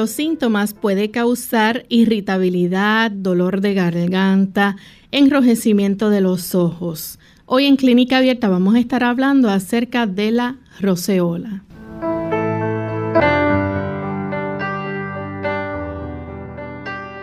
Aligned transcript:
Los 0.00 0.12
síntomas 0.12 0.72
puede 0.72 1.10
causar 1.10 1.84
irritabilidad, 1.90 3.10
dolor 3.10 3.60
de 3.60 3.74
garganta, 3.74 4.76
enrojecimiento 5.12 6.08
de 6.08 6.22
los 6.22 6.54
ojos. 6.54 7.18
Hoy 7.44 7.66
en 7.66 7.76
Clínica 7.76 8.16
Abierta 8.16 8.48
vamos 8.48 8.76
a 8.76 8.78
estar 8.78 9.04
hablando 9.04 9.50
acerca 9.50 10.06
de 10.06 10.30
la 10.30 10.56
roceola. 10.80 11.64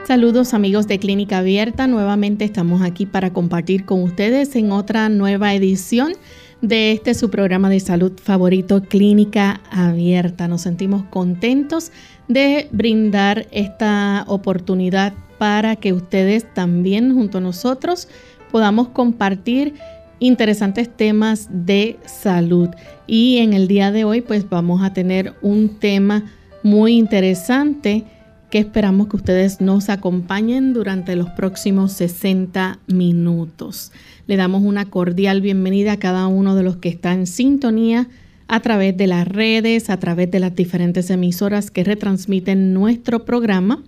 Saludos 0.05 0.53
amigos 0.53 0.87
de 0.87 0.99
Clínica 0.99 1.39
Abierta, 1.39 1.87
nuevamente 1.87 2.45
estamos 2.45 2.83
aquí 2.83 3.07
para 3.07 3.33
compartir 3.33 3.85
con 3.85 4.03
ustedes 4.03 4.55
en 4.55 4.71
otra 4.71 5.09
nueva 5.09 5.55
edición 5.55 6.13
de 6.61 6.91
este 6.91 7.13
su 7.13 7.29
programa 7.29 7.69
de 7.69 7.79
salud 7.79 8.13
favorito, 8.21 8.81
Clínica 8.81 9.61
Abierta. 9.71 10.47
Nos 10.47 10.61
sentimos 10.61 11.03
contentos 11.05 11.91
de 12.27 12.67
brindar 12.71 13.47
esta 13.51 14.25
oportunidad 14.27 15.13
para 15.37 15.75
que 15.75 15.93
ustedes 15.93 16.51
también 16.53 17.13
junto 17.13 17.37
a 17.37 17.41
nosotros 17.41 18.07
podamos 18.51 18.89
compartir 18.89 19.75
interesantes 20.19 20.89
temas 20.89 21.47
de 21.51 21.97
salud. 22.05 22.69
Y 23.05 23.37
en 23.37 23.53
el 23.53 23.67
día 23.67 23.91
de 23.91 24.03
hoy 24.03 24.21
pues 24.21 24.49
vamos 24.49 24.83
a 24.83 24.93
tener 24.93 25.33
un 25.41 25.77
tema 25.79 26.25
muy 26.63 26.97
interesante 26.97 28.03
que 28.49 28.59
esperamos 28.59 29.07
que 29.07 29.17
ustedes 29.17 29.59
nos 29.59 29.89
acompañen 29.89 30.73
durante 30.73 31.15
los 31.15 31.29
próximos 31.31 31.91
60 31.93 32.79
minutos. 32.87 33.91
Le 34.25 34.37
damos 34.37 34.63
una 34.63 34.89
cordial 34.89 35.41
bienvenida 35.41 35.93
a 35.93 35.97
cada 35.97 36.27
uno 36.27 36.55
de 36.55 36.63
los 36.63 36.77
que 36.77 36.89
están 36.89 37.19
en 37.19 37.27
sintonía 37.27 38.07
a 38.47 38.61
través 38.61 38.95
de 38.95 39.07
las 39.07 39.27
redes, 39.27 39.89
a 39.89 39.97
través 39.99 40.31
de 40.31 40.39
las 40.39 40.55
diferentes 40.55 41.09
emisoras 41.09 41.71
que 41.71 41.83
retransmiten 41.83 42.73
nuestro 42.73 43.25
programa 43.25 43.83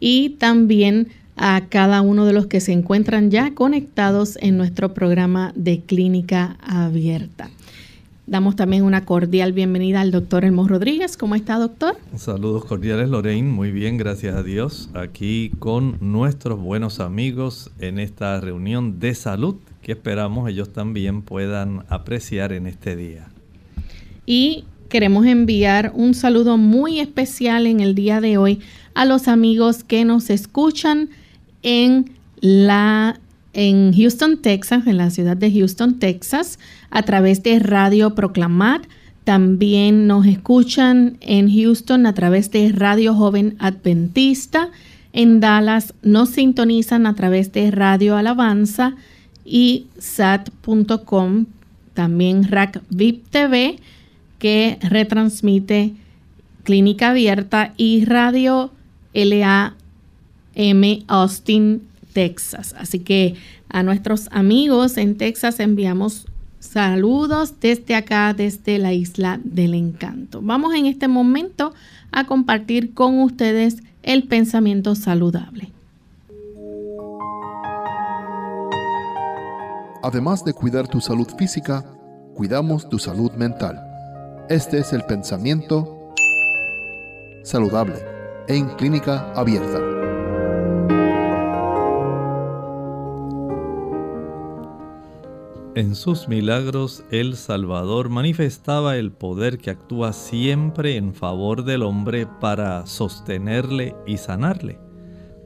y 0.00 0.30
también 0.38 1.08
a 1.36 1.62
cada 1.68 2.02
uno 2.02 2.26
de 2.26 2.32
los 2.32 2.46
que 2.46 2.60
se 2.60 2.72
encuentran 2.72 3.30
ya 3.30 3.54
conectados 3.54 4.38
en 4.40 4.56
nuestro 4.56 4.94
programa 4.94 5.52
de 5.56 5.80
clínica 5.80 6.56
abierta. 6.60 7.50
Damos 8.26 8.56
también 8.56 8.84
una 8.84 9.04
cordial 9.04 9.52
bienvenida 9.52 10.00
al 10.00 10.10
doctor 10.10 10.46
Elmo 10.46 10.66
Rodríguez. 10.66 11.18
¿Cómo 11.18 11.34
está, 11.34 11.58
doctor? 11.58 11.98
Saludos 12.16 12.64
cordiales, 12.64 13.10
Lorraine. 13.10 13.50
Muy 13.50 13.70
bien, 13.70 13.98
gracias 13.98 14.34
a 14.34 14.42
Dios. 14.42 14.88
Aquí 14.94 15.52
con 15.58 15.98
nuestros 16.00 16.58
buenos 16.58 17.00
amigos 17.00 17.70
en 17.80 17.98
esta 17.98 18.40
reunión 18.40 18.98
de 18.98 19.14
salud 19.14 19.56
que 19.82 19.92
esperamos 19.92 20.48
ellos 20.48 20.72
también 20.72 21.20
puedan 21.20 21.84
apreciar 21.90 22.54
en 22.54 22.66
este 22.66 22.96
día. 22.96 23.28
Y 24.24 24.64
queremos 24.88 25.26
enviar 25.26 25.92
un 25.94 26.14
saludo 26.14 26.56
muy 26.56 27.00
especial 27.00 27.66
en 27.66 27.80
el 27.80 27.94
día 27.94 28.22
de 28.22 28.38
hoy 28.38 28.60
a 28.94 29.04
los 29.04 29.28
amigos 29.28 29.84
que 29.84 30.06
nos 30.06 30.30
escuchan 30.30 31.10
en 31.62 32.12
la 32.40 33.20
en 33.54 33.92
Houston, 33.92 34.38
Texas, 34.42 34.86
en 34.86 34.98
la 34.98 35.10
ciudad 35.10 35.36
de 35.36 35.50
Houston, 35.50 35.98
Texas, 35.98 36.58
a 36.90 37.02
través 37.02 37.42
de 37.42 37.58
Radio 37.58 38.14
Proclamar. 38.14 38.82
También 39.24 40.06
nos 40.06 40.26
escuchan 40.26 41.16
en 41.20 41.50
Houston 41.50 42.06
a 42.06 42.12
través 42.14 42.50
de 42.50 42.72
Radio 42.72 43.14
Joven 43.14 43.56
Adventista. 43.58 44.70
En 45.12 45.40
Dallas 45.40 45.94
nos 46.02 46.30
sintonizan 46.30 47.06
a 47.06 47.14
través 47.14 47.52
de 47.52 47.70
Radio 47.70 48.16
Alabanza 48.16 48.96
y 49.44 49.86
sat.com, 49.98 51.46
también 51.94 52.44
Rack 52.44 52.82
TV, 53.30 53.78
que 54.38 54.78
retransmite 54.82 55.94
Clínica 56.64 57.10
Abierta 57.10 57.72
y 57.76 58.04
Radio 58.04 58.72
LAM 59.14 59.74
Austin 61.06 61.82
Texas. 62.14 62.74
Así 62.78 63.00
que 63.00 63.34
a 63.68 63.82
nuestros 63.82 64.28
amigos 64.30 64.96
en 64.96 65.18
Texas 65.18 65.60
enviamos 65.60 66.26
saludos 66.60 67.60
desde 67.60 67.94
acá, 67.94 68.32
desde 68.32 68.78
la 68.78 68.94
isla 68.94 69.38
del 69.44 69.74
encanto. 69.74 70.40
Vamos 70.40 70.74
en 70.74 70.86
este 70.86 71.08
momento 71.08 71.74
a 72.10 72.24
compartir 72.24 72.94
con 72.94 73.20
ustedes 73.20 73.82
el 74.02 74.22
pensamiento 74.24 74.94
saludable. 74.94 75.70
Además 80.02 80.44
de 80.44 80.52
cuidar 80.52 80.86
tu 80.86 81.00
salud 81.00 81.26
física, 81.38 81.84
cuidamos 82.34 82.88
tu 82.88 82.98
salud 82.98 83.32
mental. 83.32 83.80
Este 84.48 84.78
es 84.78 84.92
el 84.92 85.02
pensamiento 85.02 86.12
saludable 87.42 87.96
en 88.46 88.68
clínica 88.76 89.32
abierta. 89.32 90.03
En 95.76 95.96
sus 95.96 96.28
milagros 96.28 97.02
el 97.10 97.34
Salvador 97.34 98.08
manifestaba 98.08 98.96
el 98.96 99.10
poder 99.10 99.58
que 99.58 99.70
actúa 99.70 100.12
siempre 100.12 100.96
en 100.96 101.14
favor 101.14 101.64
del 101.64 101.82
hombre 101.82 102.28
para 102.40 102.86
sostenerle 102.86 103.96
y 104.06 104.18
sanarle. 104.18 104.78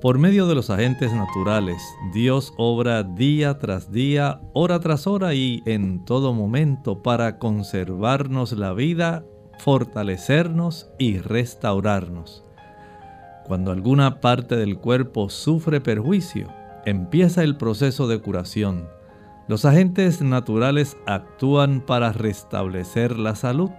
Por 0.02 0.18
medio 0.18 0.46
de 0.46 0.54
los 0.54 0.68
agentes 0.68 1.14
naturales, 1.14 1.82
Dios 2.12 2.52
obra 2.58 3.04
día 3.04 3.58
tras 3.58 3.90
día, 3.90 4.42
hora 4.52 4.80
tras 4.80 5.06
hora 5.06 5.32
y 5.32 5.62
en 5.64 6.04
todo 6.04 6.34
momento 6.34 7.02
para 7.02 7.38
conservarnos 7.38 8.52
la 8.52 8.74
vida, 8.74 9.24
fortalecernos 9.60 10.90
y 10.98 11.16
restaurarnos. 11.20 12.44
Cuando 13.46 13.72
alguna 13.72 14.20
parte 14.20 14.56
del 14.56 14.76
cuerpo 14.76 15.30
sufre 15.30 15.80
perjuicio, 15.80 16.48
empieza 16.84 17.42
el 17.42 17.56
proceso 17.56 18.06
de 18.08 18.18
curación 18.18 18.97
los 19.48 19.64
agentes 19.64 20.20
naturales 20.20 20.98
actúan 21.06 21.80
para 21.80 22.12
restablecer 22.12 23.18
la 23.18 23.34
salud, 23.34 23.70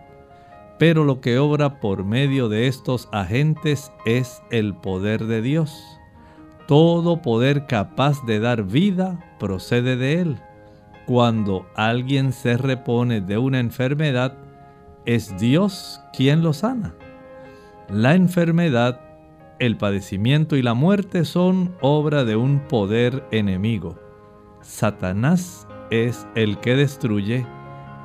pero 0.79 1.05
lo 1.05 1.21
que 1.21 1.37
obra 1.37 1.79
por 1.79 2.03
medio 2.03 2.49
de 2.49 2.67
estos 2.67 3.07
agentes 3.11 3.91
es 4.03 4.41
el 4.49 4.73
poder 4.73 5.25
de 5.25 5.43
Dios. 5.43 5.79
Todo 6.67 7.21
poder 7.21 7.67
capaz 7.67 8.25
de 8.25 8.39
dar 8.39 8.63
vida 8.63 9.35
procede 9.39 9.95
de 9.95 10.21
Él. 10.21 10.39
Cuando 11.05 11.67
alguien 11.75 12.33
se 12.33 12.57
repone 12.57 13.21
de 13.21 13.37
una 13.37 13.59
enfermedad, 13.59 14.33
es 15.05 15.37
Dios 15.37 16.01
quien 16.13 16.41
lo 16.41 16.53
sana. 16.53 16.95
La 17.89 18.15
enfermedad, 18.15 19.01
el 19.59 19.77
padecimiento 19.77 20.55
y 20.55 20.63
la 20.63 20.73
muerte 20.73 21.25
son 21.25 21.75
obra 21.81 22.23
de 22.25 22.35
un 22.35 22.59
poder 22.59 23.23
enemigo 23.31 24.08
Satanás 24.61 25.67
es 25.89 26.27
el 26.35 26.59
que 26.59 26.75
destruye, 26.75 27.45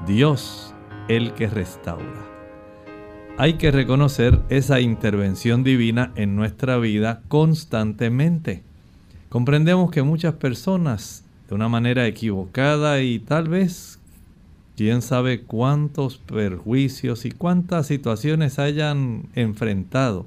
Dios 0.06 0.74
el 1.08 1.32
que 1.34 1.48
restaura. 1.48 2.24
Hay 3.36 3.54
que 3.54 3.70
reconocer 3.70 4.40
esa 4.48 4.80
intervención 4.80 5.64
divina 5.64 6.12
en 6.14 6.36
nuestra 6.36 6.78
vida 6.78 7.22
constantemente. 7.28 8.62
Comprendemos 9.28 9.90
que 9.90 10.02
muchas 10.02 10.34
personas, 10.34 11.24
de 11.48 11.56
una 11.56 11.68
manera 11.68 12.06
equivocada 12.06 13.02
y 13.02 13.18
tal 13.18 13.48
vez, 13.48 13.98
quién 14.76 15.02
sabe 15.02 15.42
cuántos 15.42 16.18
perjuicios 16.18 17.24
y 17.24 17.32
cuántas 17.32 17.88
situaciones 17.88 18.60
hayan 18.60 19.28
enfrentado, 19.34 20.26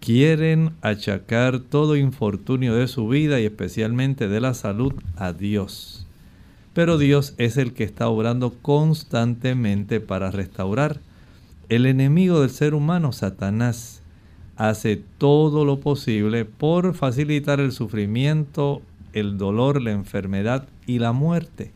quieren 0.00 0.72
achacar 0.80 1.60
todo 1.60 1.94
infortunio 1.94 2.74
de 2.74 2.88
su 2.88 3.06
vida 3.06 3.38
y 3.38 3.44
especialmente 3.44 4.28
de 4.28 4.40
la 4.40 4.54
salud 4.54 4.94
a 5.16 5.32
Dios. 5.32 6.06
Pero 6.72 6.98
Dios 6.98 7.34
es 7.36 7.56
el 7.58 7.74
que 7.74 7.84
está 7.84 8.08
obrando 8.08 8.54
constantemente 8.62 10.00
para 10.00 10.30
restaurar. 10.30 11.00
El 11.68 11.86
enemigo 11.86 12.40
del 12.40 12.50
ser 12.50 12.74
humano, 12.74 13.12
Satanás, 13.12 14.02
hace 14.56 15.02
todo 15.18 15.64
lo 15.64 15.80
posible 15.80 16.44
por 16.44 16.94
facilitar 16.94 17.60
el 17.60 17.72
sufrimiento, 17.72 18.82
el 19.12 19.36
dolor, 19.36 19.82
la 19.82 19.90
enfermedad 19.90 20.66
y 20.86 20.98
la 20.98 21.12
muerte. 21.12 21.72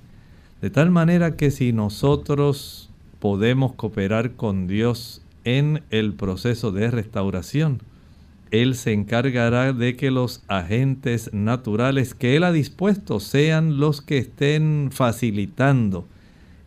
De 0.63 0.71
tal 0.71 0.91
manera 0.91 1.37
que 1.37 1.51
si 1.51 1.73
nosotros 1.73 2.89
podemos 3.21 3.75
cooperar 3.75 4.33
con 4.33 4.67
Dios 4.67 5.23
en 5.45 5.83
el 5.91 6.15
proceso 6.15 6.73
de 6.73 6.91
restauración, 6.91 7.81
Él 8.63 8.77
se 8.77 8.93
encargará 8.93 9.73
de 9.73 9.97
que 9.97 10.13
los 10.13 10.45
agentes 10.47 11.33
naturales 11.33 12.15
que 12.15 12.37
Él 12.37 12.45
ha 12.45 12.53
dispuesto 12.53 13.19
sean 13.19 13.79
los 13.79 14.01
que 14.01 14.19
estén 14.19 14.91
facilitando 14.93 16.07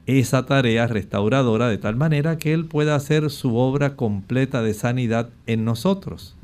esa 0.05 0.45
tarea 0.45 0.87
restauradora 0.87 1.69
de 1.69 1.77
tal 1.77 1.95
manera 1.95 2.37
que 2.37 2.53
Él 2.53 2.65
pueda 2.65 2.95
hacer 2.95 3.29
su 3.29 3.55
obra 3.55 3.95
completa 3.95 4.61
de 4.61 4.73
sanidad 4.73 5.29
en 5.45 5.63
nosotros. 5.63 6.35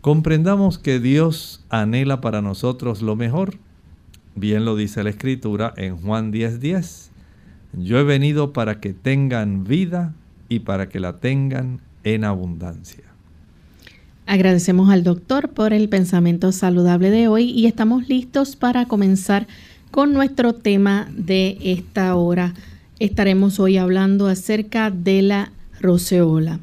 Comprendamos 0.00 0.78
que 0.78 1.00
Dios 1.00 1.62
anhela 1.68 2.22
para 2.22 2.40
nosotros 2.40 3.02
lo 3.02 3.16
mejor. 3.16 3.56
Bien 4.36 4.64
lo 4.64 4.74
dice 4.74 5.02
la 5.04 5.10
Escritura 5.10 5.74
en 5.76 5.98
Juan 5.98 6.32
10:10. 6.32 7.10
Yo 7.74 7.98
he 7.98 8.04
venido 8.04 8.54
para 8.54 8.80
que 8.80 8.94
tengan 8.94 9.64
vida 9.64 10.14
y 10.48 10.60
para 10.60 10.88
que 10.88 10.98
la 10.98 11.18
tengan 11.18 11.82
en 12.04 12.24
abundancia. 12.24 13.09
Agradecemos 14.30 14.90
al 14.90 15.02
doctor 15.02 15.48
por 15.48 15.72
el 15.72 15.88
pensamiento 15.88 16.52
saludable 16.52 17.10
de 17.10 17.26
hoy 17.26 17.50
y 17.50 17.66
estamos 17.66 18.08
listos 18.08 18.54
para 18.54 18.86
comenzar 18.86 19.48
con 19.90 20.12
nuestro 20.12 20.52
tema 20.52 21.08
de 21.10 21.58
esta 21.60 22.14
hora. 22.14 22.54
Estaremos 23.00 23.58
hoy 23.58 23.76
hablando 23.76 24.28
acerca 24.28 24.92
de 24.92 25.22
la 25.22 25.50
roceola. 25.80 26.60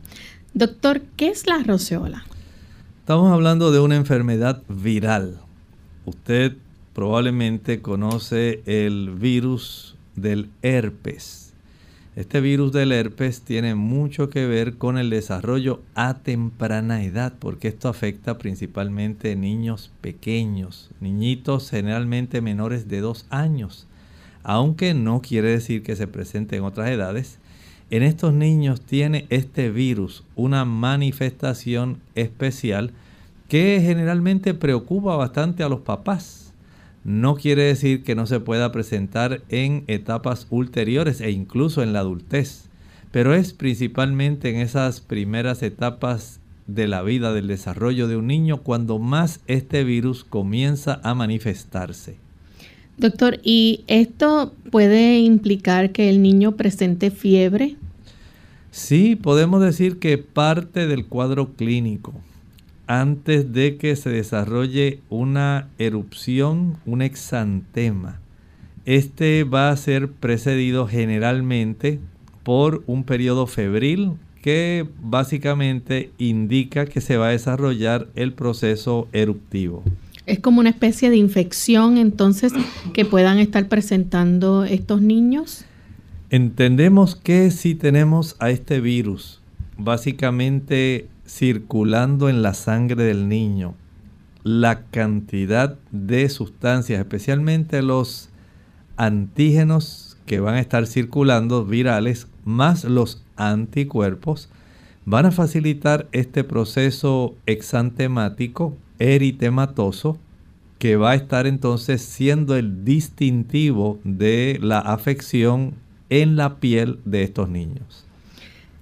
Doctor, 0.54 1.02
¿qué 1.18 1.28
es 1.28 1.46
la 1.46 1.62
roceola? 1.62 2.24
Estamos 3.02 3.34
hablando 3.34 3.70
de 3.74 3.82
una 3.82 3.98
enfermedad 3.98 4.64
viral. 4.70 5.38
Usted 6.06 6.56
probablemente 6.94 7.82
conoce 7.82 8.62
el 8.66 9.10
virus 9.10 9.98
del 10.16 10.50
herpes. 10.62 11.47
Este 12.18 12.42
virus 12.42 12.72
del 12.72 12.94
herpes 12.94 13.42
tiene 13.42 13.76
mucho 13.76 14.32
que 14.32 14.48
ver 14.48 14.78
con 14.78 14.98
el 14.98 15.12
desarrollo 15.12 15.84
a 15.94 16.16
temprana 16.16 17.04
edad, 17.04 17.34
porque 17.38 17.68
esto 17.68 17.90
afecta 17.90 18.40
principalmente 18.40 19.36
niños 19.36 19.92
pequeños, 20.02 20.90
niñitos 21.00 21.70
generalmente 21.70 22.42
menores 22.42 22.88
de 22.88 23.02
dos 23.02 23.28
años, 23.30 23.86
aunque 24.42 24.96
no 24.96 25.22
quiere 25.22 25.50
decir 25.50 25.84
que 25.84 25.96
se 25.96 26.08
presente 26.08 26.56
en 26.56 26.64
otras 26.64 26.90
edades. 26.90 27.38
En 27.92 28.02
estos 28.02 28.34
niños 28.34 28.82
tiene 28.82 29.28
este 29.30 29.70
virus 29.70 30.24
una 30.36 30.66
manifestación 30.66 32.00
especial 32.16 32.94
que 33.48 33.80
generalmente 33.80 34.56
preocupa 34.56 35.16
bastante 35.18 35.62
a 35.62 35.70
los 35.70 35.82
papás 35.82 36.47
no 37.08 37.36
quiere 37.36 37.64
decir 37.64 38.04
que 38.04 38.16
no 38.16 38.26
se 38.26 38.42
pueda 38.42 38.74
presentar 38.74 39.42
en 39.48 39.86
etapas 39.88 40.46
ulteriores 40.50 41.22
e 41.22 41.32
incluso 41.32 41.82
en 41.82 41.94
la 41.94 42.00
adultez, 42.00 42.66
pero 43.12 43.34
es 43.34 43.54
principalmente 43.54 44.50
en 44.50 44.58
esas 44.58 45.00
primeras 45.00 45.64
etapas 45.64 46.42
de 46.68 46.86
la 46.90 47.04
vida, 47.04 47.32
del 47.32 47.48
desarrollo 47.48 48.10
de 48.10 48.18
un 48.18 48.28
niño, 48.28 48.58
cuando 48.58 49.00
más 49.00 49.40
este 49.48 49.86
virus 49.86 50.26
comienza 50.26 51.00
a 51.02 51.14
manifestarse. 51.16 52.18
Doctor, 52.98 53.40
¿y 53.42 53.86
esto 53.88 54.54
puede 54.70 55.20
implicar 55.20 55.94
que 55.94 56.10
el 56.10 56.22
niño 56.22 56.58
presente 56.58 57.10
fiebre? 57.10 57.78
Sí, 58.72 59.16
podemos 59.16 59.62
decir 59.62 60.00
que 60.00 60.18
parte 60.18 60.88
del 60.88 61.06
cuadro 61.06 61.54
clínico 61.54 62.14
antes 62.88 63.54
de 63.54 63.78
que 63.78 63.96
se 63.96 64.10
desarrolle 64.10 65.02
una 65.10 65.68
erupción, 65.78 66.78
un 66.86 67.02
exantema. 67.02 68.20
Este 68.86 69.44
va 69.44 69.70
a 69.70 69.78
ser 69.78 70.10
precedido 70.10 70.88
generalmente 70.88 72.00
por 72.44 72.84
un 72.88 73.04
periodo 73.04 73.46
febril 73.46 74.14
que 74.42 74.88
básicamente 75.02 76.12
indica 76.18 76.86
que 76.86 77.02
se 77.02 77.18
va 77.18 77.28
a 77.28 77.32
desarrollar 77.32 78.08
el 78.16 78.32
proceso 78.32 79.10
eruptivo. 79.12 79.84
Es 80.26 80.40
como 80.40 80.62
una 80.62 80.70
especie 80.70 81.10
de 81.10 81.18
infección 81.18 81.98
entonces 81.98 82.54
que 82.94 83.04
puedan 83.04 83.40
estar 83.40 83.68
presentando 83.68 84.64
estos 84.64 85.02
niños. 85.02 85.66
Entendemos 86.30 87.16
que 87.16 87.52
si 87.52 87.76
tenemos 87.76 88.38
a 88.40 88.50
este 88.50 88.80
virus, 88.80 89.42
básicamente 89.78 91.08
circulando 91.28 92.30
en 92.30 92.42
la 92.42 92.54
sangre 92.54 93.04
del 93.04 93.28
niño 93.28 93.76
la 94.44 94.84
cantidad 94.86 95.78
de 95.92 96.30
sustancias, 96.30 97.00
especialmente 97.00 97.82
los 97.82 98.30
antígenos 98.96 100.18
que 100.26 100.40
van 100.40 100.56
a 100.56 100.60
estar 100.60 100.88
circulando 100.88 101.66
virales, 101.66 102.28
más 102.46 102.86
los 102.86 103.24
anticuerpos, 103.36 104.50
van 105.06 105.26
a 105.26 105.32
facilitar 105.32 106.08
este 106.12 106.44
proceso 106.44 107.36
exantemático 107.46 108.78
eritematoso 109.00 110.18
que 110.80 110.96
va 110.96 111.12
a 111.12 111.16
estar 111.16 111.48
entonces 111.48 112.02
siendo 112.02 112.56
el 112.56 112.86
distintivo 112.86 114.00
de 114.04 114.60
la 114.62 114.80
afección 114.80 115.74
en 116.10 116.36
la 116.36 116.56
piel 116.60 117.00
de 117.06 117.24
estos 117.24 117.50
niños. 117.50 118.06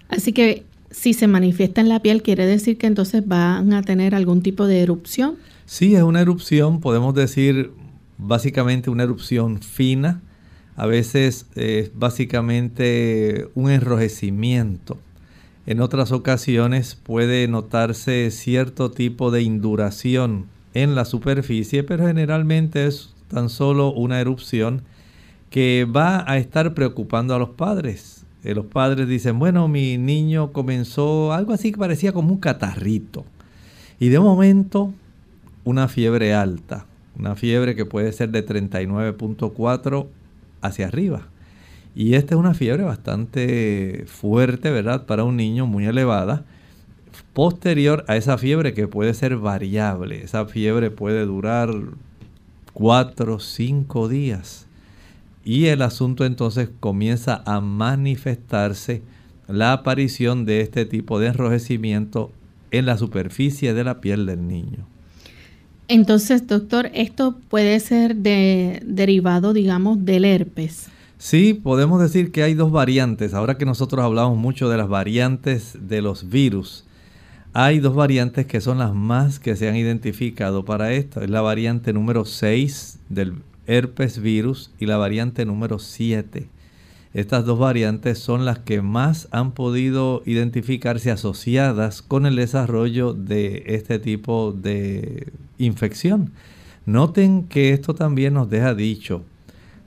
Así 0.10 0.34
que 0.34 0.64
si 0.96 1.14
se 1.14 1.28
manifiesta 1.28 1.82
en 1.82 1.90
la 1.90 2.00
piel, 2.00 2.24
quiere 2.24 2.46
decir 2.46 2.78
que 2.78 2.88
entonces 2.88 3.28
van 3.28 3.74
a 3.74 3.84
tener 3.84 4.16
algún 4.16 4.42
tipo 4.42 4.66
de 4.66 4.82
erupción. 4.82 5.36
Sí, 5.66 5.94
es 5.94 6.02
una 6.02 6.22
erupción, 6.22 6.80
podemos 6.80 7.14
decir 7.14 7.72
básicamente 8.18 8.90
una 8.90 9.04
erupción 9.04 9.62
fina. 9.62 10.22
A 10.78 10.86
veces 10.86 11.48
es 11.56 11.92
básicamente 11.94 13.50
un 13.56 13.72
enrojecimiento. 13.72 14.98
En 15.68 15.82
otras 15.82 16.12
ocasiones 16.12 16.96
puede 16.96 17.48
notarse 17.48 18.32
cierto 18.32 18.90
tipo 18.90 19.32
de 19.32 19.42
induración 19.42 20.46
en 20.74 20.96
la 20.96 21.04
superficie, 21.04 21.84
pero 21.84 22.08
generalmente 22.08 22.88
es 22.88 23.14
tan 23.28 23.50
solo 23.50 23.92
una 23.92 24.22
erupción 24.22 24.84
que 25.50 25.86
va 25.86 26.24
a 26.30 26.38
estar 26.38 26.74
preocupando 26.74 27.36
a 27.36 27.40
los 27.40 27.50
padres 27.50 28.15
eh, 28.46 28.54
los 28.54 28.68
padres 28.68 29.08
dicen, 29.08 29.40
bueno, 29.40 29.68
mi 29.68 29.98
niño 29.98 30.54
comenzó 30.54 31.34
algo 31.34 31.52
así 31.52 31.72
que 31.72 31.80
parecía 31.80 32.14
como 32.14 32.32
un 32.32 32.40
catarrito. 32.40 33.26
Y 34.00 34.10
de 34.10 34.20
momento, 34.20 34.94
una 35.64 35.88
fiebre 35.88 36.36
alta, 36.36 36.86
una 37.18 37.36
fiebre 37.36 37.74
que 37.74 37.86
puede 37.86 38.12
ser 38.12 38.30
de 38.30 38.46
39.4 38.46 40.06
hacia 40.62 40.86
arriba. 40.86 41.28
Y 41.96 42.14
esta 42.14 42.36
es 42.36 42.40
una 42.40 42.54
fiebre 42.54 42.84
bastante 42.84 44.04
fuerte, 44.06 44.70
¿verdad? 44.70 45.08
Para 45.08 45.24
un 45.24 45.38
niño 45.38 45.66
muy 45.66 45.88
elevada. 45.88 46.46
Posterior 47.34 48.06
a 48.08 48.16
esa 48.16 48.38
fiebre 48.38 48.76
que 48.76 48.88
puede 48.88 49.16
ser 49.16 49.38
variable. 49.38 50.24
Esa 50.24 50.46
fiebre 50.46 50.92
puede 50.92 51.26
durar 51.26 51.74
4 52.74 53.34
o 53.34 53.40
5 53.40 54.08
días 54.08 54.65
y 55.46 55.68
el 55.68 55.84
asunto 55.84 56.26
entonces 56.26 56.70
comienza 56.80 57.44
a 57.46 57.62
manifestarse 57.62 59.04
la 59.48 59.72
aparición 59.74 60.44
de 60.44 60.62
este 60.62 60.86
tipo 60.86 61.20
de 61.20 61.28
enrojecimiento 61.28 62.32
en 62.72 62.88
la 62.88 62.98
superficie 62.98 63.74
de 63.76 63.84
la 63.84 64.02
piel 64.02 64.26
del 64.26 64.48
niño. 64.48 64.88
Entonces, 65.88 66.48
doctor, 66.48 66.90
esto 66.96 67.38
puede 67.48 67.80
ser 67.80 68.16
de, 68.16 68.82
derivado, 68.84 69.54
digamos, 69.54 70.04
del 70.04 70.26
herpes. 70.26 70.88
Sí, 71.20 71.54
podemos 71.54 72.02
decir 72.02 72.32
que 72.32 72.42
hay 72.42 72.56
dos 72.56 72.72
variantes. 72.72 73.36
Ahora 73.36 73.58
que 73.58 73.66
nosotros 73.66 74.04
hablamos 74.04 74.38
mucho 74.38 74.68
de 74.68 74.78
las 74.78 74.90
variantes 74.90 75.78
de 75.80 76.02
los 76.02 76.28
virus, 76.30 76.86
hay 77.54 77.80
dos 77.80 77.96
variantes 77.96 78.48
que 78.48 78.62
son 78.62 78.80
las 78.80 78.96
más 78.96 79.40
que 79.40 79.56
se 79.56 79.70
han 79.70 79.76
identificado 79.76 80.66
para 80.66 80.92
esto. 80.92 81.22
Es 81.22 81.30
la 81.30 81.42
variante 81.42 81.94
número 81.94 82.26
6 82.26 83.00
del 83.10 83.36
herpes 83.68 84.22
virus 84.22 84.72
y 84.80 84.86
la 84.86 84.98
variante 84.98 85.46
número 85.46 85.80
7. 85.80 86.48
Estas 87.14 87.46
dos 87.46 87.58
variantes 87.58 88.20
son 88.20 88.44
las 88.44 88.60
que 88.60 88.82
más 88.82 89.30
han 89.32 89.54
podido 89.54 90.22
identificarse 90.26 91.12
asociadas 91.12 92.02
con 92.02 92.26
el 92.26 92.36
desarrollo 92.36 93.14
de 93.14 93.64
este 93.68 94.00
tipo 94.00 94.52
de 94.52 95.32
infección. 95.58 96.34
Noten 96.86 97.44
que 97.44 97.72
esto 97.72 97.96
también 97.96 98.34
nos 98.34 98.50
deja 98.50 98.76
dicho 98.76 99.24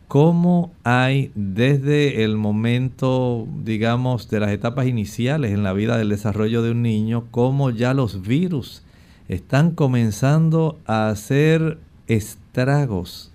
cómo 0.08 0.72
hay 0.84 1.30
desde 1.34 2.24
el 2.24 2.38
momento, 2.38 3.46
digamos, 3.62 4.30
de 4.30 4.40
las 4.40 4.50
etapas 4.50 4.86
iniciales 4.86 5.52
en 5.52 5.62
la 5.62 5.74
vida 5.74 5.98
del 5.98 6.08
desarrollo 6.08 6.62
de 6.62 6.70
un 6.70 6.80
niño, 6.80 7.26
cómo 7.30 7.68
ya 7.68 7.92
los 7.92 8.22
virus 8.22 8.82
están 9.28 9.72
comenzando 9.72 10.78
a 10.86 11.10
hacer 11.10 11.78
estragos 12.06 13.27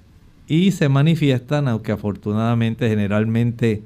y 0.54 0.72
se 0.72 0.88
manifiestan, 0.88 1.68
aunque 1.68 1.94
afortunadamente 1.94 2.88
generalmente 2.88 3.82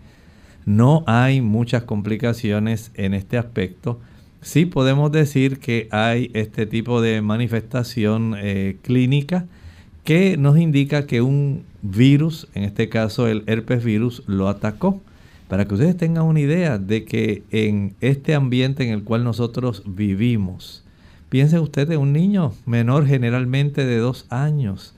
no 0.65 1.05
hay 1.07 1.39
muchas 1.39 1.83
complicaciones 1.83 2.91
en 2.95 3.13
este 3.13 3.37
aspecto, 3.37 4.01
sí 4.41 4.65
podemos 4.65 5.09
decir 5.13 5.59
que 5.59 5.87
hay 5.91 6.29
este 6.33 6.65
tipo 6.65 6.99
de 6.99 7.21
manifestación 7.21 8.35
eh, 8.37 8.75
clínica 8.81 9.45
que 10.03 10.35
nos 10.35 10.57
indica 10.57 11.07
que 11.07 11.21
un 11.21 11.63
virus, 11.81 12.49
en 12.53 12.65
este 12.65 12.89
caso 12.89 13.29
el 13.29 13.45
herpes 13.47 13.81
virus, 13.85 14.23
lo 14.27 14.49
atacó. 14.49 14.99
Para 15.47 15.63
que 15.63 15.75
ustedes 15.75 15.95
tengan 15.95 16.25
una 16.25 16.41
idea 16.41 16.77
de 16.77 17.05
que 17.05 17.43
en 17.51 17.95
este 18.01 18.35
ambiente 18.35 18.83
en 18.83 18.89
el 18.89 19.05
cual 19.05 19.23
nosotros 19.23 19.83
vivimos, 19.85 20.83
piensen 21.29 21.59
ustedes 21.59 21.97
un 21.97 22.11
niño 22.11 22.51
menor 22.65 23.07
generalmente 23.07 23.85
de 23.85 23.99
dos 23.99 24.25
años, 24.29 24.96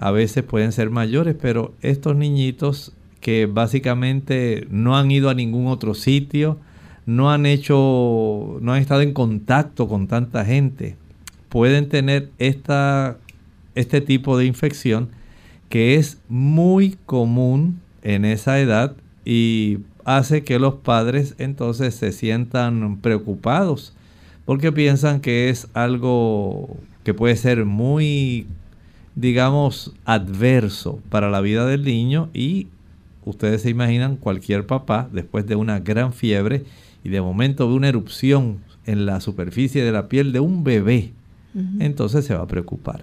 a 0.00 0.10
veces 0.10 0.42
pueden 0.42 0.72
ser 0.72 0.88
mayores, 0.88 1.36
pero 1.40 1.74
estos 1.82 2.16
niñitos 2.16 2.92
que 3.20 3.44
básicamente 3.44 4.66
no 4.70 4.96
han 4.96 5.10
ido 5.10 5.28
a 5.28 5.34
ningún 5.34 5.66
otro 5.66 5.92
sitio, 5.92 6.56
no 7.04 7.30
han 7.30 7.44
hecho, 7.44 8.58
no 8.62 8.72
han 8.72 8.80
estado 8.80 9.02
en 9.02 9.12
contacto 9.12 9.88
con 9.88 10.08
tanta 10.08 10.46
gente, 10.46 10.96
pueden 11.50 11.90
tener 11.90 12.30
esta, 12.38 13.18
este 13.74 14.00
tipo 14.00 14.38
de 14.38 14.46
infección 14.46 15.10
que 15.68 15.96
es 15.96 16.18
muy 16.30 16.96
común 17.04 17.80
en 18.02 18.24
esa 18.24 18.58
edad 18.58 18.96
y 19.26 19.80
hace 20.06 20.44
que 20.44 20.58
los 20.58 20.76
padres 20.76 21.34
entonces 21.36 21.94
se 21.94 22.12
sientan 22.12 22.96
preocupados 23.02 23.92
porque 24.46 24.72
piensan 24.72 25.20
que 25.20 25.50
es 25.50 25.68
algo 25.74 26.78
que 27.04 27.12
puede 27.12 27.36
ser 27.36 27.66
muy, 27.66 28.46
digamos, 29.20 29.92
adverso 30.04 31.00
para 31.10 31.30
la 31.30 31.40
vida 31.40 31.66
del 31.66 31.84
niño 31.84 32.30
y 32.32 32.68
ustedes 33.24 33.62
se 33.62 33.70
imaginan 33.70 34.16
cualquier 34.16 34.66
papá 34.66 35.08
después 35.12 35.46
de 35.46 35.56
una 35.56 35.80
gran 35.80 36.12
fiebre 36.12 36.64
y 37.04 37.10
de 37.10 37.20
momento 37.20 37.68
ve 37.68 37.74
una 37.74 37.88
erupción 37.88 38.58
en 38.86 39.04
la 39.06 39.20
superficie 39.20 39.84
de 39.84 39.92
la 39.92 40.08
piel 40.08 40.32
de 40.32 40.40
un 40.40 40.64
bebé, 40.64 41.12
entonces 41.78 42.24
se 42.24 42.34
va 42.34 42.42
a 42.42 42.46
preocupar. 42.46 43.02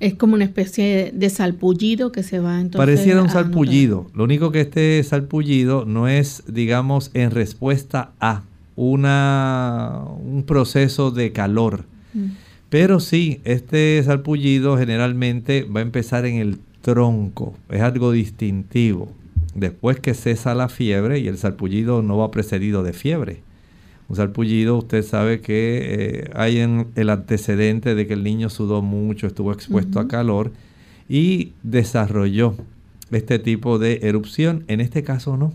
Es 0.00 0.14
como 0.14 0.34
una 0.34 0.44
especie 0.44 1.12
de 1.14 1.30
salpullido 1.30 2.12
que 2.12 2.22
se 2.22 2.38
va 2.38 2.60
entonces. 2.60 2.78
Pareciera 2.78 3.22
un 3.22 3.30
salpullido. 3.30 4.10
Lo 4.14 4.24
único 4.24 4.52
que 4.52 4.60
este 4.60 5.02
salpullido 5.02 5.84
no 5.84 6.08
es, 6.08 6.42
digamos, 6.46 7.10
en 7.14 7.30
respuesta 7.30 8.12
a 8.20 8.42
una, 8.76 10.02
un 10.22 10.42
proceso 10.44 11.10
de 11.10 11.32
calor. 11.32 11.84
Mm. 12.12 12.26
Pero 12.74 12.98
sí, 12.98 13.40
este 13.44 14.02
salpullido 14.02 14.76
generalmente 14.76 15.62
va 15.62 15.78
a 15.78 15.84
empezar 15.84 16.26
en 16.26 16.38
el 16.38 16.58
tronco. 16.82 17.54
Es 17.68 17.80
algo 17.82 18.10
distintivo. 18.10 19.12
Después 19.54 20.00
que 20.00 20.12
cesa 20.12 20.56
la 20.56 20.68
fiebre 20.68 21.20
y 21.20 21.28
el 21.28 21.38
salpullido 21.38 22.02
no 22.02 22.18
va 22.18 22.32
precedido 22.32 22.82
de 22.82 22.92
fiebre. 22.92 23.42
Un 24.08 24.16
salpullido, 24.16 24.76
usted 24.76 25.04
sabe 25.04 25.40
que 25.40 26.24
eh, 26.24 26.30
hay 26.34 26.58
en 26.58 26.88
el 26.96 27.10
antecedente 27.10 27.94
de 27.94 28.08
que 28.08 28.14
el 28.14 28.24
niño 28.24 28.50
sudó 28.50 28.82
mucho, 28.82 29.28
estuvo 29.28 29.52
expuesto 29.52 30.00
a 30.00 30.08
calor 30.08 30.50
y 31.08 31.52
desarrolló 31.62 32.56
este 33.12 33.38
tipo 33.38 33.78
de 33.78 34.00
erupción. 34.02 34.64
En 34.66 34.80
este 34.80 35.04
caso 35.04 35.36
no. 35.36 35.52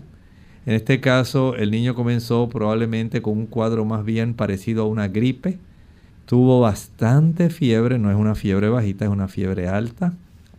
En 0.64 0.72
este 0.72 1.00
caso 1.00 1.54
el 1.54 1.70
niño 1.70 1.94
comenzó 1.94 2.48
probablemente 2.48 3.20
con 3.20 3.36
un 3.36 3.44
cuadro 3.44 3.84
más 3.84 4.06
bien 4.06 4.32
parecido 4.32 4.84
a 4.84 4.86
una 4.86 5.08
gripe. 5.08 5.58
Tuvo 6.30 6.60
bastante 6.60 7.50
fiebre, 7.50 7.98
no 7.98 8.08
es 8.08 8.16
una 8.16 8.36
fiebre 8.36 8.68
bajita, 8.68 9.04
es 9.04 9.10
una 9.10 9.26
fiebre 9.26 9.66
alta. 9.66 10.14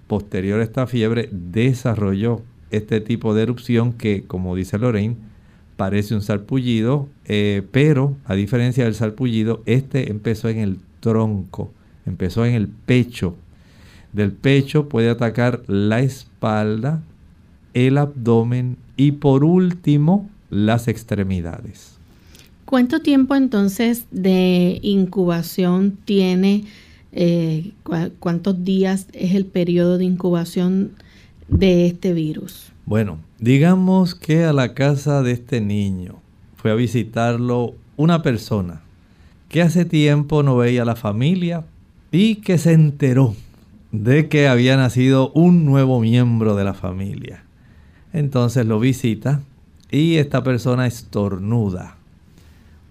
Posterior 0.08 0.60
a 0.60 0.64
esta 0.64 0.86
fiebre 0.86 1.30
desarrolló 1.32 2.42
este 2.72 3.00
tipo 3.00 3.34
de 3.34 3.44
erupción 3.44 3.94
que, 3.94 4.24
como 4.24 4.54
dice 4.54 4.78
Lorraine, 4.78 5.16
parece 5.78 6.14
un 6.14 6.24
salpullido, 6.24 7.08
eh, 7.24 7.66
pero 7.72 8.18
a 8.26 8.36
diferencia 8.36 8.84
del 8.84 8.96
salpullido, 8.96 9.64
este 9.66 10.12
empezó 10.12 10.50
en 10.50 10.58
el 10.58 10.78
tronco, 11.00 11.72
empezó 12.06 12.46
en 12.46 12.56
el 12.56 12.68
pecho. 12.68 13.38
Del 14.12 14.34
pecho 14.34 14.90
puede 14.90 15.10
atacar 15.10 15.64
la 15.68 16.02
espalda, 16.02 17.02
el 17.74 17.98
abdomen 17.98 18.76
y 18.98 19.14
por 19.14 19.46
último 19.46 20.30
las 20.50 20.90
extremidades. 20.90 21.91
¿Cuánto 22.72 23.02
tiempo 23.02 23.36
entonces 23.36 24.06
de 24.12 24.80
incubación 24.82 25.98
tiene? 26.06 26.64
Eh, 27.12 27.74
¿Cuántos 28.18 28.64
días 28.64 29.08
es 29.12 29.36
el 29.36 29.46
periodo 29.46 29.98
de 29.98 30.06
incubación 30.06 30.92
de 31.50 31.88
este 31.88 32.14
virus? 32.14 32.72
Bueno, 32.86 33.18
digamos 33.40 34.16
que 34.16 34.46
a 34.46 34.54
la 34.54 34.74
casa 34.74 35.22
de 35.22 35.34
este 35.34 35.60
niño 35.60 36.22
fue 36.56 36.72
a 36.72 36.76
visitarlo 36.76 37.74
una 37.98 38.24
persona 38.24 38.80
que 39.50 39.62
hace 39.62 39.84
tiempo 39.84 40.42
no 40.42 40.56
veía 40.56 40.84
a 40.84 40.86
la 40.86 40.96
familia 40.96 41.66
y 42.10 42.36
que 42.36 42.58
se 42.58 42.72
enteró 42.72 43.36
de 43.92 44.30
que 44.30 44.48
había 44.48 44.78
nacido 44.78 45.34
un 45.34 45.66
nuevo 45.66 46.00
miembro 46.00 46.56
de 46.56 46.64
la 46.64 46.74
familia. 46.74 47.44
Entonces 48.14 48.66
lo 48.66 48.80
visita 48.80 49.42
y 49.92 50.16
esta 50.16 50.42
persona 50.42 50.88
estornuda 50.88 51.98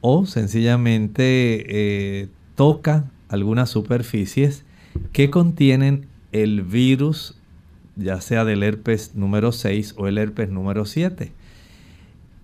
o 0.01 0.27
sencillamente 0.27 1.23
eh, 1.69 2.29
toca 2.55 3.11
algunas 3.29 3.71
superficies 3.71 4.65
que 5.13 5.31
contienen 5.31 6.07
el 6.33 6.63
virus 6.63 7.37
ya 7.97 8.21
sea 8.21 8.45
del 8.45 8.63
herpes 8.63 9.15
número 9.15 9.53
6 9.53 9.95
o 9.97 10.09
el 10.09 10.19
herpes 10.19 10.51
número 10.51 10.85
7. 10.85 11.33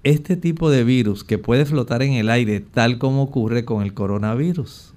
Este 0.05 0.37
tipo 0.37 0.71
de 0.71 0.85
virus 0.85 1.25
que 1.25 1.39
puede 1.39 1.65
flotar 1.65 2.03
en 2.03 2.13
el 2.13 2.31
aire 2.31 2.61
tal 2.61 2.99
como 2.99 3.23
ocurre 3.23 3.65
con 3.65 3.83
el 3.83 3.95
coronavirus 3.95 4.93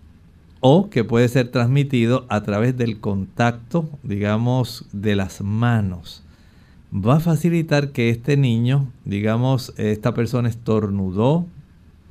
o 0.59 0.89
que 0.89 1.03
puede 1.03 1.27
ser 1.29 1.49
transmitido 1.49 2.25
a 2.29 2.43
través 2.43 2.77
del 2.77 2.99
contacto, 2.99 3.89
digamos, 4.03 4.85
de 4.91 5.15
las 5.15 5.41
manos, 5.41 6.21
va 6.93 7.15
a 7.15 7.21
facilitar 7.21 7.91
que 7.91 8.09
este 8.09 8.35
niño, 8.35 8.91
digamos, 9.05 9.73
esta 9.77 10.13
persona 10.13 10.49
estornudó, 10.49 11.45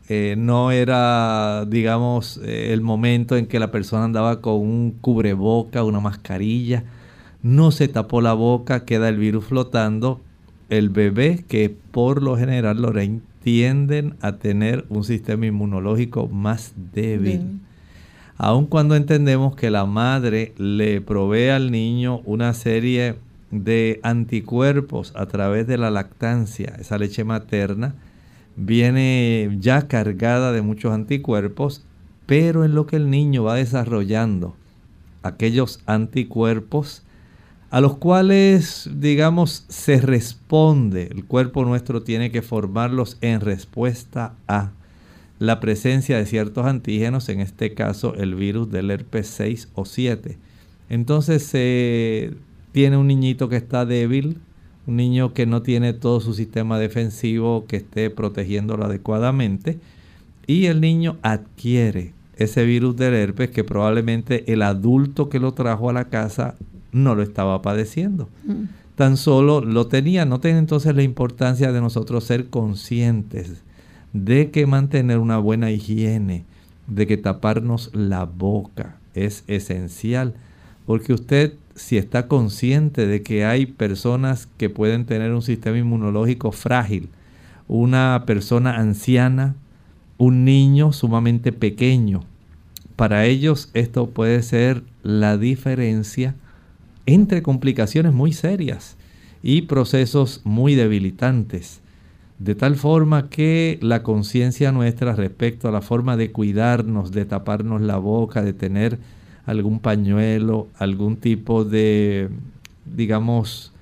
eh, 0.09 0.37
no 0.39 0.71
era, 0.71 1.67
digamos, 1.67 2.41
eh, 2.43 2.73
el 2.73 2.81
momento 2.81 3.37
en 3.37 3.47
que 3.47 3.59
la 3.59 3.71
persona 3.71 4.05
andaba 4.05 4.41
con 4.41 4.55
un 4.55 4.93
cubreboca, 5.01 5.85
una 5.85 6.01
mascarilla, 6.01 6.85
no 7.43 7.71
se 7.71 7.89
tapó 7.89 8.23
la 8.23 8.33
boca, 8.33 8.85
queda 8.85 9.09
el 9.09 9.19
virus 9.19 9.45
flotando. 9.45 10.21
El 10.71 10.89
bebé, 10.91 11.45
que 11.47 11.75
por 11.91 12.23
lo 12.23 12.37
general, 12.37 12.83
Lorraine, 12.83 13.21
tienden 13.43 14.15
a 14.21 14.37
tener 14.37 14.85
un 14.89 15.05
sistema 15.05 15.47
inmunológico 15.47 16.27
más 16.29 16.73
débil. 16.93 17.61
Aun 18.37 18.67
cuando 18.67 18.95
entendemos 18.97 19.57
que 19.57 19.71
la 19.71 19.85
madre 19.85 20.53
le 20.59 21.01
provee 21.01 21.49
al 21.49 21.71
niño 21.71 22.21
una 22.25 22.55
serie 22.55 23.17
de 23.51 24.01
anticuerpos 24.03 25.13
a 25.17 25.27
través 25.27 25.67
de 25.67 25.79
la 25.79 25.91
lactancia, 25.91 26.77
esa 26.79 26.99
leche 26.99 27.25
materna, 27.25 27.95
viene 28.59 29.57
ya 29.61 29.87
cargada 29.89 30.53
de 30.53 30.63
muchos 30.63 30.93
anticuerpos, 30.93 31.85
pero 32.27 32.65
en 32.65 32.75
lo 32.75 32.87
que 32.87 32.97
el 32.97 33.09
niño 33.09 33.45
va 33.45 33.55
desarrollando 33.55 34.55
aquellos 35.23 35.81
anticuerpos 35.87 37.03
a 37.71 37.81
los 37.81 37.97
cuales, 37.99 38.89
digamos, 38.95 39.65
se 39.69 40.01
responde. 40.01 41.09
El 41.13 41.25
cuerpo 41.25 41.65
nuestro 41.65 42.03
tiene 42.03 42.31
que 42.31 42.43
formarlos 42.43 43.19
en 43.21 43.41
respuesta 43.41 44.35
a 44.49 44.73
la 45.39 45.61
presencia 45.61 46.17
de 46.17 46.27
ciertos 46.27 46.67
antígenos, 46.67 47.29
en 47.29 47.41
este 47.41 47.75
caso 47.75 48.15
el 48.15 48.35
virus 48.35 48.71
del 48.71 48.91
herpes 48.91 49.29
6 49.29 49.69
o 49.75 49.85
7. 49.85 50.37
Entonces 50.89 51.45
se 51.45 52.33
tiene 52.73 52.97
un 52.97 53.07
niñito 53.07 53.49
que 53.49 53.57
está 53.57 53.85
débil, 53.85 54.39
un 54.89 54.97
niño 54.97 55.35
que 55.35 55.47
no 55.47 55.63
tiene 55.63 55.93
todo 55.93 56.21
su 56.21 56.33
sistema 56.33 56.79
defensivo 56.79 57.67
que 57.69 57.77
esté 57.77 58.09
protegiéndolo 58.09 58.87
adecuadamente 58.87 59.79
y 60.47 60.67
el 60.67 60.81
niño 60.81 61.19
adquiere 61.21 62.15
ese 62.39 62.65
virus 62.65 62.97
del 62.97 63.15
herpes 63.15 63.51
que 63.51 63.65
probablemente 63.65 64.51
el 64.51 64.63
adulto 64.63 65.29
que 65.29 65.41
lo 65.41 65.53
trajo 65.53 65.91
a 65.91 65.93
la 65.93 66.07
casa 66.07 66.55
no 66.91 67.15
lo 67.15 67.23
estaba 67.23 67.61
padeciendo. 67.61 68.29
Mm. 68.47 68.65
Tan 68.95 69.17
solo 69.17 69.61
lo 69.61 69.89
tenía. 69.89 70.25
Noten 70.25 70.57
entonces 70.57 70.95
la 70.97 71.03
importancia 71.03 71.71
de 71.71 71.81
nosotros 71.81 72.25
ser 72.25 72.49
conscientes 72.49 73.63
de 74.13 74.51
que 74.51 74.67
mantener 74.67 75.19
una 75.19 75.39
buena 75.39 75.71
higiene, 75.71 76.45
de 76.87 77.07
que 77.07 77.19
taparnos 77.19 77.91
la 77.93 78.25
boca 78.25 78.97
es 79.15 79.45
esencial. 79.49 80.35
Porque 80.87 81.13
usted, 81.13 81.53
si 81.79 81.97
está 81.97 82.27
consciente 82.27 83.07
de 83.07 83.23
que 83.23 83.45
hay 83.45 83.67
personas 83.67 84.49
que 84.57 84.69
pueden 84.69 85.07
tener 85.07 85.33
un 85.33 85.43
sistema 85.43 85.79
inmunológico 85.79 86.51
frágil, 86.51 87.09
una 87.69 88.25
persona 88.27 88.77
anciana, 88.79 89.55
un 90.19 90.45
niño 90.45 90.93
sumamente 90.93 91.53
pequeño, 91.53 92.25
para 92.97 93.27
ellos 93.27 93.71
esto 93.75 94.11
puede 94.11 94.43
ser 94.43 94.83
la 95.05 95.39
diferencia 95.39 96.35
entre 97.07 97.43
complicaciones 97.43 98.13
muy 98.13 98.33
serias 98.33 98.97
y 99.41 99.63
procesos 99.63 100.41
muy 100.43 100.75
debilitantes. 100.75 101.81
De 102.41 102.57
tal 102.57 102.75
forma 102.75 103.29
que 103.31 103.79
la 103.83 104.03
conciencia 104.03 104.73
nuestra 104.73 105.15
respecto 105.15 105.69
a 105.69 105.73
la 105.73 105.81
forma 105.81 106.17
de 106.17 106.33
cuidarnos, 106.33 107.13
de 107.13 107.25
taparnos 107.25 107.81
la 107.81 107.99
boca, 107.99 108.43
de 108.43 108.53
tener 108.53 108.99
algún 109.49 109.81
pañuelo, 109.81 110.69
algún 110.77 111.17
tipo 111.17 111.65
de, 111.65 112.29
digamos, 112.85 113.73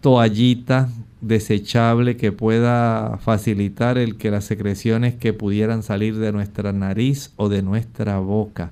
toallita 0.00 0.88
desechable 1.20 2.16
que 2.16 2.30
pueda 2.30 3.18
facilitar 3.18 3.98
el 3.98 4.16
que 4.16 4.30
las 4.30 4.44
secreciones 4.44 5.16
que 5.16 5.32
pudieran 5.32 5.82
salir 5.82 6.16
de 6.16 6.30
nuestra 6.30 6.72
nariz 6.72 7.32
o 7.34 7.48
de 7.48 7.60
nuestra 7.60 8.20
boca 8.20 8.70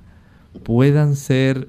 puedan 0.63 1.17
ser 1.17 1.67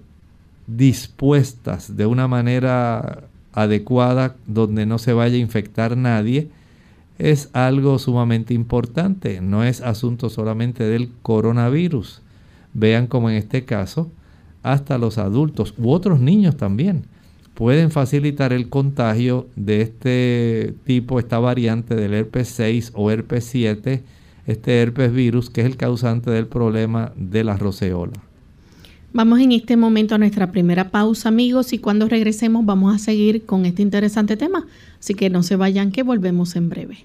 dispuestas 0.69 1.97
de 1.97 2.07
una 2.07 2.29
manera 2.29 3.25
adecuada 3.53 4.37
donde 4.47 4.87
no 4.87 4.99
se 4.99 5.13
vaya 5.13 5.35
a 5.35 5.41
infectar 5.41 5.97
nadie 5.97 6.49
es 7.19 7.51
algo 7.55 7.99
sumamente 7.99 8.55
importante. 8.55 9.41
No 9.41 9.65
es 9.65 9.81
asunto 9.81 10.31
solamente 10.31 10.85
del 10.85 11.11
coronavirus. 11.23 12.23
Vean 12.73 13.09
como 13.09 13.31
en 13.31 13.37
este 13.37 13.65
caso 13.65 14.13
hasta 14.63 14.99
los 14.99 15.19
adultos 15.19 15.75
u 15.79 15.91
otros 15.91 16.21
niños 16.21 16.57
también 16.57 17.05
pueden 17.61 17.91
facilitar 17.91 18.55
el 18.55 18.71
contagio 18.71 19.47
de 19.55 19.83
este 19.83 20.75
tipo, 20.85 21.19
esta 21.19 21.39
variante 21.39 21.95
del 21.95 22.15
herpes 22.15 22.49
6 22.49 22.93
o 22.95 23.11
herpes 23.11 23.45
7, 23.45 24.03
este 24.47 24.81
herpes 24.81 25.13
virus 25.13 25.51
que 25.51 25.61
es 25.61 25.67
el 25.67 25.77
causante 25.77 26.31
del 26.31 26.47
problema 26.47 27.13
de 27.17 27.45
la 27.45 27.59
roceola. 27.59 28.15
Vamos 29.13 29.41
en 29.41 29.53
este 29.53 29.77
momento 29.77 30.15
a 30.15 30.19
nuestra 30.19 30.53
primera 30.53 30.91
pausa, 30.91 31.29
amigos, 31.29 31.75
y 31.75 31.79
cuando 31.79 32.09
regresemos 32.09 32.65
vamos 32.65 32.95
a 32.95 32.99
seguir 32.99 33.45
con 33.45 33.67
este 33.67 33.83
interesante 33.83 34.39
tema. 34.39 34.67
Así 34.99 35.13
que 35.13 35.29
no 35.29 35.43
se 35.43 35.57
vayan, 35.57 35.93
que 35.93 36.03
volvemos 36.03 36.57
en 36.57 36.71
breve. 36.71 37.05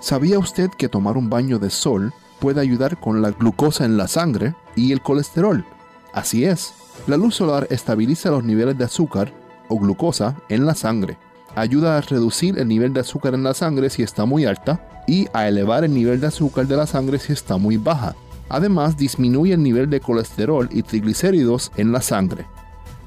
¿Sabía 0.00 0.38
usted 0.38 0.68
que 0.78 0.88
tomar 0.88 1.16
un 1.16 1.28
baño 1.28 1.58
de 1.58 1.70
sol 1.70 2.12
puede 2.42 2.60
ayudar 2.60 2.98
con 2.98 3.22
la 3.22 3.30
glucosa 3.30 3.84
en 3.84 3.96
la 3.96 4.08
sangre 4.08 4.56
y 4.74 4.90
el 4.90 5.00
colesterol. 5.00 5.64
Así 6.12 6.44
es, 6.44 6.74
la 7.06 7.16
luz 7.16 7.36
solar 7.36 7.68
estabiliza 7.70 8.32
los 8.32 8.42
niveles 8.42 8.76
de 8.76 8.82
azúcar 8.82 9.32
o 9.68 9.78
glucosa 9.78 10.34
en 10.48 10.66
la 10.66 10.74
sangre, 10.74 11.18
ayuda 11.54 11.96
a 11.96 12.00
reducir 12.00 12.58
el 12.58 12.66
nivel 12.66 12.92
de 12.92 12.98
azúcar 12.98 13.34
en 13.34 13.44
la 13.44 13.54
sangre 13.54 13.90
si 13.90 14.02
está 14.02 14.24
muy 14.24 14.44
alta 14.44 15.04
y 15.06 15.28
a 15.32 15.46
elevar 15.46 15.84
el 15.84 15.94
nivel 15.94 16.20
de 16.20 16.26
azúcar 16.26 16.66
de 16.66 16.76
la 16.76 16.88
sangre 16.88 17.20
si 17.20 17.32
está 17.32 17.58
muy 17.58 17.76
baja. 17.76 18.16
Además, 18.48 18.96
disminuye 18.96 19.54
el 19.54 19.62
nivel 19.62 19.88
de 19.88 20.00
colesterol 20.00 20.68
y 20.72 20.82
triglicéridos 20.82 21.70
en 21.76 21.92
la 21.92 22.02
sangre. 22.02 22.46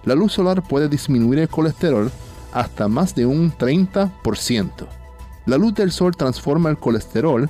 La 0.06 0.16
luz 0.16 0.32
solar 0.32 0.64
puede 0.64 0.88
disminuir 0.88 1.40
el 1.40 1.50
colesterol 1.50 2.10
hasta 2.54 2.88
más 2.88 3.14
de 3.14 3.26
un 3.26 3.52
30%. 3.52 4.88
La 5.46 5.58
luz 5.58 5.74
del 5.74 5.92
sol 5.92 6.16
transforma 6.16 6.70
el 6.70 6.78
colesterol 6.78 7.50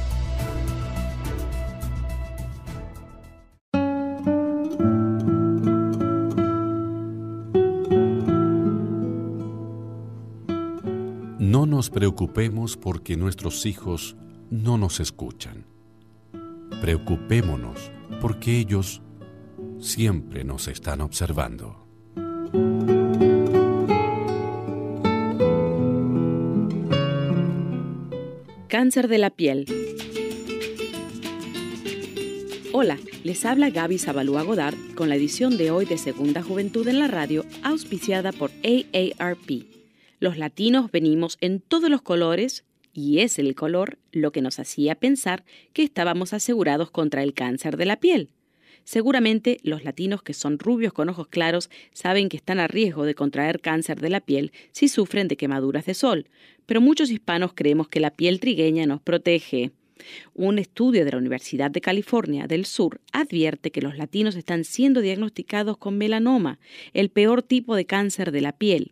Nos 11.81 11.89
preocupemos 11.89 12.77
porque 12.77 13.17
nuestros 13.17 13.65
hijos 13.65 14.15
no 14.51 14.77
nos 14.77 14.99
escuchan. 14.99 15.65
Preocupémonos 16.79 17.91
porque 18.21 18.59
ellos 18.59 19.01
siempre 19.79 20.43
nos 20.43 20.67
están 20.67 21.01
observando. 21.01 21.87
Cáncer 28.67 29.07
de 29.07 29.17
la 29.17 29.31
piel. 29.31 29.65
Hola, 32.73 32.99
les 33.23 33.43
habla 33.43 33.71
Gaby 33.71 33.97
Zabalúa 33.97 34.43
Godard 34.43 34.75
con 34.93 35.09
la 35.09 35.15
edición 35.15 35.57
de 35.57 35.71
hoy 35.71 35.85
de 35.85 35.97
Segunda 35.97 36.43
Juventud 36.43 36.87
en 36.87 36.99
la 36.99 37.07
Radio, 37.07 37.43
auspiciada 37.63 38.31
por 38.31 38.51
AARP. 38.63 39.80
Los 40.21 40.37
latinos 40.37 40.91
venimos 40.91 41.39
en 41.41 41.61
todos 41.61 41.89
los 41.89 42.03
colores 42.03 42.63
y 42.93 43.21
es 43.21 43.39
el 43.39 43.55
color 43.55 43.97
lo 44.11 44.31
que 44.31 44.43
nos 44.43 44.59
hacía 44.59 44.93
pensar 44.93 45.43
que 45.73 45.81
estábamos 45.81 46.31
asegurados 46.31 46.91
contra 46.91 47.23
el 47.23 47.33
cáncer 47.33 47.75
de 47.75 47.85
la 47.85 47.99
piel. 47.99 48.29
Seguramente 48.83 49.57
los 49.63 49.83
latinos 49.83 50.21
que 50.21 50.35
son 50.35 50.59
rubios 50.59 50.93
con 50.93 51.09
ojos 51.09 51.27
claros 51.27 51.71
saben 51.91 52.29
que 52.29 52.37
están 52.37 52.59
a 52.59 52.67
riesgo 52.67 53.05
de 53.05 53.15
contraer 53.15 53.61
cáncer 53.61 53.99
de 53.99 54.11
la 54.11 54.19
piel 54.19 54.51
si 54.71 54.89
sufren 54.89 55.27
de 55.27 55.37
quemaduras 55.37 55.87
de 55.87 55.95
sol, 55.95 56.27
pero 56.67 56.81
muchos 56.81 57.09
hispanos 57.09 57.53
creemos 57.55 57.87
que 57.87 57.99
la 57.99 58.11
piel 58.11 58.39
trigueña 58.39 58.85
nos 58.85 59.01
protege. 59.01 59.71
Un 60.35 60.59
estudio 60.59 61.03
de 61.03 61.13
la 61.13 61.17
Universidad 61.17 61.71
de 61.71 61.81
California 61.81 62.45
del 62.45 62.65
Sur 62.65 63.01
advierte 63.11 63.71
que 63.71 63.81
los 63.81 63.97
latinos 63.97 64.35
están 64.35 64.65
siendo 64.65 65.01
diagnosticados 65.01 65.77
con 65.77 65.97
melanoma, 65.97 66.59
el 66.93 67.09
peor 67.09 67.41
tipo 67.41 67.75
de 67.75 67.85
cáncer 67.85 68.31
de 68.31 68.41
la 68.41 68.51
piel 68.51 68.91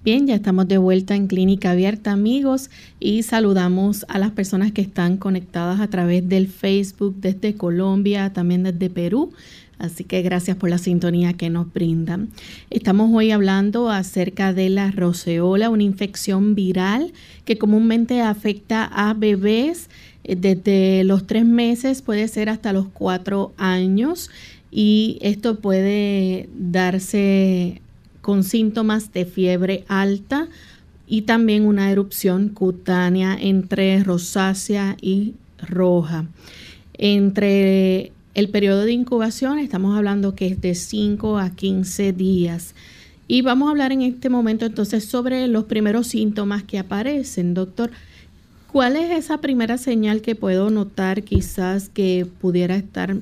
Bien, 0.04 0.26
ya 0.26 0.34
estamos 0.34 0.68
de 0.68 0.76
vuelta 0.76 1.14
en 1.16 1.28
Clínica 1.28 1.70
Abierta, 1.70 2.12
amigos, 2.12 2.68
y 3.00 3.22
saludamos 3.22 4.04
a 4.10 4.18
las 4.18 4.32
personas 4.32 4.70
que 4.70 4.82
están 4.82 5.16
conectadas 5.16 5.80
a 5.80 5.88
través 5.88 6.28
del 6.28 6.46
Facebook 6.46 7.14
desde 7.22 7.54
Colombia, 7.54 8.30
también 8.30 8.64
desde 8.64 8.90
Perú. 8.90 9.32
Así 9.78 10.04
que 10.04 10.20
gracias 10.20 10.58
por 10.58 10.68
la 10.68 10.76
sintonía 10.76 11.32
que 11.32 11.48
nos 11.48 11.72
brindan. 11.72 12.28
Estamos 12.68 13.12
hoy 13.14 13.30
hablando 13.30 13.88
acerca 13.88 14.52
de 14.52 14.68
la 14.68 14.90
roceola, 14.90 15.70
una 15.70 15.84
infección 15.84 16.54
viral 16.54 17.14
que 17.46 17.56
comúnmente 17.56 18.20
afecta 18.20 18.84
a 18.84 19.14
bebés 19.14 19.88
eh, 20.24 20.36
desde 20.36 21.02
los 21.04 21.26
tres 21.26 21.46
meses, 21.46 22.02
puede 22.02 22.28
ser 22.28 22.50
hasta 22.50 22.74
los 22.74 22.88
cuatro 22.88 23.54
años. 23.56 24.28
Y 24.70 25.16
esto 25.22 25.60
puede 25.60 26.50
darse 26.54 27.80
con 28.24 28.42
síntomas 28.42 29.12
de 29.12 29.26
fiebre 29.26 29.84
alta 29.86 30.48
y 31.06 31.22
también 31.22 31.66
una 31.66 31.92
erupción 31.92 32.48
cutánea 32.48 33.36
entre 33.38 34.02
rosácea 34.02 34.96
y 35.02 35.34
roja. 35.58 36.24
Entre 36.94 38.12
el 38.32 38.48
periodo 38.48 38.86
de 38.86 38.92
incubación 38.92 39.58
estamos 39.58 39.94
hablando 39.94 40.34
que 40.34 40.46
es 40.46 40.62
de 40.62 40.74
5 40.74 41.36
a 41.36 41.50
15 41.50 42.14
días. 42.14 42.74
Y 43.28 43.42
vamos 43.42 43.68
a 43.68 43.72
hablar 43.72 43.92
en 43.92 44.00
este 44.00 44.30
momento 44.30 44.64
entonces 44.64 45.04
sobre 45.04 45.46
los 45.46 45.64
primeros 45.64 46.06
síntomas 46.06 46.62
que 46.62 46.78
aparecen, 46.78 47.52
doctor. 47.52 47.90
¿Cuál 48.72 48.96
es 48.96 49.10
esa 49.10 49.42
primera 49.42 49.76
señal 49.76 50.22
que 50.22 50.34
puedo 50.34 50.70
notar 50.70 51.24
quizás 51.24 51.90
que 51.90 52.26
pudiera 52.40 52.74
estar 52.74 53.18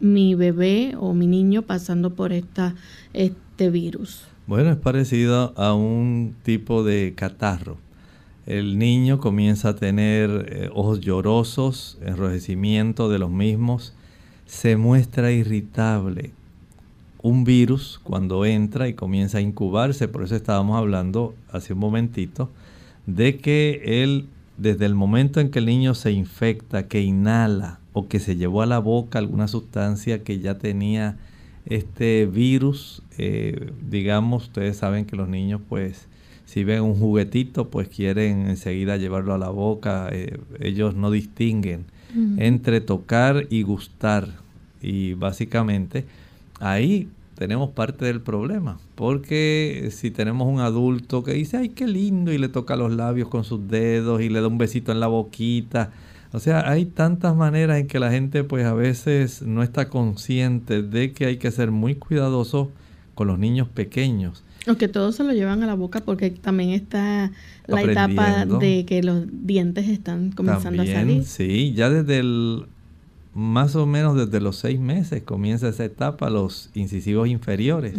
mi 0.00 0.34
bebé 0.34 0.96
o 1.00 1.14
mi 1.14 1.26
niño 1.26 1.62
pasando 1.62 2.14
por 2.14 2.34
esta, 2.34 2.74
este 3.14 3.70
virus? 3.70 4.33
Bueno, 4.46 4.70
es 4.70 4.76
parecido 4.76 5.54
a 5.56 5.72
un 5.72 6.36
tipo 6.42 6.84
de 6.84 7.14
catarro. 7.16 7.78
El 8.44 8.78
niño 8.78 9.18
comienza 9.18 9.70
a 9.70 9.76
tener 9.76 10.52
eh, 10.52 10.70
ojos 10.74 11.00
llorosos, 11.00 11.96
enrojecimiento 12.02 13.08
de 13.08 13.18
los 13.18 13.30
mismos, 13.30 13.94
se 14.44 14.76
muestra 14.76 15.32
irritable. 15.32 16.32
Un 17.22 17.44
virus 17.44 17.98
cuando 18.04 18.44
entra 18.44 18.86
y 18.86 18.92
comienza 18.92 19.38
a 19.38 19.40
incubarse, 19.40 20.08
por 20.08 20.24
eso 20.24 20.36
estábamos 20.36 20.76
hablando 20.76 21.34
hace 21.50 21.72
un 21.72 21.78
momentito, 21.78 22.50
de 23.06 23.38
que 23.38 24.02
él 24.02 24.28
desde 24.58 24.84
el 24.84 24.94
momento 24.94 25.40
en 25.40 25.50
que 25.50 25.60
el 25.60 25.66
niño 25.66 25.94
se 25.94 26.12
infecta, 26.12 26.86
que 26.86 27.00
inhala 27.00 27.80
o 27.94 28.08
que 28.08 28.20
se 28.20 28.36
llevó 28.36 28.60
a 28.60 28.66
la 28.66 28.78
boca 28.78 29.18
alguna 29.18 29.48
sustancia 29.48 30.22
que 30.22 30.38
ya 30.40 30.58
tenía 30.58 31.16
este 31.66 32.26
virus, 32.26 33.02
eh, 33.18 33.72
digamos, 33.88 34.44
ustedes 34.44 34.76
saben 34.76 35.04
que 35.04 35.16
los 35.16 35.28
niños 35.28 35.60
pues 35.68 36.08
si 36.44 36.62
ven 36.62 36.82
un 36.82 36.94
juguetito 36.94 37.70
pues 37.70 37.88
quieren 37.88 38.48
enseguida 38.48 38.96
llevarlo 38.96 39.34
a 39.34 39.38
la 39.38 39.50
boca, 39.50 40.08
eh, 40.12 40.38
ellos 40.60 40.94
no 40.94 41.10
distinguen 41.10 41.86
entre 42.36 42.80
tocar 42.80 43.48
y 43.50 43.62
gustar 43.62 44.28
y 44.80 45.14
básicamente 45.14 46.04
ahí 46.60 47.08
tenemos 47.34 47.70
parte 47.70 48.04
del 48.04 48.20
problema. 48.20 48.78
Porque 48.94 49.88
si 49.90 50.10
tenemos 50.10 50.46
un 50.46 50.60
adulto 50.60 51.24
que 51.24 51.32
dice, 51.32 51.56
ay, 51.56 51.70
qué 51.70 51.86
lindo, 51.86 52.32
y 52.32 52.38
le 52.38 52.48
toca 52.48 52.76
los 52.76 52.92
labios 52.92 53.28
con 53.28 53.44
sus 53.44 53.66
dedos 53.68 54.20
y 54.22 54.28
le 54.28 54.40
da 54.40 54.48
un 54.48 54.58
besito 54.58 54.92
en 54.92 55.00
la 55.00 55.08
boquita. 55.08 55.92
O 56.34 56.40
sea, 56.40 56.68
hay 56.68 56.84
tantas 56.84 57.36
maneras 57.36 57.78
en 57.78 57.86
que 57.86 58.00
la 58.00 58.10
gente 58.10 58.42
pues 58.42 58.66
a 58.66 58.74
veces 58.74 59.42
no 59.42 59.62
está 59.62 59.88
consciente 59.88 60.82
de 60.82 61.12
que 61.12 61.26
hay 61.26 61.36
que 61.36 61.48
ser 61.52 61.70
muy 61.70 61.94
cuidadoso 61.94 62.72
con 63.14 63.28
los 63.28 63.38
niños 63.38 63.68
pequeños. 63.68 64.42
Aunque 64.66 64.88
todos 64.88 65.14
se 65.14 65.22
lo 65.22 65.32
llevan 65.32 65.62
a 65.62 65.66
la 65.66 65.74
boca 65.74 66.00
porque 66.00 66.30
también 66.30 66.70
está 66.70 67.30
la 67.68 67.82
etapa 67.84 68.46
de 68.46 68.84
que 68.84 69.04
los 69.04 69.26
dientes 69.30 69.88
están 69.88 70.32
comenzando 70.32 70.82
a 70.82 70.86
salir. 70.86 71.22
Sí, 71.24 71.72
ya 71.72 71.88
desde 71.88 72.18
el 72.18 72.64
más 73.32 73.76
o 73.76 73.86
menos 73.86 74.16
desde 74.16 74.40
los 74.40 74.56
seis 74.56 74.80
meses 74.80 75.22
comienza 75.22 75.68
esa 75.68 75.84
etapa, 75.84 76.30
los 76.30 76.68
incisivos 76.74 77.28
inferiores 77.28 77.94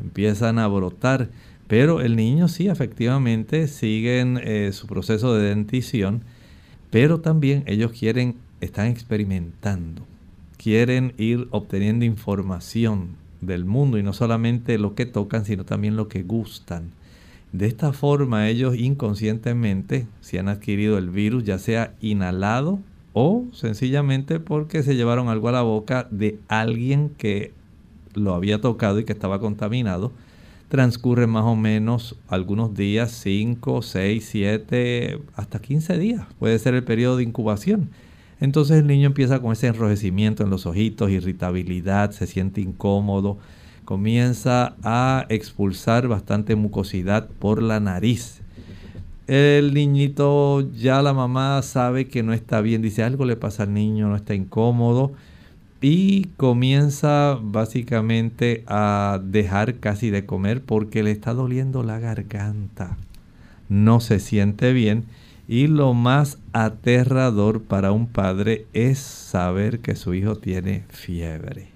empiezan 0.00 0.58
a 0.58 0.66
brotar, 0.66 1.28
pero 1.68 2.00
el 2.00 2.16
niño 2.16 2.48
sí 2.48 2.66
efectivamente 2.66 3.68
siguen 3.68 4.40
eh, 4.42 4.70
su 4.72 4.88
proceso 4.88 5.32
de 5.36 5.50
dentición, 5.50 6.22
pero 6.90 7.20
también 7.20 7.62
ellos 7.66 7.92
quieren, 7.92 8.36
están 8.60 8.86
experimentando, 8.86 10.02
quieren 10.56 11.14
ir 11.18 11.48
obteniendo 11.50 12.04
información 12.04 13.16
del 13.40 13.64
mundo 13.64 13.98
y 13.98 14.02
no 14.02 14.12
solamente 14.12 14.78
lo 14.78 14.94
que 14.94 15.06
tocan, 15.06 15.44
sino 15.44 15.64
también 15.64 15.96
lo 15.96 16.08
que 16.08 16.22
gustan. 16.22 16.90
De 17.52 17.66
esta 17.66 17.92
forma 17.92 18.48
ellos 18.48 18.76
inconscientemente, 18.76 20.06
si 20.20 20.38
han 20.38 20.48
adquirido 20.48 20.98
el 20.98 21.10
virus, 21.10 21.44
ya 21.44 21.58
sea 21.58 21.94
inhalado 22.00 22.80
o 23.14 23.46
sencillamente 23.52 24.38
porque 24.38 24.82
se 24.82 24.96
llevaron 24.96 25.28
algo 25.28 25.48
a 25.48 25.52
la 25.52 25.62
boca 25.62 26.08
de 26.10 26.38
alguien 26.48 27.10
que 27.16 27.52
lo 28.14 28.34
había 28.34 28.60
tocado 28.60 28.98
y 28.98 29.04
que 29.04 29.12
estaba 29.12 29.40
contaminado. 29.40 30.12
Transcurre 30.68 31.26
más 31.26 31.44
o 31.44 31.56
menos 31.56 32.16
algunos 32.28 32.74
días, 32.74 33.10
5, 33.12 33.82
6, 33.82 34.28
7, 34.30 35.20
hasta 35.34 35.58
15 35.60 35.98
días. 35.98 36.26
Puede 36.38 36.58
ser 36.58 36.74
el 36.74 36.84
periodo 36.84 37.16
de 37.16 37.22
incubación. 37.22 37.90
Entonces 38.40 38.78
el 38.78 38.86
niño 38.86 39.06
empieza 39.06 39.40
con 39.40 39.52
ese 39.52 39.66
enrojecimiento 39.66 40.42
en 40.44 40.50
los 40.50 40.66
ojitos, 40.66 41.10
irritabilidad, 41.10 42.10
se 42.12 42.26
siente 42.26 42.60
incómodo, 42.60 43.38
comienza 43.84 44.76
a 44.82 45.26
expulsar 45.28 46.06
bastante 46.06 46.54
mucosidad 46.54 47.28
por 47.38 47.62
la 47.62 47.80
nariz 47.80 48.42
el 49.28 49.74
niñito 49.74 50.62
ya 50.72 51.02
la 51.02 51.12
mamá 51.12 51.60
sabe 51.60 52.08
que 52.08 52.22
no 52.22 52.32
está 52.32 52.62
bien, 52.62 52.80
dice 52.80 53.02
algo 53.02 53.26
le 53.26 53.36
pasa 53.36 53.64
al 53.64 53.74
niño, 53.74 54.08
no 54.08 54.16
está 54.16 54.34
incómodo 54.34 55.12
y 55.80 56.24
comienza 56.36 57.38
básicamente 57.40 58.64
a 58.66 59.20
dejar 59.22 59.76
casi 59.76 60.10
de 60.10 60.26
comer 60.26 60.62
porque 60.62 61.02
le 61.02 61.10
está 61.10 61.34
doliendo 61.34 61.82
la 61.82 61.98
garganta. 61.98 62.96
No 63.68 64.00
se 64.00 64.18
siente 64.18 64.72
bien 64.72 65.04
y 65.46 65.66
lo 65.66 65.94
más 65.94 66.38
aterrador 66.52 67.62
para 67.62 67.92
un 67.92 68.06
padre 68.06 68.66
es 68.72 68.98
saber 68.98 69.80
que 69.80 69.94
su 69.94 70.14
hijo 70.14 70.36
tiene 70.36 70.84
fiebre. 70.88 71.68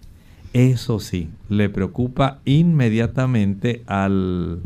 Eso 0.52 1.00
sí, 1.00 1.30
le 1.48 1.70
preocupa 1.70 2.40
inmediatamente 2.44 3.82
al 3.86 4.60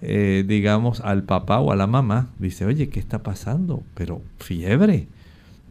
eh, 0.00 0.44
digamos, 0.46 1.00
al 1.00 1.24
papá 1.24 1.58
o 1.58 1.72
a 1.72 1.76
la 1.76 1.88
mamá, 1.88 2.28
dice, 2.38 2.64
oye, 2.64 2.88
¿qué 2.88 3.00
está 3.00 3.22
pasando? 3.22 3.82
Pero 3.94 4.22
fiebre. 4.38 5.08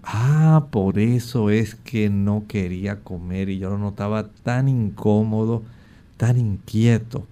Ah, 0.10 0.68
por 0.72 1.00
eso 1.00 1.50
es 1.50 1.76
que 1.76 2.10
no 2.10 2.46
quería 2.48 3.02
comer 3.02 3.50
y 3.50 3.58
yo 3.60 3.72
lo 3.72 3.78
notaba 3.78 4.30
tan 4.30 4.70
incómodo, 4.70 5.64
tan 6.16 6.38
inquieto. 6.40 7.28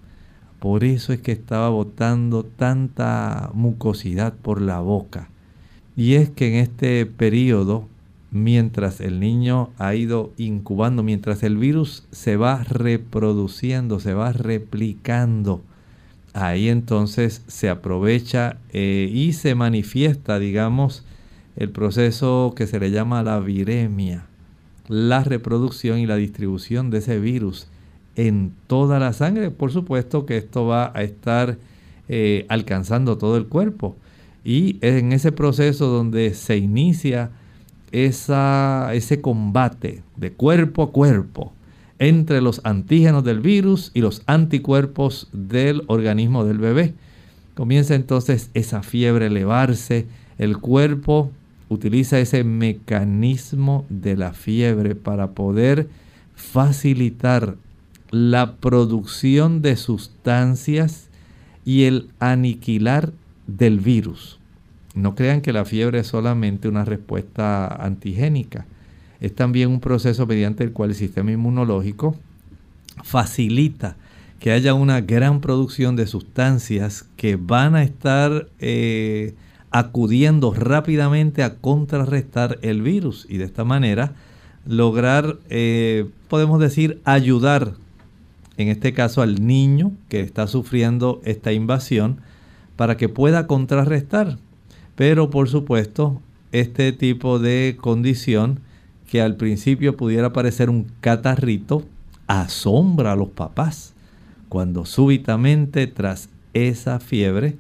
Por 0.60 0.84
eso 0.84 1.14
es 1.14 1.22
que 1.22 1.32
estaba 1.32 1.70
botando 1.70 2.44
tanta 2.44 3.50
mucosidad 3.54 4.34
por 4.34 4.60
la 4.62 4.82
boca. 4.82 5.30
Y 5.96 6.16
es 6.16 6.30
que 6.30 6.50
en 6.50 6.56
este 6.56 7.06
periodo, 7.06 7.88
mientras 8.32 9.00
el 9.00 9.22
niño 9.22 9.70
ha 9.78 9.96
ido 9.96 10.34
incubando, 10.36 11.02
mientras 11.02 11.44
el 11.44 11.56
virus 11.56 12.06
se 12.12 12.36
va 12.36 12.62
reproduciendo, 12.66 14.02
se 14.02 14.14
va 14.14 14.34
replicando, 14.34 15.62
ahí 16.34 16.68
entonces 16.68 17.42
se 17.48 17.70
aprovecha 17.70 18.58
eh, 18.74 19.10
y 19.14 19.32
se 19.32 19.56
manifiesta, 19.56 20.40
digamos, 20.40 21.06
el 21.56 21.70
proceso 21.70 22.54
que 22.56 22.68
se 22.68 22.80
le 22.80 22.92
llama 22.92 23.24
la 23.24 23.40
viremia, 23.40 24.26
la 24.88 25.24
reproducción 25.24 26.00
y 26.00 26.06
la 26.06 26.16
distribución 26.16 26.90
de 26.90 27.00
ese 27.00 27.20
virus 27.20 27.68
en 28.16 28.52
toda 28.68 29.00
la 29.00 29.14
sangre. 29.14 29.52
Por 29.52 29.72
supuesto 29.72 30.26
que 30.26 30.38
esto 30.38 30.66
va 30.66 30.92
a 30.94 31.04
estar 31.04 31.58
eh, 32.08 32.46
alcanzando 32.50 33.18
todo 33.18 33.38
el 33.38 33.48
cuerpo. 33.48 33.96
Y 34.44 34.78
en 34.82 35.12
ese 35.12 35.32
proceso 35.32 35.88
donde 35.88 36.34
se 36.34 36.58
inicia 36.58 37.32
esa, 37.92 38.94
ese 38.94 39.22
combate 39.22 40.04
de 40.18 40.32
cuerpo 40.32 40.84
a 40.84 40.92
cuerpo, 40.92 41.54
entre 41.98 42.42
los 42.42 42.62
antígenos 42.64 43.24
del 43.24 43.40
virus 43.40 43.92
y 43.94 44.02
los 44.02 44.22
anticuerpos 44.26 45.30
del 45.32 45.84
organismo 45.88 46.44
del 46.44 46.58
bebé. 46.58 46.94
Comienza 47.56 47.96
entonces 47.96 48.50
esa 48.54 48.84
fiebre 48.84 49.26
a 49.26 49.28
elevarse, 49.30 50.06
el 50.38 50.58
cuerpo 50.58 51.32
utiliza 51.70 52.20
ese 52.20 52.44
mecanismo 52.44 53.86
de 53.90 54.16
la 54.16 54.34
fiebre 54.34 54.96
para 54.96 55.32
poder 55.32 55.88
facilitar 56.36 57.56
la 58.12 58.56
producción 58.56 59.62
de 59.62 59.76
sustancias 59.76 61.10
y 61.66 61.84
el 61.84 62.10
aniquilar 62.20 63.12
del 63.48 63.80
virus. 63.80 64.40
No 64.94 65.16
crean 65.16 65.42
que 65.42 65.54
la 65.54 65.66
fiebre 65.66 66.00
es 66.00 66.08
solamente 66.08 66.68
una 66.68 66.86
respuesta 66.86 67.68
antigénica 67.68 68.66
es 69.20 69.34
también 69.34 69.70
un 69.70 69.80
proceso 69.80 70.26
mediante 70.26 70.64
el 70.64 70.72
cual 70.72 70.92
el 70.92 70.96
sistema 70.96 71.32
inmunológico 71.32 72.16
facilita 73.04 73.96
que 74.40 74.52
haya 74.52 74.74
una 74.74 75.02
gran 75.02 75.42
producción 75.42 75.96
de 75.96 76.08
sustancias 76.08 77.06
que 77.16 77.36
van 77.36 77.76
a 77.76 77.84
estar 77.84 78.50
eh, 78.60 79.34
acudiendo 79.76 80.54
rápidamente 80.54 81.44
a 81.44 81.56
contrarrestar 81.56 82.60
el 82.62 82.82
virus 82.82 83.28
y 83.30 83.40
de 83.40 83.44
esta 83.44 83.66
manera 83.66 84.14
lograr, 84.66 85.38
eh, 85.50 86.08
podemos 86.30 86.62
decir, 86.62 87.02
ayudar, 87.04 87.74
en 88.56 88.70
este 88.70 88.94
caso 88.94 89.22
al 89.22 89.46
niño 89.46 89.92
que 90.08 90.22
está 90.22 90.48
sufriendo 90.48 91.20
esta 91.26 91.52
invasión, 91.52 92.22
para 92.78 92.96
que 92.96 93.10
pueda 93.10 93.48
contrarrestar. 93.48 94.38
Pero 94.96 95.30
por 95.30 95.50
supuesto, 95.50 96.22
este 96.54 96.94
tipo 96.94 97.38
de 97.38 97.76
condición 97.82 98.62
que 99.12 99.22
al 99.22 99.36
principio 99.36 99.98
pudiera 99.98 100.32
parecer 100.32 100.70
un 100.70 100.88
catarrito, 101.02 101.84
asombra 102.28 103.12
a 103.12 103.18
los 103.18 103.28
papás 103.28 103.94
cuando 104.48 104.86
súbitamente 104.86 105.86
tras 105.88 106.30
esa 106.54 107.02
fiebre, 107.02 107.58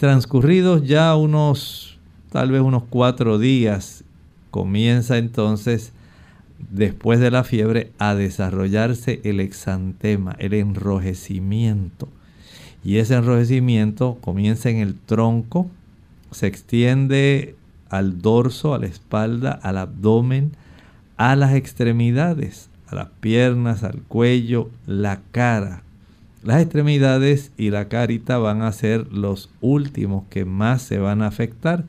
transcurridos 0.00 0.86
ya 0.86 1.14
unos, 1.14 1.98
tal 2.32 2.50
vez 2.50 2.62
unos 2.62 2.84
cuatro 2.88 3.38
días, 3.38 4.02
comienza 4.50 5.18
entonces, 5.18 5.92
después 6.70 7.20
de 7.20 7.30
la 7.30 7.44
fiebre, 7.44 7.92
a 7.98 8.14
desarrollarse 8.14 9.20
el 9.24 9.40
exantema, 9.40 10.36
el 10.38 10.54
enrojecimiento. 10.54 12.08
Y 12.82 12.96
ese 12.96 13.14
enrojecimiento 13.14 14.16
comienza 14.22 14.70
en 14.70 14.78
el 14.78 14.94
tronco, 14.94 15.70
se 16.30 16.46
extiende 16.46 17.54
al 17.90 18.22
dorso, 18.22 18.72
a 18.72 18.78
la 18.78 18.86
espalda, 18.86 19.52
al 19.62 19.76
abdomen, 19.76 20.52
a 21.18 21.36
las 21.36 21.52
extremidades, 21.52 22.70
a 22.86 22.94
las 22.94 23.08
piernas, 23.20 23.84
al 23.84 24.00
cuello, 24.00 24.70
la 24.86 25.20
cara. 25.30 25.82
Las 26.42 26.62
extremidades 26.62 27.52
y 27.58 27.68
la 27.68 27.88
carita 27.88 28.38
van 28.38 28.62
a 28.62 28.72
ser 28.72 29.12
los 29.12 29.50
últimos 29.60 30.24
que 30.30 30.46
más 30.46 30.80
se 30.80 30.98
van 30.98 31.20
a 31.20 31.26
afectar. 31.26 31.84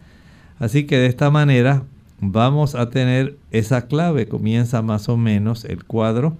Así 0.59 0.85
que 0.85 0.97
de 0.97 1.05
esta 1.05 1.31
manera 1.31 1.83
vamos 2.19 2.75
a 2.75 2.89
tener 2.89 3.37
esa 3.51 3.87
clave. 3.87 4.27
Comienza 4.27 4.81
más 4.81 5.07
o 5.07 5.15
menos 5.15 5.63
el 5.63 5.85
cuadro. 5.85 6.35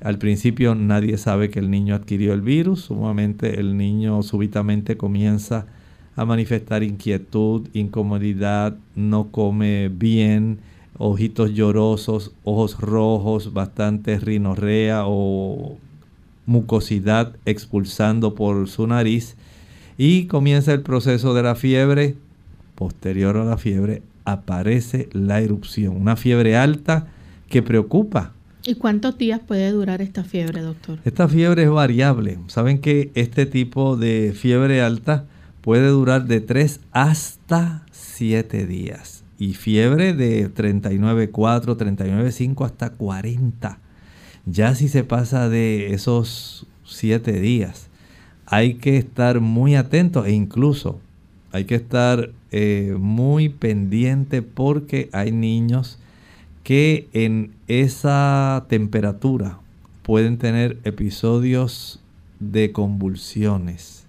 Al 0.00 0.16
principio 0.16 0.74
nadie 0.74 1.18
sabe 1.18 1.50
que 1.50 1.58
el 1.58 1.70
niño 1.70 1.94
adquirió 1.94 2.32
el 2.32 2.40
virus. 2.40 2.86
Sumamente 2.86 3.60
el 3.60 3.76
niño 3.76 4.22
súbitamente 4.22 4.96
comienza 4.96 5.66
a 6.16 6.24
manifestar 6.24 6.82
inquietud, 6.82 7.68
incomodidad, 7.74 8.76
no 8.96 9.30
come 9.30 9.90
bien, 9.90 10.58
ojitos 10.96 11.52
llorosos, 11.52 12.32
ojos 12.44 12.80
rojos, 12.80 13.52
bastante 13.52 14.18
rinorrea 14.18 15.02
o 15.06 15.78
mucosidad 16.46 17.36
expulsando 17.44 18.34
por 18.34 18.68
su 18.68 18.86
nariz 18.86 19.36
y 19.98 20.26
comienza 20.26 20.72
el 20.72 20.82
proceso 20.82 21.34
de 21.34 21.42
la 21.42 21.54
fiebre. 21.54 22.16
Posterior 22.74 23.36
a 23.36 23.44
la 23.44 23.56
fiebre 23.56 24.02
aparece 24.24 25.08
la 25.12 25.40
erupción, 25.40 25.96
una 25.96 26.16
fiebre 26.16 26.56
alta 26.56 27.06
que 27.48 27.62
preocupa. 27.62 28.32
¿Y 28.64 28.76
cuántos 28.76 29.18
días 29.18 29.40
puede 29.40 29.70
durar 29.72 30.00
esta 30.02 30.22
fiebre, 30.22 30.60
doctor? 30.60 30.98
Esta 31.04 31.28
fiebre 31.28 31.64
es 31.64 31.70
variable. 31.70 32.38
Saben 32.46 32.80
que 32.80 33.10
este 33.14 33.44
tipo 33.44 33.96
de 33.96 34.32
fiebre 34.36 34.82
alta 34.82 35.26
puede 35.62 35.88
durar 35.88 36.26
de 36.26 36.40
3 36.40 36.80
hasta 36.92 37.84
7 37.90 38.66
días. 38.66 39.24
Y 39.38 39.54
fiebre 39.54 40.14
de 40.14 40.52
39.4, 40.52 41.32
39.5 41.76 42.64
hasta 42.64 42.90
40. 42.90 43.81
Ya 44.46 44.74
si 44.74 44.88
se 44.88 45.04
pasa 45.04 45.48
de 45.48 45.94
esos 45.94 46.66
7 46.84 47.40
días, 47.40 47.88
hay 48.46 48.74
que 48.74 48.96
estar 48.96 49.40
muy 49.40 49.76
atento 49.76 50.24
e 50.24 50.32
incluso 50.32 51.00
hay 51.52 51.64
que 51.64 51.76
estar 51.76 52.30
eh, 52.50 52.96
muy 52.98 53.48
pendiente 53.48 54.42
porque 54.42 55.08
hay 55.12 55.32
niños 55.32 55.98
que 56.64 57.08
en 57.12 57.52
esa 57.68 58.66
temperatura 58.68 59.58
pueden 60.02 60.38
tener 60.38 60.78
episodios 60.84 62.00
de 62.40 62.72
convulsiones 62.72 64.02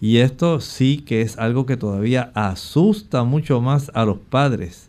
y 0.00 0.18
esto 0.18 0.60
sí 0.60 0.98
que 0.98 1.20
es 1.20 1.38
algo 1.38 1.66
que 1.66 1.76
todavía 1.76 2.32
asusta 2.34 3.24
mucho 3.24 3.60
más 3.60 3.90
a 3.94 4.06
los 4.06 4.18
padres. 4.18 4.88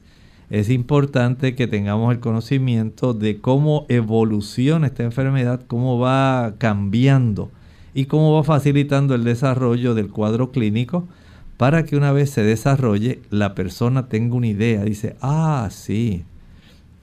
Es 0.51 0.69
importante 0.69 1.55
que 1.55 1.65
tengamos 1.65 2.13
el 2.13 2.19
conocimiento 2.19 3.13
de 3.13 3.39
cómo 3.39 3.85
evoluciona 3.87 4.87
esta 4.87 5.03
enfermedad, 5.03 5.61
cómo 5.65 5.97
va 5.97 6.55
cambiando 6.57 7.49
y 7.93 8.03
cómo 8.03 8.33
va 8.33 8.43
facilitando 8.43 9.15
el 9.15 9.23
desarrollo 9.23 9.95
del 9.95 10.09
cuadro 10.09 10.51
clínico 10.51 11.07
para 11.55 11.85
que 11.85 11.95
una 11.95 12.11
vez 12.11 12.31
se 12.31 12.43
desarrolle 12.43 13.21
la 13.29 13.55
persona 13.55 14.09
tenga 14.09 14.35
una 14.35 14.47
idea. 14.47 14.83
Dice, 14.83 15.15
ah, 15.21 15.69
sí, 15.71 16.25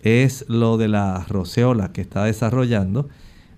es 0.03 0.45
lo 0.49 0.77
de 0.77 0.89
la 0.89 1.25
roceola 1.27 1.91
que 1.91 2.03
está 2.03 2.25
desarrollando. 2.25 3.09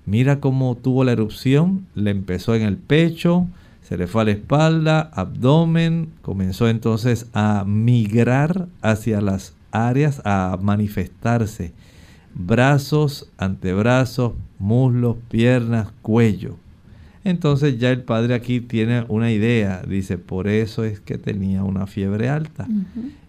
Mira 0.07 0.38
cómo 0.38 0.76
tuvo 0.76 1.03
la 1.03 1.11
erupción, 1.11 1.85
le 1.96 2.12
empezó 2.12 2.55
en 2.55 2.62
el 2.62 2.76
pecho, 2.76 3.48
se 3.83 3.96
le 3.96 4.07
fue 4.07 4.22
a 4.22 4.26
la 4.26 4.31
espalda, 4.31 5.11
abdomen, 5.12 6.11
comenzó 6.22 6.68
entonces 6.68 7.26
a 7.33 7.64
migrar 7.66 8.68
hacia 8.83 9.20
las 9.20 9.55
áreas, 9.73 10.21
a 10.25 10.59
manifestarse. 10.61 11.73
Brazos, 12.35 13.31
antebrazos, 13.39 14.33
muslos, 14.59 15.17
piernas, 15.29 15.89
cuello. 16.03 16.57
Entonces 17.25 17.79
ya 17.79 17.91
el 17.91 18.03
padre 18.03 18.35
aquí 18.35 18.61
tiene 18.61 19.05
una 19.09 19.31
idea, 19.31 19.83
dice, 19.87 20.17
por 20.17 20.49
eso 20.49 20.85
es 20.85 21.01
que 21.01 21.19
tenía 21.19 21.65
una 21.65 21.87
fiebre 21.87 22.29
alta. 22.29 22.67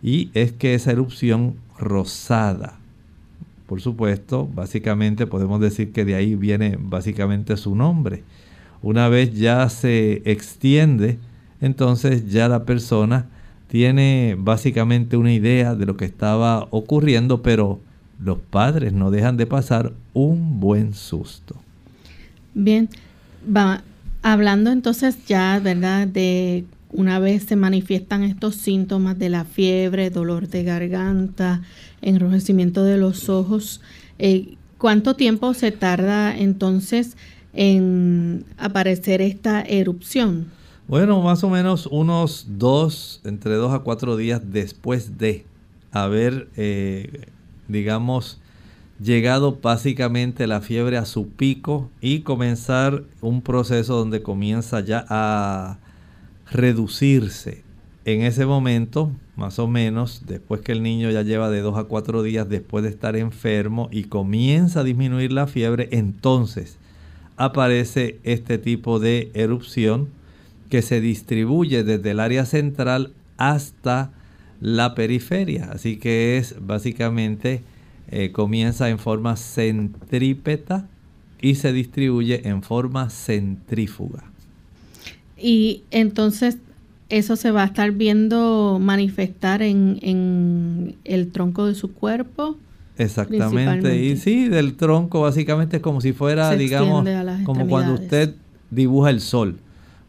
Y 0.01 0.29
es 0.33 0.51
que 0.53 0.75
esa 0.75 0.91
erupción 0.91 1.55
rosada, 1.77 2.79
por 3.67 3.81
supuesto, 3.81 4.47
básicamente 4.53 5.27
podemos 5.27 5.59
decir 5.59 5.91
que 5.91 6.05
de 6.05 6.15
ahí 6.15 6.35
viene 6.35 6.77
básicamente 6.79 7.57
su 7.57 7.75
nombre 7.75 8.23
una 8.81 9.09
vez 9.09 9.33
ya 9.33 9.69
se 9.69 10.21
extiende, 10.25 11.19
entonces 11.59 12.31
ya 12.31 12.47
la 12.47 12.65
persona 12.65 13.27
tiene 13.71 14.35
básicamente 14.37 15.15
una 15.15 15.31
idea 15.31 15.75
de 15.75 15.85
lo 15.85 15.95
que 15.95 16.03
estaba 16.03 16.67
ocurriendo, 16.71 17.41
pero 17.41 17.79
los 18.19 18.37
padres 18.37 18.91
no 18.91 19.11
dejan 19.11 19.37
de 19.37 19.47
pasar 19.47 19.93
un 20.11 20.59
buen 20.59 20.93
susto. 20.93 21.55
Bien, 22.53 22.89
va, 23.47 23.81
hablando 24.23 24.73
entonces 24.73 25.25
ya, 25.25 25.57
¿verdad? 25.63 26.05
De 26.05 26.65
una 26.89 27.19
vez 27.19 27.43
se 27.43 27.55
manifiestan 27.55 28.23
estos 28.23 28.55
síntomas 28.55 29.17
de 29.17 29.29
la 29.29 29.45
fiebre, 29.45 30.09
dolor 30.09 30.49
de 30.49 30.65
garganta, 30.65 31.61
enrojecimiento 32.01 32.83
de 32.83 32.97
los 32.97 33.29
ojos, 33.29 33.79
eh, 34.19 34.55
¿cuánto 34.79 35.15
tiempo 35.15 35.53
se 35.53 35.71
tarda 35.71 36.37
entonces 36.37 37.15
en 37.53 38.43
aparecer 38.57 39.21
esta 39.21 39.61
erupción? 39.61 40.47
Bueno, 40.87 41.21
más 41.21 41.43
o 41.43 41.49
menos 41.49 41.87
unos 41.87 42.45
dos, 42.57 43.21
entre 43.23 43.55
dos 43.55 43.73
a 43.73 43.79
cuatro 43.79 44.17
días 44.17 44.41
después 44.51 45.17
de 45.17 45.45
haber, 45.91 46.49
eh, 46.57 47.27
digamos, 47.67 48.41
llegado 49.01 49.57
básicamente 49.61 50.47
la 50.47 50.59
fiebre 50.59 50.97
a 50.97 51.05
su 51.05 51.29
pico 51.29 51.89
y 52.01 52.21
comenzar 52.21 53.03
un 53.21 53.41
proceso 53.41 53.95
donde 53.95 54.21
comienza 54.21 54.81
ya 54.81 55.05
a 55.07 55.77
reducirse. 56.51 57.63
En 58.03 58.23
ese 58.23 58.45
momento, 58.45 59.11
más 59.35 59.59
o 59.59 59.67
menos, 59.67 60.23
después 60.27 60.61
que 60.61 60.71
el 60.71 60.83
niño 60.83 61.09
ya 61.11 61.21
lleva 61.21 61.49
de 61.49 61.61
dos 61.61 61.77
a 61.77 61.85
cuatro 61.85 62.21
días 62.23 62.49
después 62.49 62.83
de 62.83 62.89
estar 62.89 63.15
enfermo 63.15 63.87
y 63.91 64.05
comienza 64.05 64.81
a 64.81 64.83
disminuir 64.83 65.31
la 65.31 65.47
fiebre, 65.47 65.87
entonces 65.91 66.77
aparece 67.37 68.19
este 68.23 68.57
tipo 68.57 68.99
de 68.99 69.31
erupción 69.33 70.09
que 70.71 70.81
se 70.81 71.01
distribuye 71.01 71.83
desde 71.83 72.11
el 72.11 72.19
área 72.21 72.45
central 72.45 73.11
hasta 73.37 74.11
la 74.61 74.95
periferia. 74.95 75.69
Así 75.71 75.97
que 75.97 76.37
es 76.37 76.55
básicamente 76.59 77.61
eh, 78.09 78.31
comienza 78.31 78.89
en 78.89 78.97
forma 78.97 79.35
centrípeta 79.35 80.87
y 81.41 81.55
se 81.55 81.73
distribuye 81.73 82.47
en 82.47 82.63
forma 82.63 83.09
centrífuga. 83.09 84.23
Y 85.37 85.83
entonces 85.91 86.57
eso 87.09 87.35
se 87.35 87.51
va 87.51 87.63
a 87.63 87.65
estar 87.65 87.91
viendo 87.91 88.79
manifestar 88.79 89.61
en, 89.61 89.99
en 90.01 90.95
el 91.03 91.31
tronco 91.31 91.65
de 91.65 91.75
su 91.75 91.93
cuerpo. 91.93 92.55
Exactamente. 92.97 94.01
Y 94.01 94.15
sí, 94.15 94.47
del 94.47 94.75
tronco 94.77 95.19
básicamente 95.19 95.77
es 95.77 95.83
como 95.83 95.99
si 95.99 96.13
fuera, 96.13 96.55
digamos, 96.55 97.05
como 97.43 97.67
cuando 97.67 97.95
usted 97.95 98.35
dibuja 98.69 99.09
el 99.09 99.19
sol. 99.19 99.57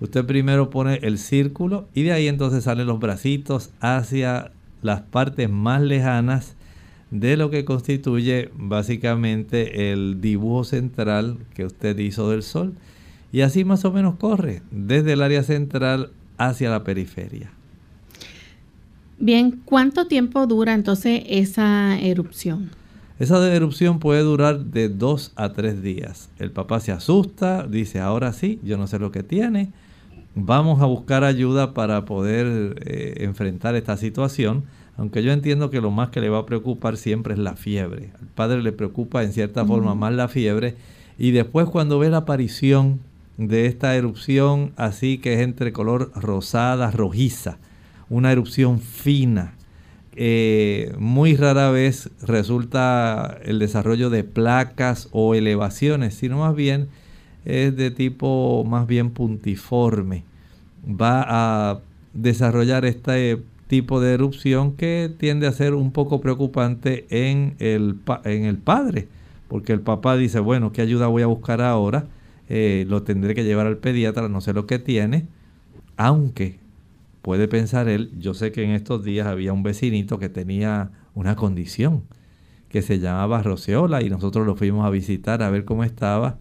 Usted 0.02 0.26
primero 0.26 0.68
pone 0.68 0.98
el 1.02 1.16
círculo 1.16 1.86
y 1.94 2.02
de 2.02 2.10
ahí 2.10 2.26
entonces 2.26 2.64
salen 2.64 2.88
los 2.88 2.98
bracitos 2.98 3.70
hacia 3.78 4.50
las 4.82 5.02
partes 5.02 5.48
más 5.48 5.80
lejanas 5.80 6.56
de 7.12 7.36
lo 7.36 7.50
que 7.50 7.64
constituye 7.64 8.50
básicamente 8.56 9.92
el 9.92 10.20
dibujo 10.20 10.64
central 10.64 11.38
que 11.54 11.66
usted 11.66 11.96
hizo 12.00 12.28
del 12.30 12.42
sol. 12.42 12.74
Y 13.30 13.42
así 13.42 13.64
más 13.64 13.84
o 13.84 13.92
menos 13.92 14.16
corre 14.16 14.62
desde 14.72 15.12
el 15.12 15.22
área 15.22 15.44
central 15.44 16.10
hacia 16.36 16.68
la 16.68 16.82
periferia. 16.82 17.52
Bien, 19.20 19.62
¿cuánto 19.64 20.08
tiempo 20.08 20.48
dura 20.48 20.74
entonces 20.74 21.22
esa 21.28 21.96
erupción? 22.00 22.70
Esa 23.20 23.54
erupción 23.54 24.00
puede 24.00 24.22
durar 24.22 24.64
de 24.64 24.88
dos 24.88 25.30
a 25.36 25.52
tres 25.52 25.80
días. 25.80 26.28
El 26.40 26.50
papá 26.50 26.80
se 26.80 26.90
asusta, 26.90 27.68
dice, 27.68 28.00
ahora 28.00 28.32
sí, 28.32 28.58
yo 28.64 28.76
no 28.76 28.88
sé 28.88 28.98
lo 28.98 29.12
que 29.12 29.22
tiene. 29.22 29.70
Vamos 30.34 30.80
a 30.80 30.86
buscar 30.86 31.24
ayuda 31.24 31.74
para 31.74 32.06
poder 32.06 32.76
eh, 32.86 33.24
enfrentar 33.24 33.74
esta 33.74 33.96
situación. 33.96 34.64
Aunque 34.96 35.22
yo 35.22 35.32
entiendo 35.32 35.70
que 35.70 35.80
lo 35.80 35.90
más 35.90 36.10
que 36.10 36.20
le 36.20 36.30
va 36.30 36.38
a 36.38 36.46
preocupar 36.46 36.96
siempre 36.96 37.34
es 37.34 37.38
la 37.38 37.56
fiebre. 37.56 38.12
Al 38.20 38.28
padre 38.28 38.62
le 38.62 38.72
preocupa 38.72 39.22
en 39.22 39.32
cierta 39.32 39.64
forma 39.64 39.94
más 39.94 40.12
la 40.12 40.28
fiebre. 40.28 40.76
Y 41.18 41.32
después 41.32 41.68
cuando 41.68 41.98
ve 41.98 42.08
la 42.08 42.18
aparición 42.18 43.00
de 43.36 43.66
esta 43.66 43.94
erupción 43.96 44.72
así 44.76 45.18
que 45.18 45.34
es 45.34 45.40
entre 45.40 45.72
color 45.72 46.12
rosada, 46.14 46.90
rojiza, 46.90 47.58
una 48.08 48.32
erupción 48.32 48.80
fina, 48.80 49.54
eh, 50.14 50.94
muy 50.98 51.36
rara 51.36 51.70
vez 51.70 52.10
resulta 52.20 53.38
el 53.44 53.58
desarrollo 53.58 54.10
de 54.10 54.24
placas 54.24 55.08
o 55.12 55.34
elevaciones, 55.34 56.14
sino 56.14 56.38
más 56.38 56.54
bien 56.54 56.88
es 57.44 57.76
de 57.76 57.90
tipo 57.90 58.64
más 58.64 58.86
bien 58.86 59.10
puntiforme. 59.10 60.24
Va 60.86 61.24
a 61.26 61.80
desarrollar 62.14 62.84
este 62.84 63.42
tipo 63.68 64.00
de 64.00 64.14
erupción 64.14 64.76
que 64.76 65.10
tiende 65.18 65.46
a 65.46 65.52
ser 65.52 65.74
un 65.74 65.92
poco 65.92 66.20
preocupante 66.20 67.06
en 67.08 67.54
el, 67.58 67.96
en 68.24 68.44
el 68.44 68.58
padre, 68.58 69.08
porque 69.48 69.72
el 69.72 69.80
papá 69.80 70.16
dice, 70.16 70.40
bueno, 70.40 70.72
¿qué 70.72 70.82
ayuda 70.82 71.06
voy 71.06 71.22
a 71.22 71.26
buscar 71.26 71.62
ahora? 71.62 72.06
Eh, 72.48 72.84
lo 72.88 73.02
tendré 73.02 73.34
que 73.34 73.44
llevar 73.44 73.66
al 73.66 73.78
pediatra, 73.78 74.28
no 74.28 74.40
sé 74.40 74.52
lo 74.52 74.66
que 74.66 74.78
tiene, 74.78 75.26
aunque 75.96 76.58
puede 77.22 77.48
pensar 77.48 77.88
él, 77.88 78.10
yo 78.18 78.34
sé 78.34 78.52
que 78.52 78.64
en 78.64 78.72
estos 78.72 79.04
días 79.04 79.26
había 79.26 79.52
un 79.52 79.62
vecinito 79.62 80.18
que 80.18 80.28
tenía 80.28 80.90
una 81.14 81.36
condición 81.36 82.02
que 82.68 82.82
se 82.82 82.98
llamaba 82.98 83.42
roceola 83.42 84.02
y 84.02 84.10
nosotros 84.10 84.46
lo 84.46 84.56
fuimos 84.56 84.84
a 84.84 84.90
visitar 84.90 85.42
a 85.42 85.50
ver 85.50 85.64
cómo 85.64 85.84
estaba. 85.84 86.38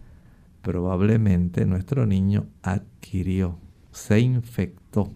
Probablemente 0.62 1.66
nuestro 1.66 2.06
niño 2.06 2.46
adquirió, 2.62 3.58
se 3.90 4.20
infectó. 4.20 5.12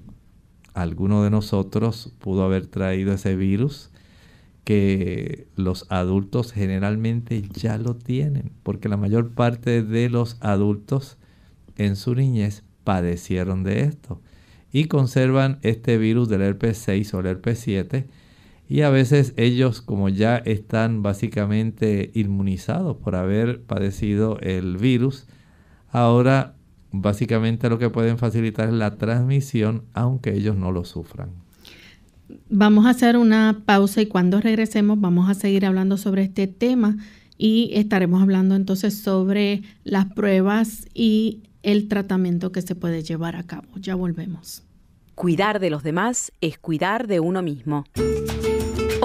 Alguno 0.74 1.22
de 1.24 1.30
nosotros 1.30 2.12
pudo 2.18 2.44
haber 2.44 2.66
traído 2.66 3.14
ese 3.14 3.36
virus 3.36 3.90
que 4.64 5.46
los 5.54 5.86
adultos 5.90 6.52
generalmente 6.52 7.40
ya 7.52 7.78
lo 7.78 7.94
tienen, 7.94 8.50
porque 8.64 8.88
la 8.88 8.96
mayor 8.96 9.30
parte 9.30 9.82
de 9.82 10.10
los 10.10 10.36
adultos 10.40 11.18
en 11.76 11.94
su 11.94 12.16
niñez 12.16 12.64
padecieron 12.82 13.62
de 13.62 13.82
esto 13.82 14.20
y 14.72 14.86
conservan 14.86 15.58
este 15.62 15.98
virus 15.98 16.28
del 16.28 16.42
herpes 16.42 16.78
6 16.78 17.14
o 17.14 17.20
el 17.20 17.26
herpes 17.26 17.60
7 17.60 18.06
y 18.68 18.80
a 18.80 18.90
veces 18.90 19.32
ellos 19.36 19.80
como 19.80 20.08
ya 20.08 20.36
están 20.38 21.02
básicamente 21.02 22.10
inmunizados 22.14 22.96
por 22.96 23.14
haber 23.14 23.62
padecido 23.62 24.38
el 24.40 24.76
virus, 24.76 25.28
ahora 25.96 26.54
básicamente 26.92 27.70
lo 27.70 27.78
que 27.78 27.88
pueden 27.88 28.18
facilitar 28.18 28.68
es 28.68 28.74
la 28.74 28.96
transmisión 28.96 29.84
aunque 29.94 30.34
ellos 30.34 30.56
no 30.56 30.70
lo 30.70 30.84
sufran. 30.84 31.30
Vamos 32.50 32.86
a 32.86 32.90
hacer 32.90 33.16
una 33.16 33.62
pausa 33.64 34.02
y 34.02 34.06
cuando 34.06 34.40
regresemos 34.40 35.00
vamos 35.00 35.30
a 35.30 35.34
seguir 35.34 35.64
hablando 35.64 35.96
sobre 35.96 36.22
este 36.22 36.46
tema 36.46 36.96
y 37.38 37.70
estaremos 37.72 38.20
hablando 38.20 38.56
entonces 38.56 38.98
sobre 38.98 39.62
las 39.84 40.06
pruebas 40.06 40.86
y 40.92 41.42
el 41.62 41.88
tratamiento 41.88 42.52
que 42.52 42.62
se 42.62 42.74
puede 42.74 43.02
llevar 43.02 43.36
a 43.36 43.44
cabo. 43.44 43.66
Ya 43.76 43.94
volvemos. 43.94 44.62
Cuidar 45.14 45.60
de 45.60 45.70
los 45.70 45.82
demás 45.82 46.30
es 46.42 46.58
cuidar 46.58 47.06
de 47.06 47.20
uno 47.20 47.40
mismo. 47.42 47.84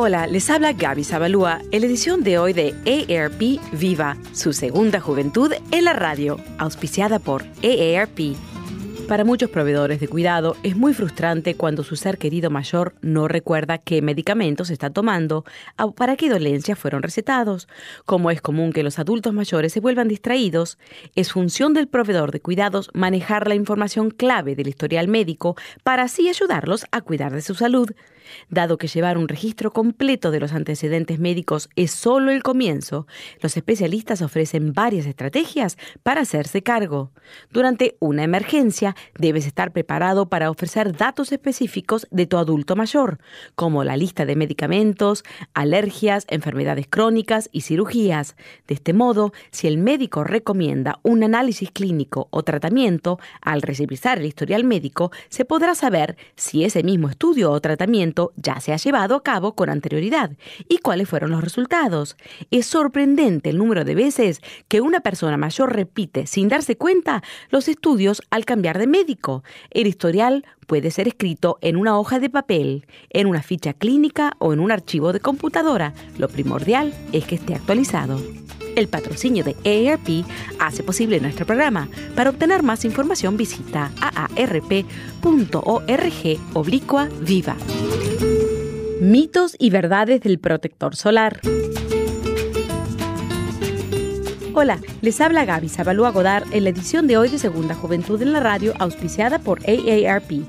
Hola, 0.04 0.26
les 0.26 0.50
habla 0.50 0.74
Gaby 0.74 1.04
Zabalúa 1.04 1.62
en 1.70 1.82
la 1.82 1.86
edición 1.86 2.24
de 2.24 2.40
hoy 2.40 2.54
de 2.54 2.74
AARP 2.88 3.62
Viva, 3.72 4.18
su 4.34 4.52
segunda 4.52 5.00
juventud 5.00 5.54
en 5.70 5.86
la 5.86 5.94
radio, 5.94 6.40
auspiciada 6.58 7.20
por 7.20 7.44
AARP. 7.64 8.36
Para 9.08 9.26
muchos 9.26 9.52
proveedores 9.52 10.00
de 10.00 10.08
cuidado 10.08 10.58
es 10.64 10.76
muy 10.76 10.96
frustrante 10.96 11.54
cuando 11.54 11.84
su 11.84 11.96
ser 11.98 12.18
querido 12.18 12.50
mayor 12.50 12.96
no 13.04 13.28
recuerda 13.28 13.78
qué 13.78 14.02
medicamentos 14.02 14.72
está 14.72 14.90
tomando 14.90 15.46
o 15.78 15.92
para 15.92 16.16
qué 16.16 16.30
dolencias 16.30 16.80
fueron 16.80 17.04
recetados. 17.04 17.68
Como 18.06 18.32
es 18.32 18.42
común 18.42 18.74
que 18.74 18.82
los 18.82 18.98
adultos 18.98 19.34
mayores 19.34 19.72
se 19.72 19.82
vuelvan 19.82 20.08
distraídos, 20.08 20.80
es 21.16 21.32
función 21.32 21.76
del 21.76 21.88
proveedor 21.88 22.32
de 22.32 22.40
cuidados 22.40 22.90
manejar 22.96 23.48
la 23.48 23.54
información 23.54 24.10
clave 24.10 24.56
del 24.56 24.70
historial 24.70 25.08
médico 25.08 25.56
para 25.84 26.04
así 26.04 26.28
ayudarlos 26.28 26.88
a 26.90 27.02
cuidar 27.02 27.34
de 27.34 27.44
su 27.44 27.54
salud. 27.54 27.92
Dado 28.50 28.78
que 28.78 28.88
llevar 28.88 29.18
un 29.18 29.28
registro 29.28 29.72
completo 29.72 30.32
de 30.32 30.40
los 30.40 30.54
antecedentes 30.54 31.20
médicos 31.20 31.70
es 31.76 31.92
solo 31.92 32.32
el 32.32 32.44
comienzo, 32.44 33.08
los 33.42 33.58
especialistas 33.58 34.22
ofrecen 34.22 34.74
varias 34.74 35.06
estrategias 35.06 35.78
para 36.04 36.22
hacerse 36.22 36.62
cargo. 36.62 37.12
Durante 37.50 37.96
una 38.00 38.24
emergencia, 38.24 38.96
debes 39.18 39.46
estar 39.46 39.72
preparado 39.72 40.30
para 40.30 40.50
ofrecer 40.50 40.96
datos 40.96 41.32
específicos 41.32 42.08
de 42.12 42.26
tu 42.26 42.38
adulto 42.38 42.76
mayor, 42.76 43.20
como 43.56 43.84
la 43.84 43.98
lista 43.98 44.26
de 44.26 44.36
medicamentos, 44.36 45.24
alergias, 45.54 46.26
enfermedades 46.30 46.88
crónicas 46.90 47.50
y 47.52 47.62
cirugías. 47.62 48.36
De 48.68 48.76
este 48.76 48.94
modo, 48.94 49.34
si 49.52 49.68
el 49.68 49.78
médico 49.78 50.24
recomienda 50.24 51.00
un 51.04 51.24
análisis 51.24 51.72
clínico 51.72 52.28
o 52.32 52.44
tratamiento, 52.44 53.20
al 53.42 53.62
revisar 53.62 54.20
el 54.20 54.26
historial 54.26 54.64
médico, 54.64 55.12
se 55.30 55.46
podrá 55.46 55.76
saber 55.76 56.18
si 56.36 56.64
ese 56.64 56.84
mismo 56.84 57.10
estudio 57.10 57.52
o 57.52 57.62
tratamiento 57.62 58.11
ya 58.36 58.60
se 58.60 58.74
ha 58.74 58.78
llevado 58.78 59.16
a 59.16 59.24
cabo 59.24 59.56
con 59.56 59.70
anterioridad 59.70 60.32
y 60.68 60.78
cuáles 60.78 61.10
fueron 61.10 61.32
los 61.32 61.44
resultados. 61.44 62.18
Es 62.52 62.66
sorprendente 62.66 63.50
el 63.50 63.58
número 63.58 63.84
de 63.84 63.96
veces 63.96 64.42
que 64.68 64.82
una 64.82 65.02
persona 65.02 65.38
mayor 65.38 65.76
repite 65.76 66.28
sin 66.28 66.50
darse 66.50 66.78
cuenta 66.78 67.24
los 67.50 67.68
estudios 67.68 68.22
al 68.30 68.46
cambiar 68.46 68.78
de 68.78 68.88
médico. 68.88 69.44
El 69.70 69.88
historial 69.88 70.46
puede 70.68 70.92
ser 70.92 71.08
escrito 71.08 71.58
en 71.62 71.76
una 71.76 71.98
hoja 72.00 72.20
de 72.20 72.30
papel, 72.30 72.86
en 73.10 73.28
una 73.28 73.44
ficha 73.44 73.74
clínica 73.74 74.34
o 74.40 74.54
en 74.54 74.60
un 74.60 74.72
archivo 74.72 75.14
de 75.14 75.20
computadora. 75.20 75.94
Lo 76.18 76.30
primordial 76.30 76.94
es 77.12 77.26
que 77.26 77.36
esté 77.36 77.56
actualizado. 77.56 78.20
El 78.76 78.88
patrocinio 78.88 79.44
de 79.44 79.56
AARP 79.66 80.26
hace 80.60 80.84
posible 80.84 81.20
nuestro 81.20 81.46
programa. 81.46 81.90
Para 82.16 82.30
obtener 82.30 82.64
más 82.64 82.86
información 82.86 83.38
visita 83.38 83.92
aarp.org 84.00 85.62
oblicua 86.54 87.10
viva. 87.20 87.56
Mitos 89.02 89.56
y 89.58 89.70
verdades 89.72 90.22
del 90.22 90.40
protector 90.40 90.96
solar. 90.96 91.42
Hola, 94.54 94.80
les 95.02 95.22
habla 95.22 95.46
Gaby 95.46 95.70
Zabalúa 95.70 96.12
Godard 96.12 96.44
en 96.52 96.66
la 96.66 96.70
edición 96.72 97.08
de 97.08 97.18
hoy 97.18 97.30
de 97.30 97.40
Segunda 97.40 97.74
Juventud 97.74 98.22
en 98.22 98.34
la 98.34 98.42
Radio, 98.42 98.74
auspiciada 98.80 99.40
por 99.40 99.62
AARP. 99.62 100.44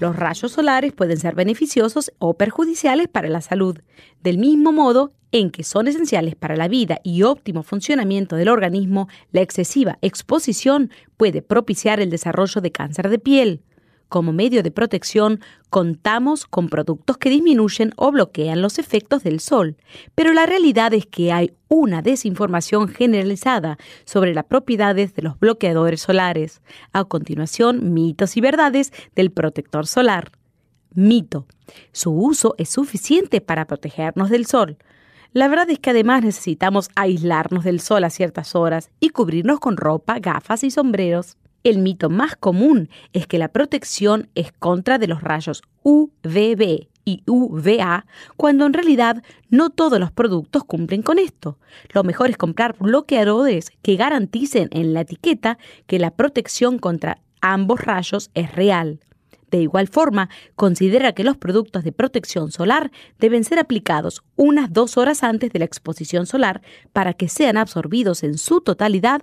Los 0.00 0.16
rayos 0.16 0.52
solares 0.52 0.94
pueden 0.94 1.18
ser 1.18 1.34
beneficiosos 1.34 2.10
o 2.18 2.32
perjudiciales 2.32 3.06
para 3.06 3.28
la 3.28 3.42
salud, 3.42 3.78
del 4.22 4.38
mismo 4.38 4.72
modo 4.72 5.12
en 5.30 5.50
que 5.50 5.62
son 5.62 5.88
esenciales 5.88 6.34
para 6.34 6.56
la 6.56 6.68
vida 6.68 7.00
y 7.04 7.22
óptimo 7.22 7.62
funcionamiento 7.62 8.36
del 8.36 8.48
organismo, 8.48 9.08
la 9.30 9.42
excesiva 9.42 9.98
exposición 10.00 10.90
puede 11.18 11.42
propiciar 11.42 12.00
el 12.00 12.08
desarrollo 12.08 12.62
de 12.62 12.72
cáncer 12.72 13.10
de 13.10 13.18
piel. 13.18 13.62
Como 14.10 14.32
medio 14.32 14.64
de 14.64 14.72
protección, 14.72 15.38
contamos 15.70 16.44
con 16.44 16.68
productos 16.68 17.16
que 17.16 17.30
disminuyen 17.30 17.92
o 17.94 18.10
bloquean 18.10 18.60
los 18.60 18.80
efectos 18.80 19.22
del 19.22 19.38
sol, 19.38 19.76
pero 20.16 20.32
la 20.32 20.46
realidad 20.46 20.92
es 20.94 21.06
que 21.06 21.30
hay 21.30 21.52
una 21.68 22.02
desinformación 22.02 22.88
generalizada 22.88 23.78
sobre 24.04 24.34
las 24.34 24.46
propiedades 24.46 25.14
de 25.14 25.22
los 25.22 25.38
bloqueadores 25.38 26.00
solares. 26.00 26.60
A 26.92 27.04
continuación, 27.04 27.94
mitos 27.94 28.36
y 28.36 28.40
verdades 28.40 28.92
del 29.14 29.30
protector 29.30 29.86
solar. 29.86 30.32
Mito. 30.92 31.46
Su 31.92 32.10
uso 32.10 32.56
es 32.58 32.68
suficiente 32.68 33.40
para 33.40 33.68
protegernos 33.68 34.28
del 34.28 34.44
sol. 34.46 34.76
La 35.32 35.46
verdad 35.46 35.70
es 35.70 35.78
que 35.78 35.90
además 35.90 36.24
necesitamos 36.24 36.88
aislarnos 36.96 37.62
del 37.62 37.78
sol 37.78 38.02
a 38.02 38.10
ciertas 38.10 38.56
horas 38.56 38.90
y 38.98 39.10
cubrirnos 39.10 39.60
con 39.60 39.76
ropa, 39.76 40.18
gafas 40.18 40.64
y 40.64 40.72
sombreros. 40.72 41.36
El 41.62 41.78
mito 41.78 42.08
más 42.08 42.36
común 42.36 42.88
es 43.12 43.26
que 43.26 43.38
la 43.38 43.48
protección 43.48 44.28
es 44.34 44.52
contra 44.52 44.98
de 44.98 45.06
los 45.06 45.22
rayos 45.22 45.62
UVB 45.82 46.88
y 47.04 47.22
UVA, 47.26 48.06
cuando 48.36 48.66
en 48.66 48.72
realidad 48.72 49.22
no 49.48 49.70
todos 49.70 50.00
los 50.00 50.10
productos 50.10 50.64
cumplen 50.64 51.02
con 51.02 51.18
esto. 51.18 51.58
Lo 51.92 52.02
mejor 52.02 52.30
es 52.30 52.36
comprar 52.36 52.76
bloqueadores 52.78 53.72
que 53.82 53.96
garanticen 53.96 54.68
en 54.72 54.94
la 54.94 55.02
etiqueta 55.02 55.58
que 55.86 55.98
la 55.98 56.12
protección 56.12 56.78
contra 56.78 57.20
ambos 57.40 57.80
rayos 57.80 58.30
es 58.34 58.52
real. 58.54 59.00
De 59.50 59.60
igual 59.60 59.88
forma, 59.88 60.30
considera 60.54 61.12
que 61.12 61.24
los 61.24 61.36
productos 61.36 61.82
de 61.82 61.92
protección 61.92 62.52
solar 62.52 62.92
deben 63.18 63.44
ser 63.44 63.58
aplicados 63.58 64.22
unas 64.36 64.72
dos 64.72 64.96
horas 64.96 65.24
antes 65.24 65.52
de 65.52 65.58
la 65.58 65.64
exposición 65.64 66.26
solar 66.26 66.62
para 66.92 67.14
que 67.14 67.28
sean 67.28 67.56
absorbidos 67.56 68.22
en 68.22 68.38
su 68.38 68.60
totalidad 68.60 69.22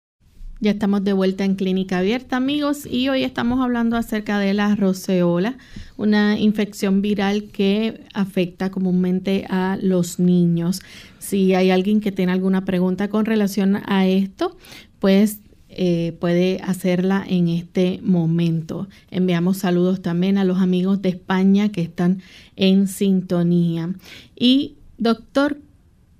Ya 0.63 0.69
estamos 0.69 1.03
de 1.03 1.13
vuelta 1.13 1.43
en 1.43 1.55
Clínica 1.55 1.97
Abierta, 1.97 2.37
amigos, 2.37 2.85
y 2.85 3.09
hoy 3.09 3.23
estamos 3.23 3.59
hablando 3.61 3.97
acerca 3.97 4.37
de 4.37 4.53
la 4.53 4.75
roceola, 4.75 5.57
una 5.97 6.37
infección 6.37 7.01
viral 7.01 7.45
que 7.45 8.03
afecta 8.13 8.69
comúnmente 8.69 9.47
a 9.49 9.79
los 9.81 10.19
niños. 10.19 10.83
Si 11.17 11.55
hay 11.55 11.71
alguien 11.71 11.99
que 11.99 12.11
tiene 12.11 12.31
alguna 12.31 12.63
pregunta 12.63 13.09
con 13.09 13.25
relación 13.25 13.79
a 13.87 14.05
esto, 14.05 14.55
pues 14.99 15.39
eh, 15.69 16.15
puede 16.19 16.59
hacerla 16.63 17.25
en 17.27 17.47
este 17.47 17.99
momento. 18.03 18.87
Enviamos 19.09 19.57
saludos 19.57 20.03
también 20.03 20.37
a 20.37 20.43
los 20.43 20.59
amigos 20.59 21.01
de 21.01 21.09
España 21.09 21.69
que 21.69 21.81
están 21.81 22.21
en 22.55 22.87
sintonía. 22.87 23.95
Y 24.35 24.75
doctor, 24.99 25.57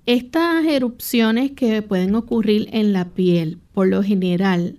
estas 0.04 0.66
erupciones 0.66 1.52
que 1.52 1.80
pueden 1.82 2.16
ocurrir 2.16 2.68
en 2.72 2.92
la 2.92 3.10
piel, 3.10 3.61
por 3.72 3.88
lo 3.88 4.02
general, 4.02 4.78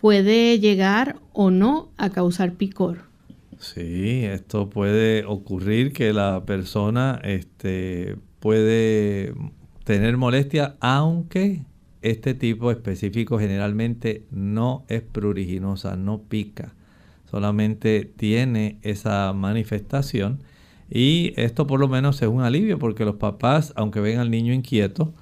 puede 0.00 0.58
llegar 0.58 1.16
o 1.32 1.50
no 1.50 1.90
a 1.96 2.10
causar 2.10 2.54
picor. 2.54 3.10
Sí, 3.58 4.24
esto 4.24 4.70
puede 4.70 5.24
ocurrir 5.26 5.92
que 5.92 6.12
la 6.12 6.44
persona 6.46 7.20
este, 7.22 8.16
puede 8.38 9.34
tener 9.84 10.16
molestia, 10.16 10.76
aunque 10.80 11.62
este 12.00 12.32
tipo 12.32 12.70
específico 12.70 13.38
generalmente 13.38 14.24
no 14.30 14.84
es 14.88 15.02
pruriginosa, 15.02 15.96
no 15.96 16.22
pica, 16.22 16.74
solamente 17.30 18.10
tiene 18.16 18.78
esa 18.82 19.32
manifestación 19.34 20.42
y 20.90 21.34
esto 21.36 21.66
por 21.66 21.78
lo 21.78 21.88
menos 21.88 22.20
es 22.22 22.28
un 22.28 22.40
alivio 22.40 22.78
porque 22.78 23.04
los 23.04 23.16
papás, 23.16 23.72
aunque 23.76 24.00
ven 24.00 24.18
al 24.18 24.30
niño 24.30 24.52
inquieto, 24.52 25.12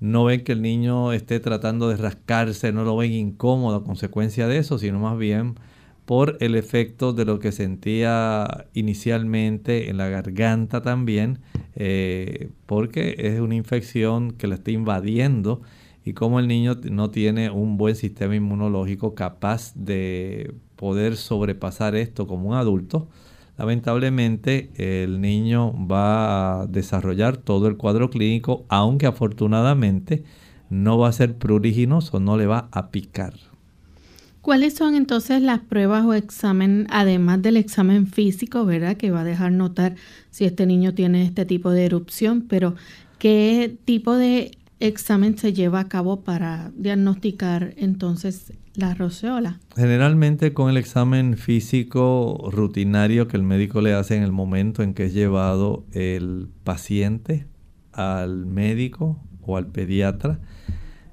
no 0.00 0.24
ven 0.24 0.44
que 0.44 0.52
el 0.52 0.62
niño 0.62 1.12
esté 1.12 1.40
tratando 1.40 1.88
de 1.88 1.96
rascarse, 1.96 2.72
no 2.72 2.84
lo 2.84 2.96
ven 2.96 3.12
incómodo 3.12 3.76
a 3.76 3.84
consecuencia 3.84 4.46
de 4.46 4.58
eso, 4.58 4.78
sino 4.78 4.98
más 4.98 5.18
bien 5.18 5.54
por 6.04 6.38
el 6.40 6.54
efecto 6.54 7.12
de 7.12 7.26
lo 7.26 7.38
que 7.38 7.52
sentía 7.52 8.66
inicialmente 8.72 9.90
en 9.90 9.98
la 9.98 10.08
garganta 10.08 10.80
también, 10.80 11.40
eh, 11.76 12.48
porque 12.64 13.14
es 13.18 13.40
una 13.40 13.56
infección 13.56 14.30
que 14.30 14.46
le 14.46 14.54
está 14.54 14.70
invadiendo 14.70 15.60
y 16.04 16.14
como 16.14 16.40
el 16.40 16.48
niño 16.48 16.76
no 16.90 17.10
tiene 17.10 17.50
un 17.50 17.76
buen 17.76 17.94
sistema 17.94 18.34
inmunológico 18.34 19.14
capaz 19.14 19.74
de 19.74 20.54
poder 20.76 21.16
sobrepasar 21.16 21.94
esto 21.94 22.26
como 22.26 22.48
un 22.48 22.54
adulto, 22.54 23.08
lamentablemente 23.58 24.70
el 24.76 25.20
niño 25.20 25.74
va 25.86 26.62
a 26.62 26.66
desarrollar 26.66 27.36
todo 27.36 27.66
el 27.66 27.76
cuadro 27.76 28.08
clínico, 28.08 28.64
aunque 28.68 29.06
afortunadamente 29.06 30.22
no 30.70 30.96
va 30.98 31.08
a 31.08 31.12
ser 31.12 31.36
pruriginoso, 31.36 32.20
no 32.20 32.36
le 32.36 32.46
va 32.46 32.68
a 32.70 32.90
picar. 32.90 33.34
¿Cuáles 34.40 34.74
son 34.74 34.94
entonces 34.94 35.42
las 35.42 35.60
pruebas 35.60 36.04
o 36.06 36.14
examen, 36.14 36.86
además 36.90 37.42
del 37.42 37.56
examen 37.56 38.06
físico, 38.06 38.64
verdad, 38.64 38.96
que 38.96 39.10
va 39.10 39.20
a 39.20 39.24
dejar 39.24 39.52
notar 39.52 39.96
si 40.30 40.44
este 40.44 40.64
niño 40.64 40.94
tiene 40.94 41.24
este 41.24 41.44
tipo 41.44 41.70
de 41.70 41.84
erupción, 41.84 42.46
pero 42.48 42.76
qué 43.18 43.76
tipo 43.84 44.14
de 44.14 44.52
examen 44.78 45.36
se 45.36 45.52
lleva 45.52 45.80
a 45.80 45.88
cabo 45.88 46.20
para 46.20 46.70
diagnosticar 46.76 47.74
entonces 47.76 48.52
la 48.78 48.94
roceola? 48.94 49.58
Generalmente 49.76 50.54
con 50.54 50.70
el 50.70 50.76
examen 50.76 51.36
físico 51.36 52.48
rutinario 52.52 53.26
que 53.26 53.36
el 53.36 53.42
médico 53.42 53.80
le 53.80 53.92
hace 53.92 54.16
en 54.16 54.22
el 54.22 54.30
momento 54.32 54.82
en 54.82 54.94
que 54.94 55.06
es 55.06 55.12
llevado 55.12 55.84
el 55.92 56.48
paciente 56.62 57.46
al 57.92 58.46
médico 58.46 59.20
o 59.42 59.56
al 59.56 59.66
pediatra, 59.66 60.38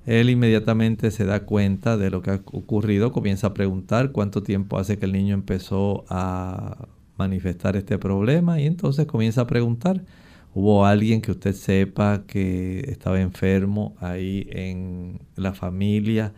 él 0.05 0.29
inmediatamente 0.29 1.09
se 1.09 1.25
da 1.25 1.45
cuenta 1.45 1.97
de 1.97 2.11
lo 2.11 2.21
que 2.21 2.29
ha 2.29 2.41
ocurrido, 2.45 3.11
comienza 3.11 3.47
a 3.47 3.53
preguntar 3.55 4.11
cuánto 4.11 4.43
tiempo 4.43 4.77
hace 4.77 4.99
que 4.99 5.05
el 5.05 5.11
niño 5.13 5.33
empezó 5.33 6.05
a 6.07 6.87
manifestar 7.17 7.75
este 7.75 7.97
problema 7.97 8.61
y 8.61 8.67
entonces 8.67 9.07
comienza 9.07 9.41
a 9.41 9.47
preguntar 9.47 10.03
¿Hubo 10.55 10.85
alguien 10.85 11.19
que 11.19 11.31
usted 11.31 11.51
sepa 11.51 12.23
que 12.25 12.79
estaba 12.87 13.19
enfermo 13.19 13.93
ahí 13.99 14.47
en 14.51 15.19
la 15.35 15.53
familia 15.53 16.33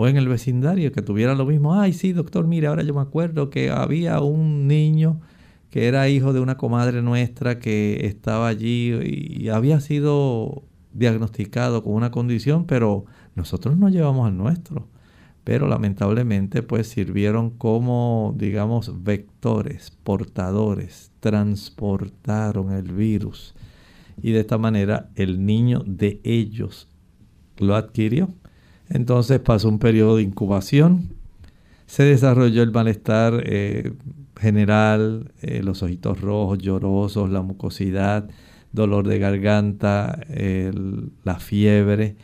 o 0.00 0.08
en 0.08 0.16
el 0.16 0.28
vecindario 0.28 0.92
que 0.92 1.02
tuviera 1.02 1.34
lo 1.34 1.44
mismo? 1.44 1.74
Ay, 1.74 1.92
sí, 1.92 2.14
doctor, 2.14 2.46
mire, 2.46 2.68
ahora 2.68 2.82
yo 2.82 2.94
me 2.94 3.02
acuerdo 3.02 3.50
que 3.50 3.70
había 3.70 4.20
un 4.20 4.66
niño 4.66 5.20
que 5.68 5.88
era 5.88 6.08
hijo 6.08 6.32
de 6.32 6.40
una 6.40 6.56
comadre 6.56 7.02
nuestra 7.02 7.58
que 7.58 8.06
estaba 8.06 8.48
allí 8.48 8.94
y 8.94 9.50
había 9.50 9.78
sido 9.80 10.62
diagnosticado 10.94 11.82
con 11.82 11.92
una 11.92 12.10
condición, 12.10 12.64
pero 12.64 13.04
nosotros 13.34 13.76
no 13.76 13.90
llevamos 13.90 14.26
al 14.26 14.38
nuestro. 14.38 14.88
Pero 15.44 15.68
lamentablemente 15.68 16.62
pues 16.62 16.88
sirvieron 16.88 17.50
como, 17.50 18.34
digamos, 18.38 19.04
vectores, 19.04 19.90
portadores, 20.02 21.12
transportaron 21.20 22.72
el 22.72 22.90
virus 22.94 23.54
y 24.22 24.32
de 24.32 24.40
esta 24.40 24.56
manera 24.56 25.10
el 25.14 25.44
niño 25.44 25.82
de 25.84 26.22
ellos 26.24 26.88
lo 27.58 27.74
adquirió. 27.74 28.30
Entonces 28.90 29.40
pasó 29.40 29.68
un 29.68 29.78
periodo 29.78 30.16
de 30.16 30.22
incubación, 30.22 31.14
se 31.86 32.02
desarrolló 32.02 32.62
el 32.62 32.70
malestar 32.70 33.42
eh, 33.46 33.92
general, 34.38 35.32
eh, 35.40 35.62
los 35.62 35.82
ojitos 35.82 36.20
rojos, 36.20 36.58
llorosos, 36.58 37.30
la 37.30 37.42
mucosidad, 37.42 38.28
dolor 38.72 39.08
de 39.08 39.18
garganta, 39.18 40.20
la 41.24 41.40
fiebre 41.40 42.16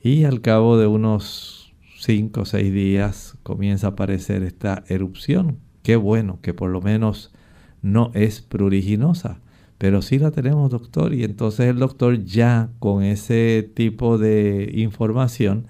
y 0.00 0.24
al 0.24 0.40
cabo 0.40 0.78
de 0.78 0.86
unos 0.86 1.74
5 1.98 2.42
o 2.42 2.44
6 2.44 2.72
días 2.72 3.36
comienza 3.42 3.88
a 3.88 3.90
aparecer 3.90 4.44
esta 4.44 4.84
erupción. 4.86 5.58
Qué 5.82 5.96
bueno 5.96 6.38
que 6.40 6.54
por 6.54 6.70
lo 6.70 6.80
menos 6.80 7.32
no 7.82 8.12
es 8.14 8.42
pruriginosa 8.42 9.40
pero 9.78 10.02
sí 10.02 10.18
la 10.18 10.32
tenemos, 10.32 10.70
doctor. 10.70 11.14
Y 11.14 11.24
entonces 11.24 11.66
el 11.68 11.78
doctor 11.78 12.24
ya 12.24 12.70
con 12.80 13.02
ese 13.04 13.70
tipo 13.74 14.18
de 14.18 14.70
información 14.74 15.66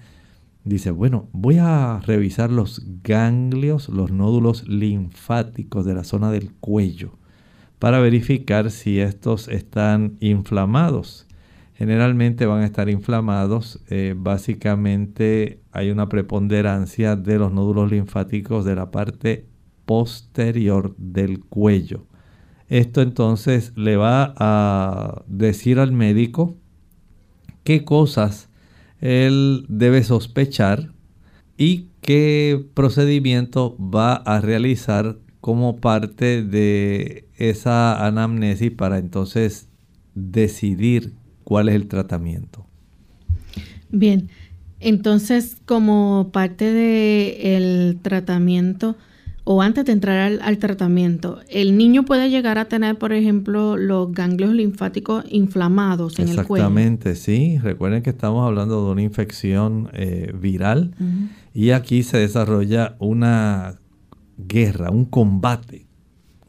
dice, 0.69 0.91
bueno, 0.91 1.27
voy 1.33 1.57
a 1.57 1.99
revisar 2.05 2.51
los 2.51 2.83
ganglios, 3.03 3.89
los 3.89 4.11
nódulos 4.11 4.67
linfáticos 4.67 5.85
de 5.85 5.93
la 5.95 6.03
zona 6.03 6.31
del 6.31 6.53
cuello 6.53 7.19
para 7.79 7.99
verificar 7.99 8.71
si 8.71 8.99
estos 8.99 9.47
están 9.47 10.17
inflamados. 10.19 11.25
Generalmente 11.75 12.45
van 12.45 12.61
a 12.61 12.65
estar 12.65 12.89
inflamados. 12.89 13.81
Eh, 13.89 14.13
básicamente 14.17 15.61
hay 15.71 15.89
una 15.89 16.09
preponderancia 16.09 17.15
de 17.15 17.39
los 17.39 17.53
nódulos 17.53 17.89
linfáticos 17.89 18.65
de 18.65 18.75
la 18.75 18.91
parte 18.91 19.47
posterior 19.85 20.93
del 20.97 21.39
cuello. 21.39 22.05
Esto 22.67 23.01
entonces 23.01 23.71
le 23.75 23.95
va 23.95 24.35
a 24.37 25.23
decir 25.27 25.79
al 25.79 25.93
médico 25.93 26.57
qué 27.63 27.85
cosas 27.85 28.48
él 29.01 29.65
debe 29.67 30.03
sospechar 30.03 30.91
y 31.57 31.87
qué 32.01 32.65
procedimiento 32.73 33.75
va 33.77 34.13
a 34.13 34.41
realizar 34.41 35.17
como 35.41 35.77
parte 35.77 36.43
de 36.43 37.27
esa 37.37 38.05
anamnesis 38.05 38.71
para 38.71 38.97
entonces 38.97 39.69
decidir 40.15 41.13
cuál 41.43 41.69
es 41.69 41.75
el 41.75 41.87
tratamiento. 41.87 42.65
Bien, 43.89 44.29
entonces 44.79 45.57
como 45.65 46.29
parte 46.31 46.71
del 46.71 47.99
tratamiento, 48.01 48.95
o 49.51 49.63
antes 49.63 49.83
de 49.83 49.93
entrar 49.93 50.39
al, 50.43 50.57
tratamiento, 50.59 51.39
el 51.49 51.75
niño 51.75 52.05
puede 52.05 52.29
llegar 52.29 52.59
a 52.59 52.65
tener, 52.65 52.99
por 52.99 53.13
ejemplo, 53.13 53.77
los 53.77 54.11
ganglios 54.11 54.53
linfáticos 54.53 55.25
inflamados 55.27 56.19
en 56.19 56.27
el 56.27 56.35
cuello. 56.45 56.65
Exactamente, 56.65 57.15
sí. 57.15 57.57
Recuerden 57.57 58.03
que 58.03 58.11
estamos 58.11 58.45
hablando 58.45 58.85
de 58.85 58.91
una 58.91 59.01
infección 59.01 59.89
eh, 59.93 60.31
viral 60.39 60.93
y 61.51 61.71
aquí 61.71 62.03
se 62.03 62.19
desarrolla 62.19 62.95
una 62.99 63.79
guerra, 64.37 64.91
un 64.91 65.05
combate, 65.05 65.87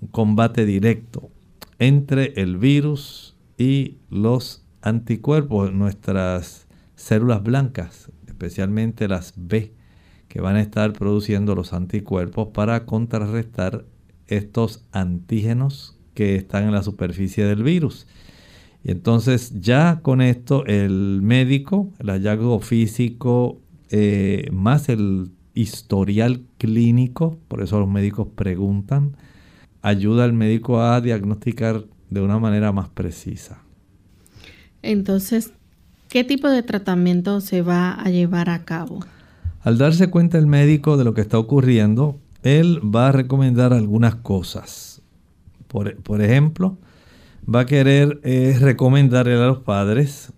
un 0.02 0.08
combate 0.08 0.66
directo 0.66 1.30
entre 1.78 2.34
el 2.36 2.58
virus 2.58 3.34
y 3.56 3.96
los 4.10 4.66
anticuerpos, 4.82 5.72
nuestras 5.72 6.66
células 6.96 7.42
blancas, 7.42 8.10
especialmente 8.26 9.08
las 9.08 9.32
B 9.36 9.79
que 10.30 10.40
van 10.40 10.54
a 10.54 10.60
estar 10.60 10.92
produciendo 10.92 11.56
los 11.56 11.72
anticuerpos 11.72 12.48
para 12.54 12.86
contrarrestar 12.86 13.84
estos 14.28 14.84
antígenos 14.92 15.98
que 16.14 16.36
están 16.36 16.64
en 16.64 16.72
la 16.72 16.84
superficie 16.84 17.44
del 17.44 17.64
virus. 17.64 18.06
Y 18.84 18.92
entonces 18.92 19.60
ya 19.60 19.98
con 20.02 20.22
esto 20.22 20.64
el 20.66 21.20
médico, 21.20 21.92
el 21.98 22.10
hallazgo 22.10 22.60
físico, 22.60 23.60
eh, 23.90 24.48
más 24.52 24.88
el 24.88 25.32
historial 25.54 26.42
clínico, 26.58 27.36
por 27.48 27.60
eso 27.60 27.80
los 27.80 27.88
médicos 27.88 28.28
preguntan, 28.36 29.16
ayuda 29.82 30.22
al 30.22 30.32
médico 30.32 30.80
a 30.80 31.00
diagnosticar 31.00 31.86
de 32.08 32.20
una 32.20 32.38
manera 32.38 32.70
más 32.70 32.88
precisa. 32.88 33.62
Entonces, 34.82 35.52
¿qué 36.08 36.22
tipo 36.22 36.48
de 36.48 36.62
tratamiento 36.62 37.40
se 37.40 37.62
va 37.62 37.94
a 37.94 38.10
llevar 38.10 38.48
a 38.48 38.64
cabo? 38.64 39.00
Al 39.62 39.76
darse 39.76 40.08
cuenta 40.08 40.38
el 40.38 40.46
médico 40.46 40.96
de 40.96 41.04
lo 41.04 41.12
que 41.12 41.20
está 41.20 41.38
ocurriendo, 41.38 42.18
él 42.42 42.80
va 42.82 43.08
a 43.08 43.12
recomendar 43.12 43.72
algunas 43.72 44.14
cosas. 44.14 45.02
Por, 45.68 46.22
ejemplo, 46.22 46.78
va 47.52 47.60
a 47.60 47.66
querer 47.66 48.20
eh, 48.24 48.56
recomendarle 48.58 49.34
a 49.34 49.46
los 49.46 49.58
padres 49.58 50.32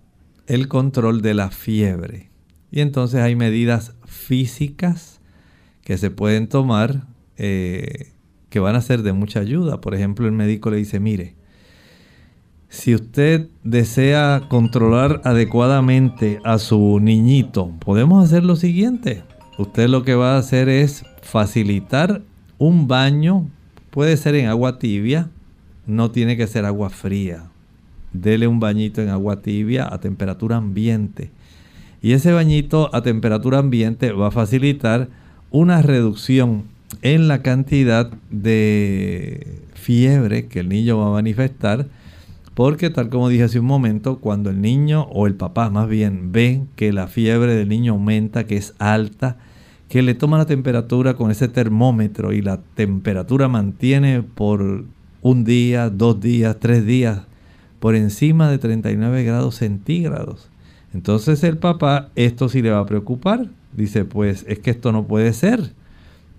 el 0.46 0.68
control 0.68 1.22
de 1.22 1.34
la 1.34 1.50
fiebre. 1.50 2.30
Y 2.70 2.80
entonces 2.80 3.20
hay 3.20 3.36
medidas 3.36 3.94
físicas 4.04 5.20
que 5.82 5.98
se 5.98 6.10
pueden 6.10 6.48
tomar 6.48 7.06
eh, 7.36 8.12
que 8.50 8.60
van 8.60 8.76
a 8.76 8.82
ser 8.82 9.02
de 9.02 9.12
mucha 9.12 9.40
ayuda. 9.40 9.80
Por 9.80 9.94
ejemplo, 9.94 10.26
el 10.26 10.32
médico 10.32 10.70
le 10.70 10.76
dice, 10.78 11.00
mire, 11.00 11.36
si 12.72 12.94
usted 12.94 13.48
desea 13.64 14.44
controlar 14.48 15.20
adecuadamente 15.24 16.40
a 16.42 16.56
su 16.58 17.00
niñito, 17.00 17.70
podemos 17.78 18.24
hacer 18.24 18.44
lo 18.44 18.56
siguiente. 18.56 19.22
Usted 19.58 19.88
lo 19.88 20.04
que 20.04 20.14
va 20.14 20.34
a 20.34 20.38
hacer 20.38 20.70
es 20.70 21.04
facilitar 21.20 22.22
un 22.56 22.88
baño, 22.88 23.46
puede 23.90 24.16
ser 24.16 24.36
en 24.36 24.46
agua 24.46 24.78
tibia, 24.78 25.28
no 25.86 26.12
tiene 26.12 26.38
que 26.38 26.46
ser 26.46 26.64
agua 26.64 26.88
fría. 26.88 27.44
Dele 28.14 28.46
un 28.46 28.58
bañito 28.58 29.02
en 29.02 29.10
agua 29.10 29.42
tibia 29.42 29.86
a 29.92 30.00
temperatura 30.00 30.56
ambiente. 30.56 31.30
Y 32.00 32.12
ese 32.12 32.32
bañito 32.32 32.88
a 32.94 33.02
temperatura 33.02 33.58
ambiente 33.58 34.12
va 34.12 34.28
a 34.28 34.32
facilitar 34.32 35.10
una 35.50 35.82
reducción 35.82 36.64
en 37.02 37.28
la 37.28 37.42
cantidad 37.42 38.10
de 38.30 39.58
fiebre 39.74 40.46
que 40.46 40.60
el 40.60 40.70
niño 40.70 40.96
va 40.96 41.08
a 41.08 41.12
manifestar 41.12 41.86
porque 42.54 42.90
tal 42.90 43.08
como 43.08 43.28
dije 43.28 43.44
hace 43.44 43.60
un 43.60 43.66
momento, 43.66 44.18
cuando 44.18 44.50
el 44.50 44.60
niño 44.60 45.02
o 45.10 45.26
el 45.26 45.34
papá 45.34 45.70
más 45.70 45.88
bien 45.88 46.32
ve 46.32 46.64
que 46.76 46.92
la 46.92 47.06
fiebre 47.06 47.54
del 47.54 47.68
niño 47.68 47.92
aumenta, 47.92 48.44
que 48.44 48.56
es 48.56 48.74
alta, 48.78 49.38
que 49.88 50.02
le 50.02 50.14
toma 50.14 50.38
la 50.38 50.46
temperatura 50.46 51.14
con 51.14 51.30
ese 51.30 51.48
termómetro 51.48 52.32
y 52.32 52.42
la 52.42 52.60
temperatura 52.74 53.48
mantiene 53.48 54.22
por 54.22 54.84
un 55.22 55.44
día, 55.44 55.90
dos 55.90 56.20
días, 56.20 56.56
tres 56.58 56.84
días, 56.86 57.22
por 57.78 57.94
encima 57.94 58.50
de 58.50 58.58
39 58.58 59.24
grados 59.24 59.56
centígrados. 59.56 60.50
Entonces 60.94 61.42
el 61.44 61.58
papá, 61.58 62.10
esto 62.16 62.48
sí 62.48 62.62
le 62.62 62.70
va 62.70 62.80
a 62.80 62.86
preocupar. 62.86 63.48
Dice, 63.72 64.04
pues 64.04 64.44
es 64.48 64.58
que 64.58 64.70
esto 64.70 64.92
no 64.92 65.06
puede 65.06 65.32
ser. 65.32 65.72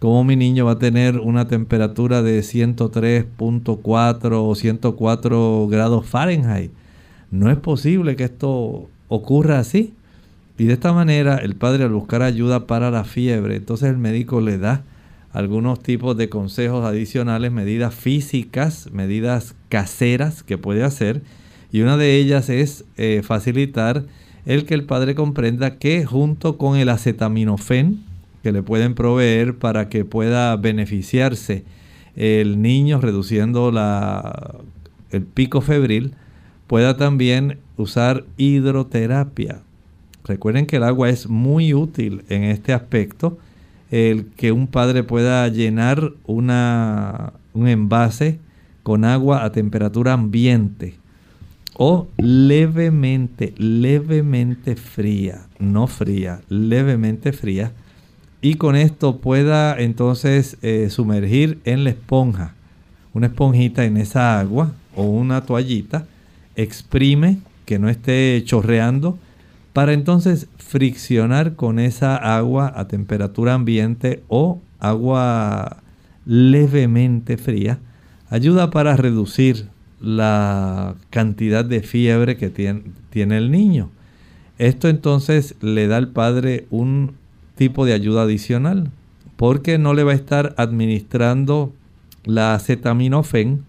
¿Cómo 0.04 0.26
mi 0.26 0.36
niño 0.36 0.66
va 0.66 0.74
a 0.74 0.80
tener 0.80 1.18
una 1.18 1.48
temperatura 1.48 2.22
de 2.22 2.42
103.4 2.42 4.32
o 4.34 4.54
104 4.54 5.68
grados 5.70 6.06
Fahrenheit? 6.06 6.72
No 7.32 7.50
es 7.50 7.56
posible 7.56 8.18
que 8.18 8.26
esto 8.26 8.90
ocurra 9.08 9.60
así. 9.60 9.94
Y 10.58 10.66
de 10.66 10.74
esta 10.74 10.92
manera 10.92 11.38
el 11.38 11.56
padre 11.56 11.86
al 11.86 11.94
buscar 11.94 12.22
ayuda 12.22 12.68
para 12.68 12.92
la 12.92 13.06
fiebre, 13.06 13.56
entonces 13.56 13.92
el 13.92 13.98
médico 13.98 14.42
le 14.42 14.58
da 14.58 14.84
algunos 15.32 15.82
tipos 15.82 16.18
de 16.18 16.28
consejos 16.28 16.84
adicionales, 16.84 17.54
medidas 17.54 17.96
físicas, 17.96 18.90
medidas 18.92 19.56
caseras 19.70 20.44
que 20.44 20.58
puede 20.58 20.84
hacer. 20.84 21.22
Y 21.72 21.80
una 21.80 21.96
de 21.96 22.18
ellas 22.18 22.50
es 22.50 22.84
eh, 22.98 23.22
facilitar 23.24 24.04
el 24.46 24.66
que 24.66 24.74
el 24.74 24.84
padre 24.84 25.16
comprenda 25.16 25.78
que 25.78 26.04
junto 26.04 26.58
con 26.58 26.76
el 26.76 26.90
acetaminofén, 26.90 28.04
que 28.44 28.52
le 28.52 28.62
pueden 28.62 28.94
proveer 28.94 29.58
para 29.58 29.90
que 29.90 30.06
pueda 30.06 30.56
beneficiarse 30.58 31.64
el 32.16 32.62
niño 32.62 33.02
reduciendo 33.02 33.72
la, 33.72 34.60
el 35.12 35.24
pico 35.24 35.62
febril, 35.62 36.14
pueda 36.68 36.98
también 36.98 37.58
usar 37.78 38.26
hidroterapia. 38.38 39.62
Recuerden 40.26 40.66
que 40.66 40.76
el 40.76 40.84
agua 40.84 41.10
es 41.10 41.28
muy 41.28 41.74
útil 41.74 42.24
en 42.30 42.44
este 42.44 42.74
aspecto, 42.74 43.38
el 43.92 44.26
que 44.36 44.52
un 44.52 44.68
padre 44.68 45.04
pueda 45.04 45.48
llenar 45.48 46.12
una, 46.26 47.34
un 47.54 47.68
envase 47.68 48.40
con 48.84 49.06
agua 49.06 49.44
a 49.44 49.52
temperatura 49.52 50.14
ambiente 50.14 50.96
o 51.76 52.08
levemente, 52.18 53.54
levemente 53.58 54.76
fría, 54.76 55.48
no 55.60 55.88
fría, 55.88 56.42
levemente 56.50 57.32
fría, 57.34 57.72
y 58.44 58.56
con 58.56 58.76
esto 58.76 59.20
pueda 59.20 59.80
entonces 59.80 60.58
eh, 60.62 60.90
sumergir 60.90 61.60
en 61.64 61.86
la 61.86 61.92
esponja, 61.92 62.54
una 63.14 63.28
esponjita 63.28 63.86
en 63.86 63.96
esa 63.96 64.38
agua 64.38 64.74
o 64.98 65.04
una 65.04 65.46
toallita, 65.46 66.06
exprime 66.58 67.38
que 67.66 67.80
no 67.80 67.88
esté 67.88 68.44
chorreando, 68.46 69.18
para 69.72 69.94
entonces 69.94 70.48
friccionar 70.58 71.56
con 71.56 71.80
esa 71.80 72.18
agua 72.18 72.74
a 72.76 72.90
temperatura 72.90 73.54
ambiente 73.54 74.24
o 74.28 74.60
agua 74.82 75.78
levemente 76.26 77.38
fría, 77.38 77.80
ayuda 78.30 78.72
para 78.72 78.98
reducir 78.98 79.70
la 80.02 80.96
cantidad 81.12 81.64
de 81.64 81.82
fiebre 81.82 82.36
que 82.36 82.50
tiene, 82.50 82.84
tiene 83.10 83.38
el 83.38 83.52
niño. 83.52 83.90
Esto 84.58 84.90
entonces 84.90 85.56
le 85.62 85.88
da 85.88 85.96
al 85.96 86.10
padre 86.10 86.68
un 86.72 87.23
tipo 87.56 87.86
de 87.86 87.94
ayuda 87.94 88.24
adicional, 88.24 88.92
porque 89.36 89.78
no 89.78 89.94
le 89.94 90.04
va 90.04 90.12
a 90.12 90.16
estar 90.16 90.54
administrando 90.58 91.74
la 92.26 92.56
acetaminofén 92.56 93.64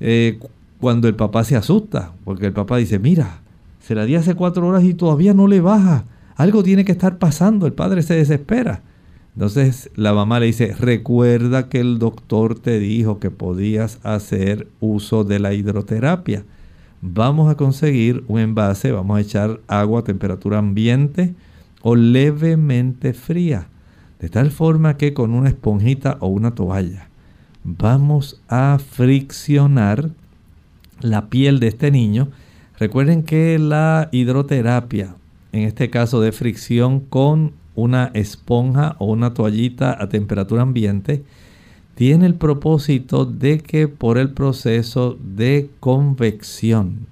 eh, 0.00 0.38
cuando 0.80 1.08
el 1.08 1.14
papá 1.14 1.44
se 1.44 1.56
asusta, 1.56 2.12
porque 2.24 2.46
el 2.46 2.52
papá 2.52 2.76
dice, 2.78 2.98
mira, 2.98 3.40
se 3.80 3.94
la 3.94 4.04
di 4.04 4.14
hace 4.14 4.34
cuatro 4.34 4.66
horas 4.66 4.84
y 4.84 4.94
todavía 4.94 5.34
no 5.34 5.46
le 5.46 5.60
baja, 5.60 6.04
algo 6.36 6.62
tiene 6.62 6.84
que 6.84 6.92
estar 6.92 7.18
pasando, 7.18 7.66
el 7.66 7.72
padre 7.72 8.02
se 8.02 8.14
desespera. 8.14 8.82
Entonces 9.34 9.90
la 9.94 10.12
mamá 10.12 10.40
le 10.40 10.46
dice, 10.46 10.74
recuerda 10.78 11.68
que 11.68 11.80
el 11.80 11.98
doctor 11.98 12.58
te 12.58 12.78
dijo 12.78 13.20
que 13.20 13.30
podías 13.30 13.98
hacer 14.02 14.68
uso 14.80 15.24
de 15.24 15.38
la 15.38 15.54
hidroterapia. 15.54 16.44
Vamos 17.00 17.50
a 17.50 17.56
conseguir 17.56 18.24
un 18.28 18.40
envase, 18.40 18.92
vamos 18.92 19.16
a 19.16 19.20
echar 19.20 19.60
agua 19.68 20.00
a 20.00 20.04
temperatura 20.04 20.58
ambiente, 20.58 21.34
o 21.82 21.96
levemente 21.96 23.14
fría, 23.14 23.68
de 24.18 24.28
tal 24.28 24.50
forma 24.50 24.96
que 24.96 25.14
con 25.14 25.32
una 25.32 25.48
esponjita 25.48 26.16
o 26.20 26.28
una 26.28 26.54
toalla 26.54 27.10
vamos 27.64 28.40
a 28.48 28.78
friccionar 28.78 30.10
la 31.00 31.28
piel 31.28 31.60
de 31.60 31.68
este 31.68 31.90
niño. 31.90 32.28
Recuerden 32.78 33.22
que 33.22 33.58
la 33.58 34.08
hidroterapia, 34.12 35.14
en 35.52 35.62
este 35.62 35.90
caso 35.90 36.20
de 36.20 36.32
fricción 36.32 37.00
con 37.00 37.52
una 37.74 38.10
esponja 38.14 38.96
o 38.98 39.06
una 39.06 39.34
toallita 39.34 39.96
a 40.02 40.08
temperatura 40.08 40.62
ambiente, 40.62 41.24
tiene 41.94 42.26
el 42.26 42.34
propósito 42.34 43.26
de 43.26 43.58
que 43.58 43.88
por 43.88 44.16
el 44.16 44.30
proceso 44.30 45.18
de 45.22 45.70
convección 45.80 47.06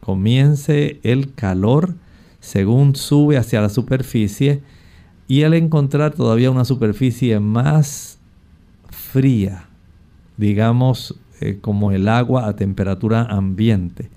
comience 0.00 0.98
el 1.02 1.34
calor 1.34 1.94
según 2.44 2.94
sube 2.94 3.38
hacia 3.38 3.62
la 3.62 3.70
superficie 3.70 4.60
y 5.26 5.44
al 5.44 5.54
encontrar 5.54 6.12
todavía 6.12 6.50
una 6.50 6.66
superficie 6.66 7.40
más 7.40 8.18
fría, 8.90 9.70
digamos 10.36 11.18
eh, 11.40 11.56
como 11.62 11.90
el 11.90 12.06
agua 12.06 12.46
a 12.46 12.54
temperatura 12.54 13.22
ambiente, 13.22 14.10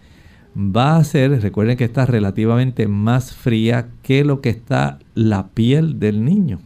va 0.58 0.98
a 0.98 1.04
ser, 1.06 1.42
recuerden 1.42 1.78
que 1.78 1.86
está 1.86 2.06
relativamente 2.06 2.90
más 2.90 3.34
fría 3.34 3.88
que 4.04 4.26
lo 4.26 4.42
que 4.42 4.50
está 4.50 5.00
la 5.16 5.48
piel 5.48 5.98
del 5.98 6.26
niño. 6.26 6.60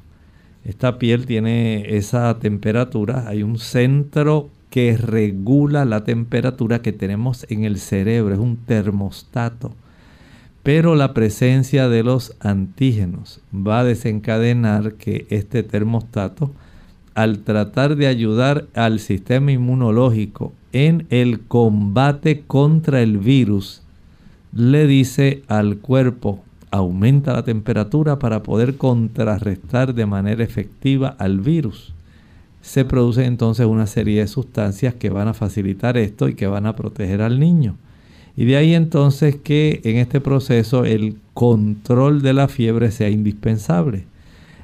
Esta 0.65 0.97
piel 0.97 1.27
tiene 1.27 1.95
esa 1.95 2.39
temperatura, 2.39 3.27
hay 3.27 3.43
un 3.43 3.59
centro 3.59 4.49
que 4.71 4.97
regula 4.97 5.85
la 5.85 6.03
temperatura 6.05 6.81
que 6.81 6.91
tenemos 6.91 7.45
en 7.49 7.65
el 7.65 7.77
cerebro, 7.77 8.33
es 8.33 8.39
un 8.39 8.57
termostato 8.57 9.75
pero 10.63 10.95
la 10.95 11.13
presencia 11.13 11.89
de 11.89 12.03
los 12.03 12.35
antígenos 12.39 13.41
va 13.53 13.79
a 13.79 13.83
desencadenar 13.83 14.93
que 14.93 15.25
este 15.29 15.63
termostato, 15.63 16.51
al 17.15 17.39
tratar 17.39 17.95
de 17.95 18.07
ayudar 18.07 18.67
al 18.73 18.99
sistema 18.99 19.51
inmunológico 19.51 20.53
en 20.71 21.07
el 21.09 21.41
combate 21.41 22.43
contra 22.45 23.01
el 23.01 23.17
virus, 23.17 23.81
le 24.53 24.85
dice 24.85 25.43
al 25.47 25.77
cuerpo, 25.77 26.43
aumenta 26.69 27.33
la 27.33 27.43
temperatura 27.43 28.19
para 28.19 28.43
poder 28.43 28.77
contrarrestar 28.77 29.93
de 29.93 30.05
manera 30.05 30.43
efectiva 30.43 31.15
al 31.19 31.39
virus. 31.39 31.93
Se 32.61 32.85
produce 32.85 33.25
entonces 33.25 33.65
una 33.65 33.87
serie 33.87 34.21
de 34.21 34.27
sustancias 34.27 34.93
que 34.93 35.09
van 35.09 35.27
a 35.27 35.33
facilitar 35.33 35.97
esto 35.97 36.29
y 36.29 36.35
que 36.35 36.47
van 36.47 36.67
a 36.67 36.75
proteger 36.75 37.21
al 37.21 37.39
niño. 37.39 37.75
Y 38.35 38.45
de 38.45 38.57
ahí 38.57 38.73
entonces 38.73 39.35
que 39.35 39.81
en 39.83 39.97
este 39.97 40.21
proceso 40.21 40.85
el 40.85 41.17
control 41.33 42.21
de 42.21 42.33
la 42.33 42.47
fiebre 42.47 42.91
sea 42.91 43.09
indispensable. 43.09 44.05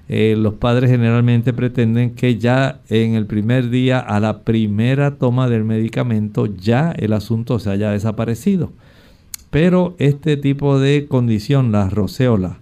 Eh, 0.10 0.36
los 0.38 0.54
padres 0.54 0.90
generalmente 0.90 1.52
pretenden 1.52 2.12
que 2.12 2.38
ya 2.38 2.80
en 2.88 3.16
el 3.16 3.26
primer 3.26 3.70
día, 3.70 4.00
a 4.00 4.20
la 4.22 4.40
primera 4.44 5.16
toma 5.16 5.50
del 5.50 5.66
medicamento, 5.66 6.46
ya 6.46 6.92
el 6.92 7.12
asunto 7.12 7.60
se 7.60 7.70
haya 7.70 7.92
desaparecido. 7.92 8.72
Pero 9.50 9.96
este 10.00 10.38
tipo 10.38 10.80
de 10.80 11.08
condición, 11.08 11.72
la 11.72 11.90
roceola, 11.90 12.60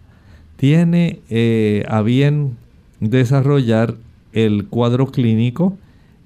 tiene 0.58 1.20
eh, 1.30 1.84
a 1.88 2.02
bien 2.02 2.58
desarrollar 3.00 3.96
el 4.34 4.66
cuadro 4.66 5.08
clínico, 5.08 5.78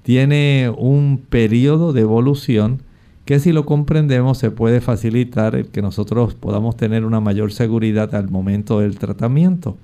tiene 0.03 0.71
un 0.75 1.21
periodo 1.29 1.91
de 1.91 2.01
evolución 2.01 2.81
que 3.29 3.39
si 3.39 3.51
lo 3.51 3.63
comprendemos 3.63 4.39
se 4.39 4.49
puede 4.49 4.81
facilitar 4.81 5.53
el 5.53 5.67
que 5.67 5.83
nosotros 5.83 6.33
podamos 6.33 6.75
tener 6.77 7.05
una 7.05 7.19
mayor 7.19 7.51
seguridad 7.51 8.15
al 8.15 8.31
momento 8.31 8.79
del 8.79 8.97
tratamiento. 8.97 9.77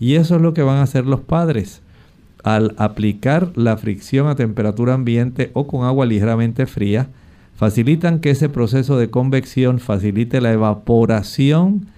Y 0.00 0.14
eso 0.14 0.36
es 0.36 0.40
lo 0.40 0.54
que 0.54 0.62
van 0.62 0.78
a 0.78 0.84
hacer 0.84 1.04
los 1.04 1.20
padres. 1.20 1.82
Al 2.42 2.74
aplicar 2.78 3.52
la 3.54 3.76
fricción 3.76 4.28
a 4.28 4.34
temperatura 4.34 4.94
ambiente 4.94 5.50
o 5.52 5.66
con 5.66 5.84
agua 5.84 6.06
ligeramente 6.06 6.64
fría, 6.64 7.08
facilitan 7.54 8.18
que 8.18 8.30
ese 8.30 8.48
proceso 8.48 8.96
de 8.96 9.10
convección 9.10 9.78
facilite 9.78 10.40
la 10.40 10.54
evaporación 10.54 11.88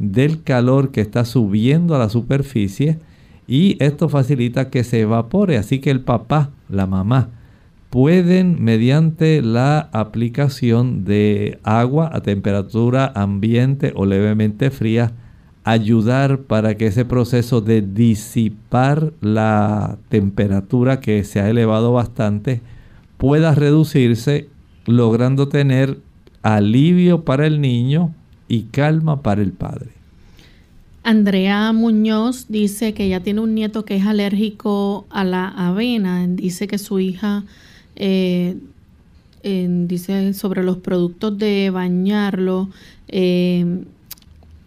del 0.00 0.42
calor 0.42 0.90
que 0.90 1.02
está 1.02 1.24
subiendo 1.24 1.94
a 1.94 2.00
la 2.00 2.08
superficie 2.08 2.98
y 3.46 3.76
esto 3.78 4.08
facilita 4.08 4.70
que 4.70 4.82
se 4.82 5.02
evapore. 5.02 5.56
Así 5.56 5.78
que 5.78 5.92
el 5.92 6.00
papá, 6.00 6.50
la 6.68 6.88
mamá, 6.88 7.28
pueden 7.90 8.62
mediante 8.62 9.40
la 9.42 9.88
aplicación 9.92 11.04
de 11.04 11.58
agua 11.62 12.10
a 12.12 12.20
temperatura 12.20 13.10
ambiente 13.14 13.92
o 13.96 14.04
levemente 14.04 14.70
fría 14.70 15.12
ayudar 15.64 16.40
para 16.40 16.76
que 16.76 16.86
ese 16.86 17.04
proceso 17.04 17.60
de 17.60 17.82
disipar 17.82 19.12
la 19.20 19.98
temperatura 20.08 21.00
que 21.00 21.24
se 21.24 21.40
ha 21.40 21.48
elevado 21.48 21.92
bastante 21.92 22.60
pueda 23.16 23.54
reducirse 23.54 24.48
logrando 24.86 25.48
tener 25.48 25.98
alivio 26.42 27.24
para 27.24 27.46
el 27.46 27.60
niño 27.60 28.14
y 28.48 28.62
calma 28.64 29.22
para 29.22 29.42
el 29.42 29.52
padre. 29.52 29.90
Andrea 31.02 31.72
Muñoz 31.72 32.46
dice 32.48 32.92
que 32.94 33.08
ya 33.08 33.20
tiene 33.20 33.40
un 33.40 33.54
nieto 33.54 33.84
que 33.84 33.96
es 33.96 34.06
alérgico 34.06 35.06
a 35.10 35.24
la 35.24 35.48
avena. 35.48 36.26
Dice 36.26 36.66
que 36.66 36.78
su 36.78 36.98
hija 37.00 37.44
eh, 37.96 38.56
dice 39.42 40.34
sobre 40.34 40.62
los 40.62 40.78
productos 40.78 41.38
de 41.38 41.70
bañarlo. 41.70 42.68
Eh, 43.08 43.84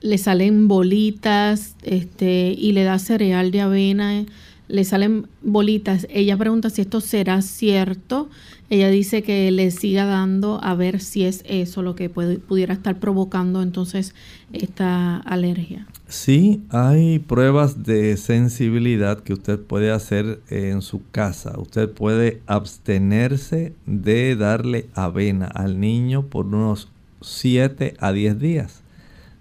le 0.01 0.17
salen 0.17 0.67
bolitas 0.67 1.75
este, 1.83 2.55
y 2.57 2.71
le 2.71 2.83
da 2.83 2.97
cereal 2.97 3.51
de 3.51 3.61
avena, 3.61 4.25
le 4.67 4.83
salen 4.83 5.27
bolitas. 5.43 6.07
Ella 6.09 6.37
pregunta 6.37 6.69
si 6.69 6.81
esto 6.81 7.01
será 7.01 7.41
cierto. 7.41 8.29
Ella 8.69 8.89
dice 8.89 9.21
que 9.21 9.51
le 9.51 9.69
siga 9.69 10.05
dando 10.05 10.59
a 10.63 10.73
ver 10.75 11.01
si 11.01 11.23
es 11.23 11.43
eso 11.45 11.81
lo 11.81 11.95
que 11.95 12.09
pudiera 12.09 12.73
estar 12.73 12.99
provocando 12.99 13.61
entonces 13.61 14.15
esta 14.53 15.17
alergia. 15.17 15.87
Sí, 16.11 16.61
hay 16.71 17.19
pruebas 17.19 17.83
de 17.83 18.17
sensibilidad 18.17 19.21
que 19.21 19.31
usted 19.31 19.57
puede 19.57 19.91
hacer 19.91 20.41
en 20.49 20.81
su 20.81 21.09
casa. 21.11 21.57
Usted 21.57 21.89
puede 21.89 22.41
abstenerse 22.47 23.73
de 23.85 24.35
darle 24.35 24.87
avena 24.93 25.45
al 25.45 25.79
niño 25.79 26.25
por 26.25 26.47
unos 26.47 26.89
7 27.21 27.93
a 27.97 28.11
10 28.11 28.39
días. 28.39 28.81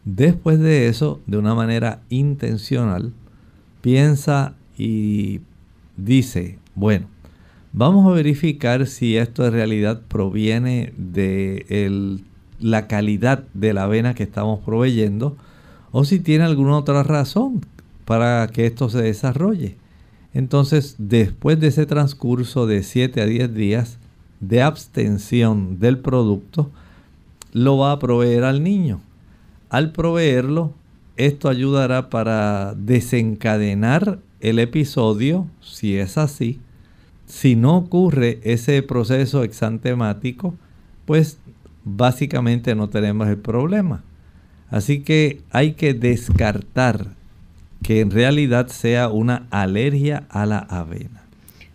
Después 0.05 0.61
de 0.61 0.87
eso, 0.87 1.21
de 1.27 1.39
una 1.39 1.57
manera 1.57 2.03
intencional, 2.09 3.13
piensa 3.81 4.55
y 4.79 5.41
dice, 5.97 6.61
bueno, 6.77 7.09
vamos 7.73 8.07
a 8.07 8.15
verificar 8.15 8.87
si 8.87 9.17
esto 9.17 9.45
en 9.45 9.55
realidad 9.55 10.03
proviene 10.07 10.93
de 10.97 12.21
la 12.61 12.87
calidad 12.87 13.43
de 13.55 13.75
la 13.75 13.83
avena 13.83 14.15
que 14.15 14.23
estamos 14.23 14.61
proveyendo 14.61 15.37
o 15.93 16.05
si 16.05 16.21
tiene 16.21 16.45
alguna 16.45 16.77
otra 16.77 17.03
razón 17.03 17.65
para 18.05 18.47
que 18.49 18.67
esto 18.67 18.89
se 18.89 19.03
desarrolle. 19.03 19.77
Entonces, 20.33 20.97
después 20.99 21.59
de 21.59 21.69
ese 21.69 21.87
transcurso 21.87 22.67
de 22.67 22.83
7 22.83 23.21
a 23.21 23.27
10 23.27 23.55
días 23.55 23.99
de 24.41 24.63
abstención 24.63 25.81
del 25.81 25.99
producto, 25.99 26.71
lo 27.53 27.79
va 27.79 27.93
a 27.93 27.99
proveer 27.99 28.45
al 28.45 28.63
niño. 28.63 29.01
Al 29.69 29.93
proveerlo, 29.93 30.73
esto 31.17 31.49
ayudará 31.49 32.11
para 32.11 32.75
desencadenar 32.75 34.21
el 34.41 34.59
episodio, 34.59 35.47
si 35.61 35.97
es 35.97 36.17
así. 36.17 36.61
Si 37.27 37.57
no 37.57 37.77
ocurre 37.77 38.41
ese 38.43 38.83
proceso 38.83 39.45
exantemático, 39.45 40.55
pues 41.05 41.39
básicamente 41.85 42.75
no 42.75 42.89
tenemos 42.89 43.29
el 43.29 43.39
problema. 43.39 44.03
Así 44.71 45.01
que 45.01 45.41
hay 45.51 45.73
que 45.73 45.95
descartar 45.95 47.09
que 47.83 48.01
en 48.01 48.11
realidad 48.11 48.69
sea 48.69 49.09
una 49.09 49.47
alergia 49.51 50.25
a 50.31 50.47
la 50.47 50.59
avena. 50.59 51.23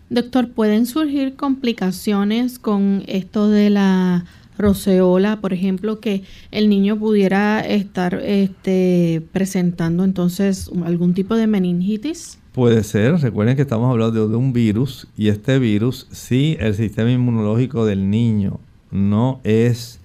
Doctor, 0.08 0.50
¿pueden 0.50 0.86
surgir 0.86 1.34
complicaciones 1.34 2.58
con 2.58 3.02
esto 3.06 3.50
de 3.50 3.70
la 3.70 4.24
roceola, 4.56 5.40
por 5.40 5.52
ejemplo, 5.52 6.00
que 6.00 6.22
el 6.50 6.68
niño 6.68 6.96
pudiera 6.98 7.60
estar 7.60 8.14
este, 8.24 9.22
presentando 9.32 10.04
entonces 10.04 10.70
algún 10.84 11.14
tipo 11.14 11.34
de 11.34 11.46
meningitis? 11.46 12.38
Puede 12.52 12.84
ser, 12.84 13.20
recuerden 13.20 13.56
que 13.56 13.62
estamos 13.62 13.90
hablando 13.90 14.28
de, 14.28 14.36
un 14.36 14.52
virus 14.52 15.08
y 15.16 15.28
este 15.28 15.58
virus, 15.58 16.06
si 16.10 16.56
el 16.58 16.74
sistema 16.74 17.10
inmunológico 17.10 17.84
del 17.84 18.08
niño 18.08 18.60
no 18.90 19.40
es 19.44 20.00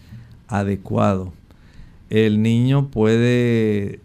adecuado, 0.48 1.32
el 2.12 2.42
niño 2.42 2.90
puede 2.90 4.02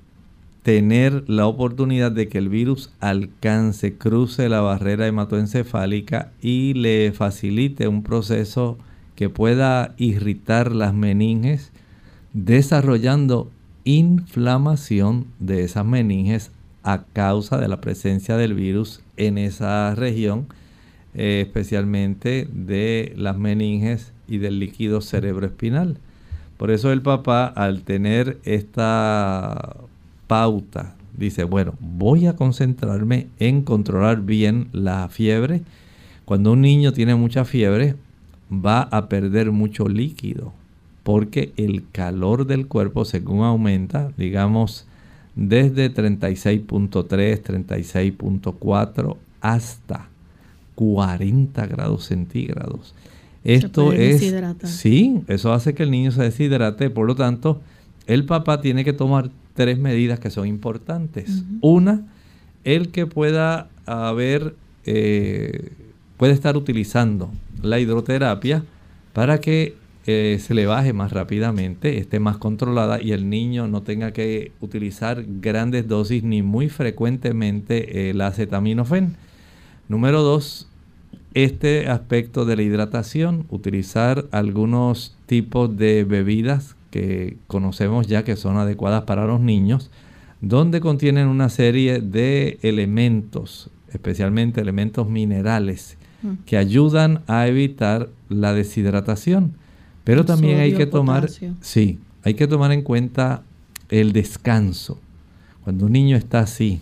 tener 0.62 1.28
la 1.28 1.46
oportunidad 1.46 2.12
de 2.12 2.28
que 2.28 2.38
el 2.38 2.48
virus 2.48 2.92
alcance, 3.00 3.94
cruce 3.94 4.48
la 4.48 4.60
barrera 4.60 5.08
hematoencefálica 5.08 6.30
y 6.40 6.74
le 6.74 7.12
facilite 7.12 7.88
un 7.88 8.04
proceso 8.04 8.78
que 9.16 9.28
pueda 9.28 9.94
irritar 9.96 10.72
las 10.72 10.94
meninges, 10.94 11.72
desarrollando 12.32 13.50
inflamación 13.84 15.26
de 15.40 15.64
esas 15.64 15.84
meninges 15.84 16.52
a 16.84 17.02
causa 17.12 17.58
de 17.58 17.66
la 17.66 17.80
presencia 17.80 18.36
del 18.36 18.54
virus 18.54 19.02
en 19.16 19.36
esa 19.36 19.96
región, 19.96 20.46
eh, 21.14 21.42
especialmente 21.44 22.48
de 22.52 23.14
las 23.16 23.36
meninges 23.36 24.12
y 24.28 24.38
del 24.38 24.60
líquido 24.60 25.00
cerebroespinal. 25.00 25.98
Por 26.56 26.70
eso 26.70 26.92
el 26.92 27.02
papá, 27.02 27.46
al 27.46 27.82
tener 27.82 28.38
esta 28.44 29.76
pauta, 30.26 30.94
dice, 31.16 31.44
bueno, 31.44 31.74
voy 31.80 32.26
a 32.26 32.36
concentrarme 32.36 33.28
en 33.38 33.62
controlar 33.62 34.22
bien 34.22 34.68
la 34.72 35.08
fiebre. 35.08 35.62
Cuando 36.24 36.52
un 36.52 36.62
niño 36.62 36.92
tiene 36.92 37.14
mucha 37.14 37.44
fiebre, 37.44 37.94
va 38.50 38.82
a 38.82 39.08
perder 39.08 39.52
mucho 39.52 39.88
líquido 39.88 40.52
porque 41.02 41.52
el 41.56 41.84
calor 41.92 42.46
del 42.46 42.66
cuerpo 42.66 43.04
según 43.04 43.44
aumenta, 43.44 44.10
digamos, 44.16 44.86
desde 45.36 45.94
36.3, 45.94 47.42
36.4 47.42 49.16
hasta 49.40 50.08
40 50.74 51.66
grados 51.66 52.06
centígrados. 52.06 52.92
Esto 53.46 53.92
es... 53.92 54.34
Sí, 54.64 55.20
eso 55.28 55.52
hace 55.52 55.74
que 55.74 55.84
el 55.84 55.90
niño 55.90 56.10
se 56.10 56.22
deshidrate, 56.22 56.90
por 56.90 57.06
lo 57.06 57.14
tanto, 57.14 57.60
el 58.06 58.24
papá 58.24 58.60
tiene 58.60 58.84
que 58.84 58.92
tomar 58.92 59.30
tres 59.54 59.78
medidas 59.78 60.18
que 60.18 60.30
son 60.30 60.46
importantes. 60.46 61.44
Una, 61.60 62.06
el 62.64 62.88
que 62.88 63.06
pueda 63.06 63.68
haber, 63.86 64.56
eh, 64.84 65.70
puede 66.16 66.32
estar 66.32 66.56
utilizando 66.56 67.30
la 67.62 67.78
hidroterapia 67.78 68.64
para 69.12 69.40
que 69.40 69.76
eh, 70.06 70.38
se 70.40 70.54
le 70.54 70.66
baje 70.66 70.92
más 70.92 71.12
rápidamente, 71.12 71.98
esté 71.98 72.20
más 72.20 72.36
controlada 72.38 73.00
y 73.00 73.12
el 73.12 73.28
niño 73.30 73.66
no 73.66 73.82
tenga 73.82 74.12
que 74.12 74.52
utilizar 74.60 75.24
grandes 75.40 75.88
dosis 75.88 76.22
ni 76.22 76.42
muy 76.42 76.68
frecuentemente 76.68 78.10
el 78.10 78.20
acetaminofén. 78.20 79.16
Número 79.88 80.22
dos, 80.22 80.68
este 81.36 81.86
aspecto 81.88 82.46
de 82.46 82.56
la 82.56 82.62
hidratación, 82.62 83.44
utilizar 83.50 84.24
algunos 84.30 85.14
tipos 85.26 85.76
de 85.76 86.04
bebidas 86.04 86.76
que 86.90 87.36
conocemos 87.46 88.06
ya 88.06 88.24
que 88.24 88.36
son 88.36 88.56
adecuadas 88.56 89.02
para 89.02 89.26
los 89.26 89.38
niños, 89.38 89.90
donde 90.40 90.80
contienen 90.80 91.28
una 91.28 91.50
serie 91.50 92.00
de 92.00 92.58
elementos, 92.62 93.68
especialmente 93.92 94.62
elementos 94.62 95.10
minerales, 95.10 95.98
que 96.46 96.56
ayudan 96.56 97.20
a 97.26 97.46
evitar 97.46 98.08
la 98.30 98.54
deshidratación. 98.54 99.52
Pero 100.04 100.24
también 100.24 100.60
hay 100.60 100.72
que 100.72 100.86
tomar, 100.86 101.28
sí, 101.60 101.98
hay 102.22 102.32
que 102.32 102.46
tomar 102.46 102.72
en 102.72 102.80
cuenta 102.80 103.42
el 103.90 104.12
descanso. 104.12 104.98
Cuando 105.64 105.84
un 105.84 105.92
niño 105.92 106.16
está 106.16 106.40
así, 106.40 106.80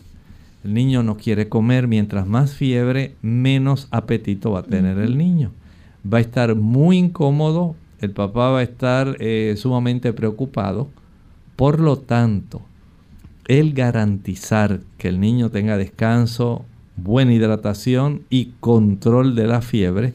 el 0.64 0.72
niño 0.72 1.02
no 1.02 1.16
quiere 1.16 1.48
comer, 1.48 1.86
mientras 1.86 2.26
más 2.26 2.54
fiebre, 2.54 3.14
menos 3.20 3.86
apetito 3.90 4.52
va 4.52 4.60
a 4.60 4.64
tener 4.64 4.98
el 4.98 5.18
niño. 5.18 5.52
Va 6.10 6.18
a 6.18 6.22
estar 6.22 6.54
muy 6.54 6.96
incómodo, 6.96 7.76
el 8.00 8.10
papá 8.10 8.50
va 8.50 8.60
a 8.60 8.62
estar 8.62 9.16
eh, 9.20 9.54
sumamente 9.56 10.12
preocupado 10.12 10.88
Por 11.56 11.80
lo 11.80 11.98
tanto, 11.98 12.62
el 13.46 13.74
garantizar 13.74 14.80
que 14.98 15.08
el 15.08 15.20
niño 15.20 15.50
tenga 15.50 15.76
descanso, 15.76 16.64
buena 16.96 17.34
hidratación 17.34 18.22
y 18.30 18.52
control 18.60 19.34
de 19.34 19.46
la 19.46 19.60
fiebre 19.60 20.12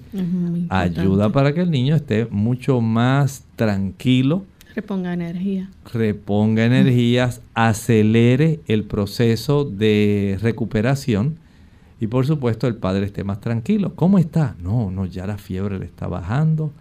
ayuda 0.69 1.29
para 1.29 1.53
que 1.53 1.61
el 1.61 1.71
niño 1.71 1.95
esté 1.95 2.27
mucho 2.31 2.81
más 2.81 3.43
tranquilo. 3.55 4.45
Reponga 4.79 5.11
energía. 5.11 5.69
Reponga 5.91 6.63
energías, 6.63 7.41
acelere 7.53 8.61
el 8.65 8.85
proceso 8.85 9.65
de 9.65 10.39
recuperación 10.41 11.35
y 11.99 12.07
por 12.07 12.25
supuesto 12.25 12.65
el 12.65 12.75
padre 12.75 13.05
esté 13.05 13.25
más 13.25 13.41
tranquilo. 13.41 13.93
¿Cómo 13.95 14.19
está? 14.19 14.55
No, 14.63 14.89
no, 14.89 15.05
ya 15.05 15.27
la 15.27 15.37
fiebre 15.37 15.79
le 15.79 15.85
está 15.85 16.07
bajando, 16.07 16.71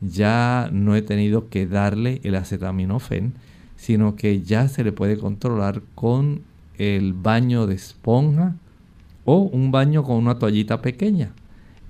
ya 0.00 0.70
no 0.72 0.96
he 0.96 1.02
tenido 1.02 1.50
que 1.50 1.66
darle 1.66 2.22
el 2.24 2.36
acetaminofén, 2.36 3.34
sino 3.76 4.16
que 4.16 4.40
ya 4.40 4.66
se 4.68 4.82
le 4.82 4.92
puede 4.92 5.18
controlar 5.18 5.82
con 5.94 6.40
el 6.78 7.12
baño 7.12 7.66
de 7.66 7.74
esponja 7.74 8.56
o 9.26 9.40
un 9.40 9.70
baño 9.70 10.04
con 10.04 10.16
una 10.16 10.38
toallita 10.38 10.80
pequeña. 10.80 11.32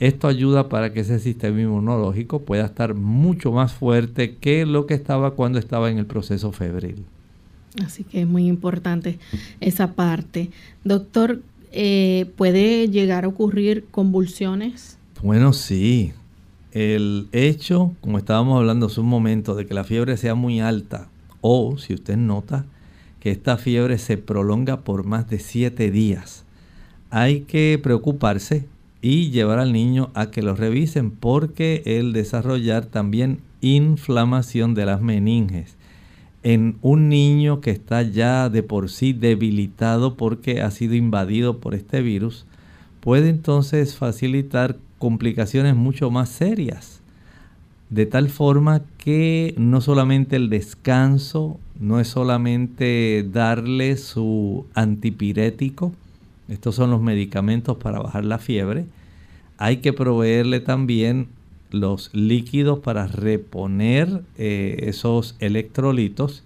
Esto 0.02 0.26
ayuda 0.26 0.68
para 0.68 0.92
que 0.92 0.98
ese 0.98 1.20
sistema 1.20 1.60
inmunológico 1.60 2.40
pueda 2.42 2.64
estar 2.64 2.92
mucho 2.92 3.52
más 3.52 3.72
fuerte 3.72 4.34
que 4.34 4.66
lo 4.66 4.84
que 4.84 4.94
estaba 4.94 5.36
cuando 5.36 5.60
estaba 5.60 5.92
en 5.92 5.98
el 5.98 6.06
proceso 6.06 6.50
febril. 6.50 7.04
Así 7.84 8.02
que 8.02 8.22
es 8.22 8.26
muy 8.26 8.48
importante 8.48 9.20
esa 9.60 9.92
parte. 9.92 10.50
Doctor, 10.82 11.40
eh, 11.70 12.26
¿puede 12.34 12.88
llegar 12.88 13.24
a 13.24 13.28
ocurrir 13.28 13.84
convulsiones? 13.92 14.98
Bueno, 15.22 15.52
sí. 15.52 16.12
El 16.72 17.28
hecho, 17.30 17.94
como 18.00 18.18
estábamos 18.18 18.58
hablando 18.58 18.86
hace 18.86 19.00
un 19.00 19.06
momento, 19.06 19.54
de 19.54 19.66
que 19.66 19.74
la 19.74 19.84
fiebre 19.84 20.16
sea 20.16 20.34
muy 20.34 20.58
alta 20.58 21.10
o 21.42 21.78
si 21.78 21.94
usted 21.94 22.16
nota 22.16 22.64
que 23.20 23.30
esta 23.30 23.56
fiebre 23.56 23.98
se 23.98 24.16
prolonga 24.16 24.80
por 24.80 25.04
más 25.04 25.30
de 25.30 25.38
siete 25.38 25.92
días, 25.92 26.42
hay 27.10 27.42
que 27.42 27.78
preocuparse 27.80 28.66
y 29.02 29.30
llevar 29.30 29.58
al 29.58 29.72
niño 29.72 30.10
a 30.14 30.30
que 30.30 30.40
lo 30.40 30.56
revisen 30.56 31.10
porque 31.10 31.82
el 31.84 32.14
desarrollar 32.14 32.86
también 32.86 33.40
inflamación 33.60 34.74
de 34.74 34.86
las 34.86 35.02
meninges 35.02 35.76
en 36.42 36.76
un 36.82 37.08
niño 37.08 37.60
que 37.60 37.70
está 37.70 38.02
ya 38.02 38.48
de 38.48 38.62
por 38.62 38.90
sí 38.90 39.12
debilitado 39.12 40.16
porque 40.16 40.60
ha 40.60 40.70
sido 40.70 40.94
invadido 40.94 41.58
por 41.58 41.74
este 41.74 42.02
virus, 42.02 42.46
puede 43.00 43.28
entonces 43.28 43.96
facilitar 43.96 44.76
complicaciones 44.98 45.76
mucho 45.76 46.10
más 46.10 46.28
serias. 46.28 47.00
De 47.90 48.06
tal 48.06 48.30
forma 48.30 48.82
que 48.96 49.54
no 49.58 49.80
solamente 49.80 50.36
el 50.36 50.48
descanso, 50.48 51.60
no 51.78 52.00
es 52.00 52.08
solamente 52.08 53.26
darle 53.30 53.96
su 53.96 54.66
antipirético, 54.74 55.92
estos 56.52 56.74
son 56.74 56.90
los 56.90 57.00
medicamentos 57.00 57.76
para 57.78 58.00
bajar 58.00 58.24
la 58.24 58.38
fiebre, 58.38 58.86
hay 59.58 59.78
que 59.78 59.92
proveerle 59.92 60.60
también 60.60 61.28
los 61.70 62.10
líquidos 62.12 62.80
para 62.80 63.06
reponer 63.06 64.22
eh, 64.36 64.76
esos 64.82 65.36
electrolitos. 65.38 66.44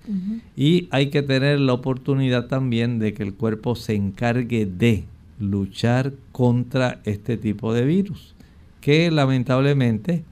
Y 0.57 0.87
hay 0.91 1.11
que 1.11 1.23
tener 1.23 1.59
la 1.59 1.73
oportunidad 1.73 2.47
también 2.47 3.01
de 3.01 3.13
que 3.13 3.25
el 3.25 3.35
cuerpo 3.35 3.75
se 3.75 3.95
encargue 3.95 4.67
de 4.67 5.05
luchar 5.41 6.13
contra 6.31 7.01
este 7.05 7.37
tipo 7.37 7.75
de 7.75 7.85
virus 7.85 8.37
que 8.81 9.11
lamentablemente 9.11 10.23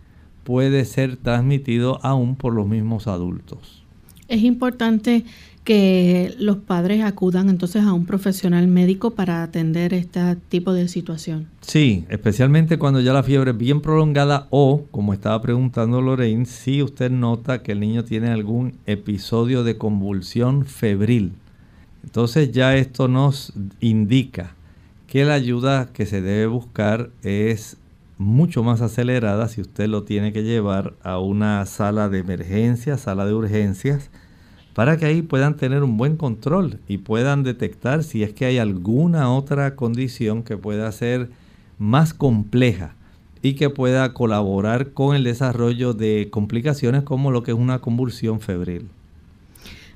puede 0.45 0.85
ser 0.85 1.17
transmitido 1.17 1.99
aún 2.05 2.37
por 2.37 2.55
los 2.55 2.69
mismos 2.69 3.09
adultos. 3.09 3.83
Es 4.29 4.43
importante 4.43 5.25
que 5.65 6.35
los 6.39 6.59
padres 6.59 7.03
acudan 7.03 7.49
entonces 7.49 7.85
a 7.85 7.95
un 7.95 8.05
profesional 8.05 8.69
médico 8.69 9.13
para 9.13 9.43
atender 9.43 9.95
este 9.95 10.37
tipo 10.51 10.75
de 10.75 10.89
situación. 10.89 11.49
Sí, 11.63 12.05
especialmente 12.11 12.79
cuando 12.79 13.01
ya 13.01 13.15
la 13.15 13.23
fiebre 13.23 13.53
es 13.53 13.57
bien 13.57 13.81
prolongada 13.81 14.47
o, 14.51 14.85
como 14.91 15.15
estaba 15.15 15.41
preguntando 15.41 16.03
Lorraine, 16.03 16.45
si 16.45 16.83
usted 16.83 17.11
nota 17.11 17.63
que 17.63 17.73
el 17.73 17.81
niño 17.81 18.05
tiene 18.05 18.29
algún 18.29 18.75
episodio 18.85 19.65
de 19.65 19.79
convulsión 19.79 20.67
febril. 20.67 21.33
Entonces 22.05 22.53
ya 22.53 22.77
esto 22.77 23.09
nos 23.09 23.55
indica 23.81 24.55
que 25.07 25.25
la 25.25 25.35
ayuda 25.35 25.89
que 25.95 26.05
se 26.05 26.21
debe 26.21 26.47
buscar 26.47 27.09
es 27.23 27.79
mucho 28.19 28.63
más 28.63 28.83
acelerada 28.83 29.49
si 29.49 29.63
usted 29.63 29.89
lo 29.89 30.05
tiene 30.05 30.33
que 30.33 30.43
llevar 30.43 30.95
a 31.03 31.19
una 31.19 31.65
sala 31.65 32.11
de 32.11 32.19
emergencia, 32.19 32.99
sala 32.99 33.25
de 33.25 33.33
urgencias, 33.33 34.11
para 34.75 34.97
que 34.97 35.07
ahí 35.07 35.23
puedan 35.23 35.57
tener 35.57 35.83
un 35.83 35.97
buen 35.97 36.17
control 36.17 36.81
y 36.89 36.99
puedan 36.99 37.45
detectar 37.45 38.03
si 38.03 38.23
es 38.23 38.33
que 38.33 38.45
hay 38.45 38.59
alguna 38.59 39.33
otra 39.33 39.77
condición 39.77 40.43
que 40.43 40.57
pueda 40.57 40.91
ser 40.93 41.31
más 41.79 42.13
compleja 42.13 42.95
y 43.41 43.55
que 43.55 43.71
pueda 43.71 44.13
colaborar 44.15 44.91
con 44.91 45.15
el 45.15 45.23
desarrollo 45.23 45.93
de 45.93 46.29
complicaciones 46.31 47.03
como 47.03 47.31
lo 47.31 47.43
que 47.43 47.53
es 47.53 47.57
una 47.57 47.79
convulsión 47.79 48.41
febril. 48.41 48.89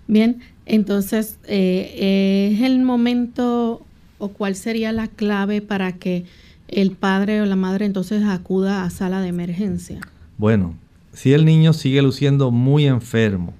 Bien, 0.06 0.40
entonces, 0.64 1.38
eh, 1.46 2.52
¿es 2.52 2.62
el 2.62 2.78
momento 2.80 3.82
o 4.18 4.28
cuál 4.28 4.54
sería 4.54 4.92
la 4.92 5.08
clave 5.08 5.60
para 5.60 5.92
que 5.92 6.24
el 6.68 6.92
padre 6.92 7.40
o 7.40 7.46
la 7.46 7.56
madre 7.56 7.86
entonces 7.86 8.22
acuda 8.24 8.84
a 8.84 8.90
sala 8.90 9.20
de 9.20 9.28
emergencia? 9.28 10.00
Bueno, 10.36 10.74
si 11.12 11.32
el 11.32 11.44
niño 11.44 11.72
sigue 11.72 12.02
luciendo 12.02 12.50
muy 12.50 12.86
enfermo, 12.86 13.54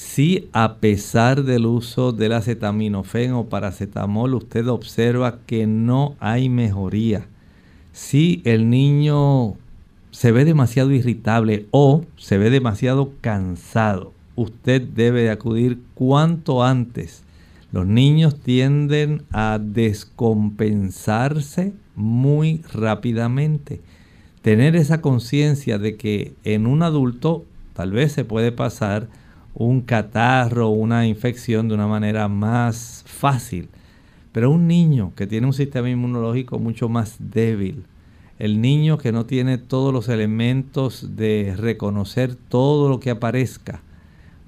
si 0.00 0.48
a 0.54 0.76
pesar 0.76 1.44
del 1.44 1.66
uso 1.66 2.12
del 2.12 2.32
acetaminofén 2.32 3.34
o 3.34 3.50
paracetamol 3.50 4.34
usted 4.34 4.66
observa 4.66 5.40
que 5.44 5.66
no 5.66 6.16
hay 6.20 6.48
mejoría, 6.48 7.26
si 7.92 8.40
el 8.46 8.70
niño 8.70 9.56
se 10.10 10.32
ve 10.32 10.46
demasiado 10.46 10.90
irritable 10.92 11.66
o 11.70 12.06
se 12.16 12.38
ve 12.38 12.48
demasiado 12.48 13.12
cansado, 13.20 14.14
usted 14.36 14.80
debe 14.80 15.24
de 15.24 15.30
acudir 15.30 15.82
cuanto 15.92 16.64
antes. 16.64 17.22
Los 17.70 17.86
niños 17.86 18.40
tienden 18.40 19.24
a 19.32 19.58
descompensarse 19.62 21.74
muy 21.94 22.62
rápidamente. 22.72 23.82
Tener 24.40 24.76
esa 24.76 25.02
conciencia 25.02 25.78
de 25.78 25.98
que 25.98 26.32
en 26.42 26.66
un 26.66 26.82
adulto 26.82 27.44
tal 27.74 27.92
vez 27.92 28.12
se 28.12 28.24
puede 28.24 28.50
pasar 28.50 29.19
un 29.54 29.80
catarro 29.80 30.68
una 30.68 31.06
infección 31.06 31.68
de 31.68 31.74
una 31.74 31.86
manera 31.86 32.28
más 32.28 33.04
fácil. 33.06 33.68
Pero 34.32 34.50
un 34.50 34.68
niño 34.68 35.12
que 35.16 35.26
tiene 35.26 35.46
un 35.46 35.52
sistema 35.52 35.90
inmunológico 35.90 36.58
mucho 36.58 36.88
más 36.88 37.16
débil, 37.18 37.84
el 38.38 38.60
niño 38.60 38.96
que 38.96 39.12
no 39.12 39.26
tiene 39.26 39.58
todos 39.58 39.92
los 39.92 40.08
elementos 40.08 41.16
de 41.16 41.54
reconocer 41.56 42.36
todo 42.36 42.88
lo 42.88 43.00
que 43.00 43.10
aparezca, 43.10 43.82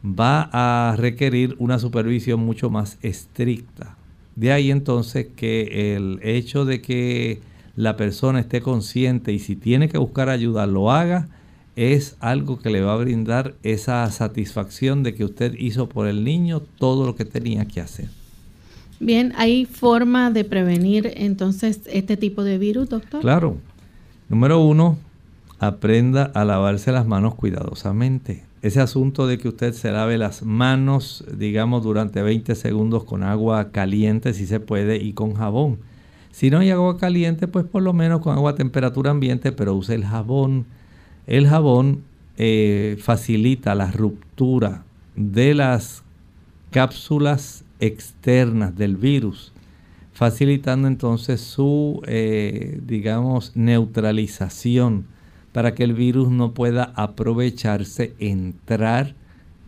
va 0.05 0.49
a 0.53 0.97
requerir 0.97 1.57
una 1.59 1.79
supervisión 1.79 2.41
mucho 2.41 2.71
más 2.71 2.99
estricta. 3.03 3.97
De 4.35 4.53
ahí 4.53 4.71
entonces 4.71 5.29
que 5.37 5.95
el 5.95 6.21
hecho 6.23 6.65
de 6.65 6.81
que 6.81 7.41
la 7.77 7.97
persona 7.97 8.41
esté 8.41 8.61
consciente 8.61 9.33
y 9.33 9.39
si 9.39 9.57
tiene 9.57 9.89
que 9.89 9.99
buscar 9.99 10.29
ayuda 10.29 10.67
lo 10.67 10.91
haga, 10.91 11.29
es 11.77 12.17
algo 12.21 12.59
que 12.59 12.71
le 12.71 12.83
va 12.83 12.95
a 12.95 12.99
brindar 12.99 13.55
esa 13.63 14.11
satisfacción 14.11 15.03
de 15.03 15.15
que 15.15 15.25
usted 15.25 15.55
hizo 15.59 15.89
por 15.89 16.07
el 16.07 16.25
niño 16.25 16.61
todo 16.61 17.07
lo 17.07 17.15
que 17.15 17.25
tenía 17.25 17.65
que 17.65 17.81
hacer. 17.81 18.09
Bien, 19.01 19.33
¿hay 19.37 19.65
forma 19.65 20.31
de 20.31 20.45
prevenir 20.45 21.13
entonces 21.17 21.81
este 21.87 22.17
tipo 22.17 22.45
de 22.45 22.59
virus, 22.59 22.89
doctor? 22.89 23.21
Claro. 23.21 23.57
Número 24.29 24.61
uno, 24.61 24.97
aprenda 25.59 26.31
a 26.35 26.45
lavarse 26.45 26.93
las 26.93 27.07
manos 27.07 27.35
cuidadosamente. 27.35 28.45
Ese 28.63 28.81
asunto 28.81 29.27
de 29.27 29.39
que 29.39 29.49
usted 29.49 29.73
se 29.73 29.91
lave 29.91 30.19
las 30.19 30.43
manos, 30.43 31.25
digamos, 31.37 31.83
durante 31.83 32.23
20 32.23 32.55
segundos 32.55 33.03
con 33.03 33.25
agua 33.25 33.73
caliente, 33.73 34.35
si 34.35 34.47
se 34.47 34.61
puede, 34.61 34.99
y 34.99 35.15
con 35.15 35.35
jabón. 35.35 35.79
Si 36.31 36.51
no 36.51 36.61
hay 36.61 36.71
agua 36.71 36.97
caliente, 36.97 37.49
pues 37.49 37.65
por 37.65 37.83
lo 37.83 37.93
menos 37.93 38.21
con 38.21 38.37
agua 38.37 38.53
a 38.53 38.55
temperatura 38.55 39.11
ambiente, 39.11 39.51
pero 39.51 39.75
use 39.75 39.95
el 39.95 40.05
jabón 40.05 40.67
el 41.27 41.49
jabón 41.49 42.03
eh, 42.37 42.97
facilita 43.01 43.75
la 43.75 43.91
ruptura 43.91 44.85
de 45.17 45.55
las 45.55 46.03
cápsulas 46.71 47.65
externas 47.81 48.77
del 48.77 48.97
virus, 48.97 49.53
facilitando 50.13 50.89
entonces 50.89 51.41
su, 51.41 52.03
eh, 52.07 52.81
digamos, 52.87 53.53
neutralización 53.55 55.07
para 55.53 55.75
que 55.75 55.85
el 55.85 55.93
virus 55.93 56.31
no 56.31 56.53
pueda 56.55 56.93
aprovecharse, 56.97 58.15
entrar 58.19 59.15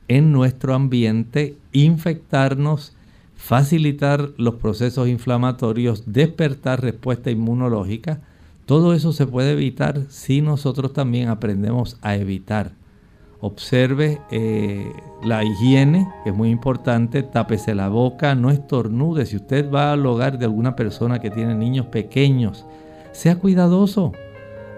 en 0.09 0.33
nuestro 0.33 0.75
ambiente, 0.75 1.57
infectarnos, 1.73 2.97
facilitar 3.37 4.31
los 4.39 4.55
procesos 4.57 5.09
inflamatorios, 5.09 6.05
despertar 6.07 6.83
respuesta 6.83 7.31
inmunológica, 7.31 8.21
todo 8.67 8.95
eso 8.95 9.13
se 9.13 9.27
puede 9.27 9.53
evitar 9.53 10.03
si 10.09 10.41
nosotros 10.41 10.93
también 10.93 11.29
aprendemos 11.29 11.99
a 12.03 12.17
evitar. 12.17 12.73
observe 13.41 14.23
eh, 14.31 14.91
la 15.23 15.45
higiene, 15.45 16.09
que 16.23 16.31
es 16.31 16.37
muy 16.37 16.49
importante, 16.49 17.23
tápese 17.23 17.75
la 17.75 17.89
boca, 17.89 18.35
no 18.35 18.51
estornude. 18.51 19.27
Si 19.27 19.37
usted 19.37 19.71
va 19.71 19.93
al 19.93 20.07
hogar 20.07 20.39
de 20.39 20.47
alguna 20.47 20.77
persona 20.77 21.19
que 21.19 21.31
tiene 21.31 21.55
niños 21.55 21.87
pequeños, 21.87 22.65
sea 23.13 23.37
cuidadoso. 23.37 24.13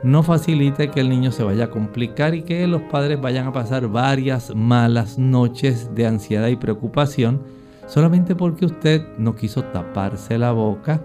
No 0.03 0.23
facilite 0.23 0.91
que 0.91 1.01
el 1.01 1.09
niño 1.09 1.31
se 1.33 1.45
vaya 1.45 1.65
a 1.65 1.71
complicar 1.71 2.35
y 2.35 2.43
que 2.43 2.67
los 2.67 2.83
padres 2.83 3.21
vayan 3.21 3.47
a 3.47 3.53
pasar 3.53 3.89
varias 3.89 4.55
malas 4.55 5.17
noches 5.19 5.95
de 5.95 6.07
ansiedad 6.07 6.49
y 6.49 6.57
preocupación 6.57 7.41
solamente 7.87 8.35
porque 8.35 8.67
usted 8.67 9.03
no 9.19 9.37
quiso 9.37 9.63
taparse 9.65 10.39
la 10.39 10.53
boca. 10.53 11.03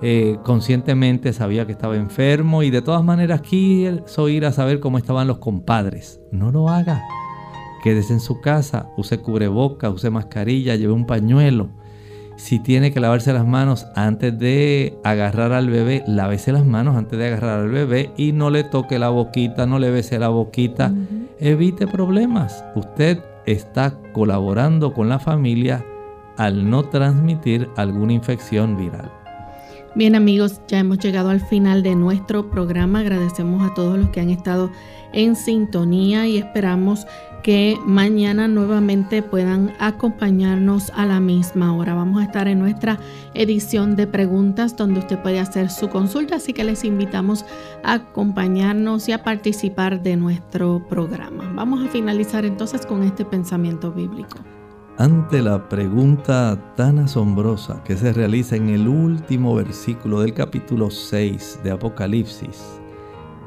Eh, 0.00 0.38
conscientemente 0.44 1.32
sabía 1.32 1.66
que 1.66 1.72
estaba 1.72 1.96
enfermo 1.96 2.62
y 2.62 2.70
de 2.70 2.82
todas 2.82 3.02
maneras 3.02 3.40
quiso 3.40 4.28
ir 4.28 4.46
a 4.46 4.52
saber 4.52 4.80
cómo 4.80 4.98
estaban 4.98 5.26
los 5.26 5.38
compadres. 5.38 6.20
No 6.30 6.52
lo 6.52 6.68
haga. 6.68 7.02
Quédese 7.82 8.12
en 8.12 8.20
su 8.20 8.40
casa, 8.40 8.90
use 8.96 9.18
cubreboca, 9.18 9.90
use 9.90 10.10
mascarilla, 10.10 10.76
lleve 10.76 10.92
un 10.92 11.06
pañuelo. 11.06 11.70
Si 12.36 12.60
tiene 12.60 12.92
que 12.92 13.00
lavarse 13.00 13.32
las 13.32 13.44
manos 13.44 13.86
antes 13.96 14.38
de 14.38 14.96
agarrar 15.02 15.52
al 15.52 15.68
bebé, 15.70 16.04
lávese 16.06 16.52
las 16.52 16.64
manos 16.64 16.96
antes 16.96 17.18
de 17.18 17.26
agarrar 17.26 17.60
al 17.60 17.68
bebé 17.68 18.12
y 18.16 18.30
no 18.30 18.50
le 18.50 18.62
toque 18.62 19.00
la 19.00 19.08
boquita, 19.08 19.66
no 19.66 19.80
le 19.80 19.90
bese 19.90 20.20
la 20.20 20.28
boquita. 20.28 20.92
Evite 21.40 21.88
problemas. 21.88 22.64
Usted 22.76 23.18
está 23.44 23.94
colaborando 24.12 24.94
con 24.94 25.08
la 25.08 25.18
familia 25.18 25.84
al 26.36 26.70
no 26.70 26.84
transmitir 26.84 27.68
alguna 27.76 28.12
infección 28.12 28.76
viral. 28.76 29.10
Bien 29.98 30.14
amigos, 30.14 30.60
ya 30.68 30.78
hemos 30.78 31.00
llegado 31.00 31.30
al 31.30 31.40
final 31.40 31.82
de 31.82 31.96
nuestro 31.96 32.52
programa. 32.52 33.00
Agradecemos 33.00 33.68
a 33.68 33.74
todos 33.74 33.98
los 33.98 34.10
que 34.10 34.20
han 34.20 34.30
estado 34.30 34.70
en 35.12 35.34
sintonía 35.34 36.24
y 36.28 36.38
esperamos 36.38 37.04
que 37.42 37.76
mañana 37.84 38.46
nuevamente 38.46 39.24
puedan 39.24 39.74
acompañarnos 39.80 40.92
a 40.94 41.04
la 41.04 41.18
misma 41.18 41.76
hora. 41.76 41.94
Vamos 41.94 42.20
a 42.20 42.26
estar 42.26 42.46
en 42.46 42.60
nuestra 42.60 43.00
edición 43.34 43.96
de 43.96 44.06
preguntas 44.06 44.76
donde 44.76 45.00
usted 45.00 45.20
puede 45.20 45.40
hacer 45.40 45.68
su 45.68 45.88
consulta, 45.88 46.36
así 46.36 46.52
que 46.52 46.62
les 46.62 46.84
invitamos 46.84 47.44
a 47.82 47.94
acompañarnos 47.94 49.08
y 49.08 49.12
a 49.12 49.24
participar 49.24 50.00
de 50.00 50.14
nuestro 50.14 50.86
programa. 50.88 51.50
Vamos 51.56 51.84
a 51.84 51.88
finalizar 51.88 52.44
entonces 52.44 52.86
con 52.86 53.02
este 53.02 53.24
pensamiento 53.24 53.90
bíblico. 53.90 54.38
Ante 54.98 55.42
la 55.42 55.68
pregunta 55.68 56.74
tan 56.74 56.98
asombrosa 56.98 57.84
que 57.84 57.96
se 57.96 58.12
realiza 58.12 58.56
en 58.56 58.68
el 58.68 58.88
último 58.88 59.54
versículo 59.54 60.22
del 60.22 60.34
capítulo 60.34 60.90
6 60.90 61.60
de 61.62 61.70
Apocalipsis, 61.70 62.80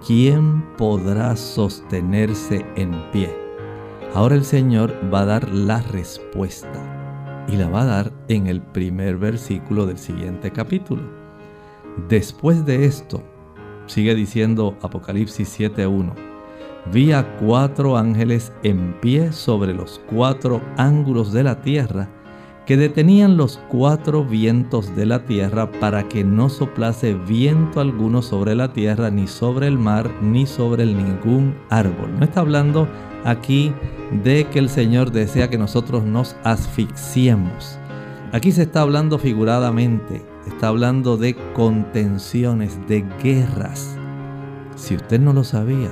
¿quién 0.08 0.64
podrá 0.78 1.36
sostenerse 1.36 2.66
en 2.78 2.94
pie? 3.12 3.36
Ahora 4.14 4.36
el 4.36 4.46
Señor 4.46 4.94
va 5.14 5.24
a 5.24 5.26
dar 5.26 5.50
la 5.50 5.82
respuesta 5.82 7.46
y 7.50 7.58
la 7.58 7.68
va 7.68 7.82
a 7.82 7.86
dar 7.86 8.14
en 8.30 8.48
el 8.48 8.62
primer 8.62 9.18
versículo 9.18 9.86
del 9.86 9.98
siguiente 9.98 10.52
capítulo. 10.52 11.04
Después 12.08 12.66
de 12.66 12.86
esto, 12.86 13.22
sigue 13.88 14.16
diciendo 14.16 14.78
Apocalipsis 14.82 15.60
7.1, 15.60 16.31
vi 16.92 17.12
a 17.12 17.38
cuatro 17.38 17.98
ángeles 17.98 18.52
en 18.64 18.94
pie 19.02 19.32
sobre 19.32 19.74
los 19.74 20.02
cuatro 20.10 20.62
ángulos 20.78 21.32
de 21.32 21.44
la 21.44 21.62
tierra, 21.62 22.10
que 22.66 22.78
detenían 22.78 23.38
los 23.38 23.60
cuatro 23.70 24.24
vientos 24.24 24.96
de 24.96 25.06
la 25.06 25.26
tierra 25.26 25.72
para 25.80 26.08
que 26.08 26.24
no 26.24 26.50
soplase 26.50 27.14
viento 27.14 27.80
alguno 27.80 28.22
sobre 28.22 28.56
la 28.56 28.72
tierra, 28.72 29.10
ni 29.10 29.28
sobre 29.28 29.68
el 29.68 29.78
mar, 29.78 30.10
ni 30.22 30.46
sobre 30.46 30.86
ningún 30.86 31.56
árbol. 31.70 32.18
No 32.18 32.26
está 32.26 32.42
hablando 32.42 32.88
aquí 33.26 33.74
de 34.24 34.46
que 34.46 34.60
el 34.60 34.70
Señor 34.70 35.12
desea 35.12 35.50
que 35.50 35.58
nosotros 35.58 36.04
nos 36.04 36.36
asfixiemos. 36.44 37.78
Aquí 38.32 38.52
se 38.52 38.64
está 38.64 38.82
hablando 38.82 39.18
figuradamente, 39.18 40.24
está 40.48 40.70
hablando 40.70 41.18
de 41.18 41.36
contenciones, 41.54 42.80
de 42.88 43.06
guerras. 43.22 43.98
Si 44.76 44.96
usted 44.96 45.20
no 45.20 45.34
lo 45.34 45.44
sabía, 45.44 45.90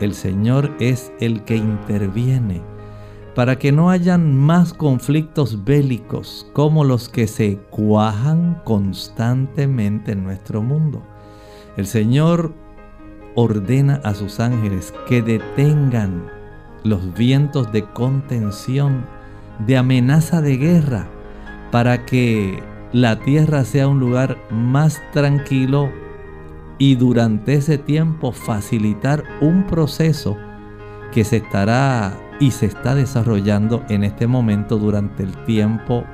el 0.00 0.14
Señor 0.14 0.74
es 0.80 1.12
el 1.20 1.44
que 1.44 1.56
interviene 1.56 2.62
para 3.38 3.56
que 3.56 3.70
no 3.70 3.88
hayan 3.88 4.36
más 4.36 4.74
conflictos 4.74 5.64
bélicos 5.64 6.50
como 6.54 6.82
los 6.82 7.08
que 7.08 7.28
se 7.28 7.58
cuajan 7.70 8.60
constantemente 8.64 10.10
en 10.10 10.24
nuestro 10.24 10.60
mundo. 10.60 11.04
El 11.76 11.86
Señor 11.86 12.52
ordena 13.36 14.00
a 14.02 14.14
sus 14.14 14.40
ángeles 14.40 14.92
que 15.06 15.22
detengan 15.22 16.28
los 16.82 17.14
vientos 17.14 17.70
de 17.70 17.84
contención, 17.84 19.04
de 19.64 19.76
amenaza 19.76 20.40
de 20.40 20.56
guerra, 20.56 21.06
para 21.70 22.06
que 22.06 22.60
la 22.92 23.20
tierra 23.20 23.64
sea 23.64 23.86
un 23.86 24.00
lugar 24.00 24.36
más 24.50 25.00
tranquilo 25.12 25.92
y 26.78 26.94
durante 26.94 27.54
ese 27.54 27.76
tiempo 27.76 28.32
facilitar 28.32 29.24
un 29.40 29.64
proceso 29.66 30.36
que 31.12 31.24
se 31.24 31.38
estará 31.38 32.16
y 32.40 32.52
se 32.52 32.66
está 32.66 32.94
desarrollando 32.94 33.84
en 33.88 34.04
este 34.04 34.26
momento 34.26 34.78
durante 34.78 35.24
el 35.24 35.36
tiempo 35.44 36.04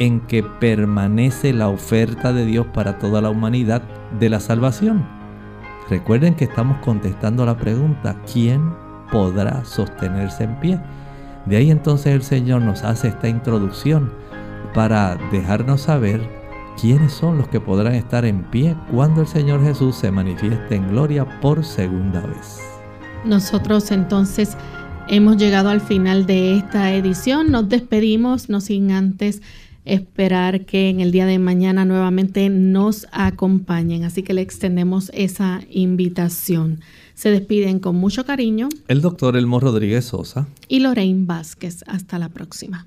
en 0.00 0.20
que 0.22 0.42
permanece 0.42 1.52
la 1.52 1.68
oferta 1.68 2.32
de 2.32 2.44
Dios 2.44 2.66
para 2.74 2.98
toda 2.98 3.20
la 3.20 3.30
humanidad 3.30 3.82
de 4.18 4.30
la 4.30 4.40
salvación. 4.40 5.06
Recuerden 5.88 6.34
que 6.34 6.44
estamos 6.44 6.78
contestando 6.78 7.44
la 7.46 7.56
pregunta, 7.56 8.16
¿quién 8.32 8.72
podrá 9.12 9.64
sostenerse 9.64 10.44
en 10.44 10.58
pie? 10.60 10.80
De 11.46 11.56
ahí 11.56 11.70
entonces 11.70 12.14
el 12.14 12.22
Señor 12.22 12.62
nos 12.62 12.82
hace 12.82 13.08
esta 13.08 13.28
introducción 13.28 14.12
para 14.74 15.16
dejarnos 15.30 15.82
saber 15.82 16.39
quiénes 16.80 17.12
son 17.12 17.36
los 17.36 17.48
que 17.48 17.60
podrán 17.60 17.94
estar 17.94 18.24
en 18.24 18.42
pie 18.50 18.74
cuando 18.90 19.20
el 19.20 19.26
Señor 19.26 19.62
Jesús 19.62 19.96
se 19.96 20.10
manifieste 20.10 20.76
en 20.76 20.88
gloria 20.88 21.40
por 21.40 21.64
segunda 21.64 22.20
vez. 22.26 22.58
Nosotros 23.24 23.90
entonces 23.90 24.56
hemos 25.08 25.36
llegado 25.36 25.68
al 25.68 25.82
final 25.82 26.24
de 26.24 26.56
esta 26.56 26.94
edición. 26.94 27.50
Nos 27.50 27.68
despedimos, 27.68 28.48
no 28.48 28.62
sin 28.62 28.92
antes 28.92 29.42
esperar 29.84 30.64
que 30.64 30.88
en 30.88 31.00
el 31.00 31.12
día 31.12 31.26
de 31.26 31.38
mañana 31.38 31.84
nuevamente 31.84 32.48
nos 32.48 33.06
acompañen. 33.12 34.04
Así 34.04 34.22
que 34.22 34.32
le 34.32 34.40
extendemos 34.40 35.10
esa 35.12 35.60
invitación. 35.70 36.80
Se 37.14 37.30
despiden 37.30 37.78
con 37.80 37.96
mucho 37.96 38.24
cariño. 38.24 38.70
El 38.88 39.02
doctor 39.02 39.36
Elmo 39.36 39.60
Rodríguez 39.60 40.06
Sosa. 40.06 40.48
Y 40.66 40.80
Lorraine 40.80 41.26
Vázquez. 41.26 41.84
Hasta 41.86 42.18
la 42.18 42.30
próxima. 42.30 42.86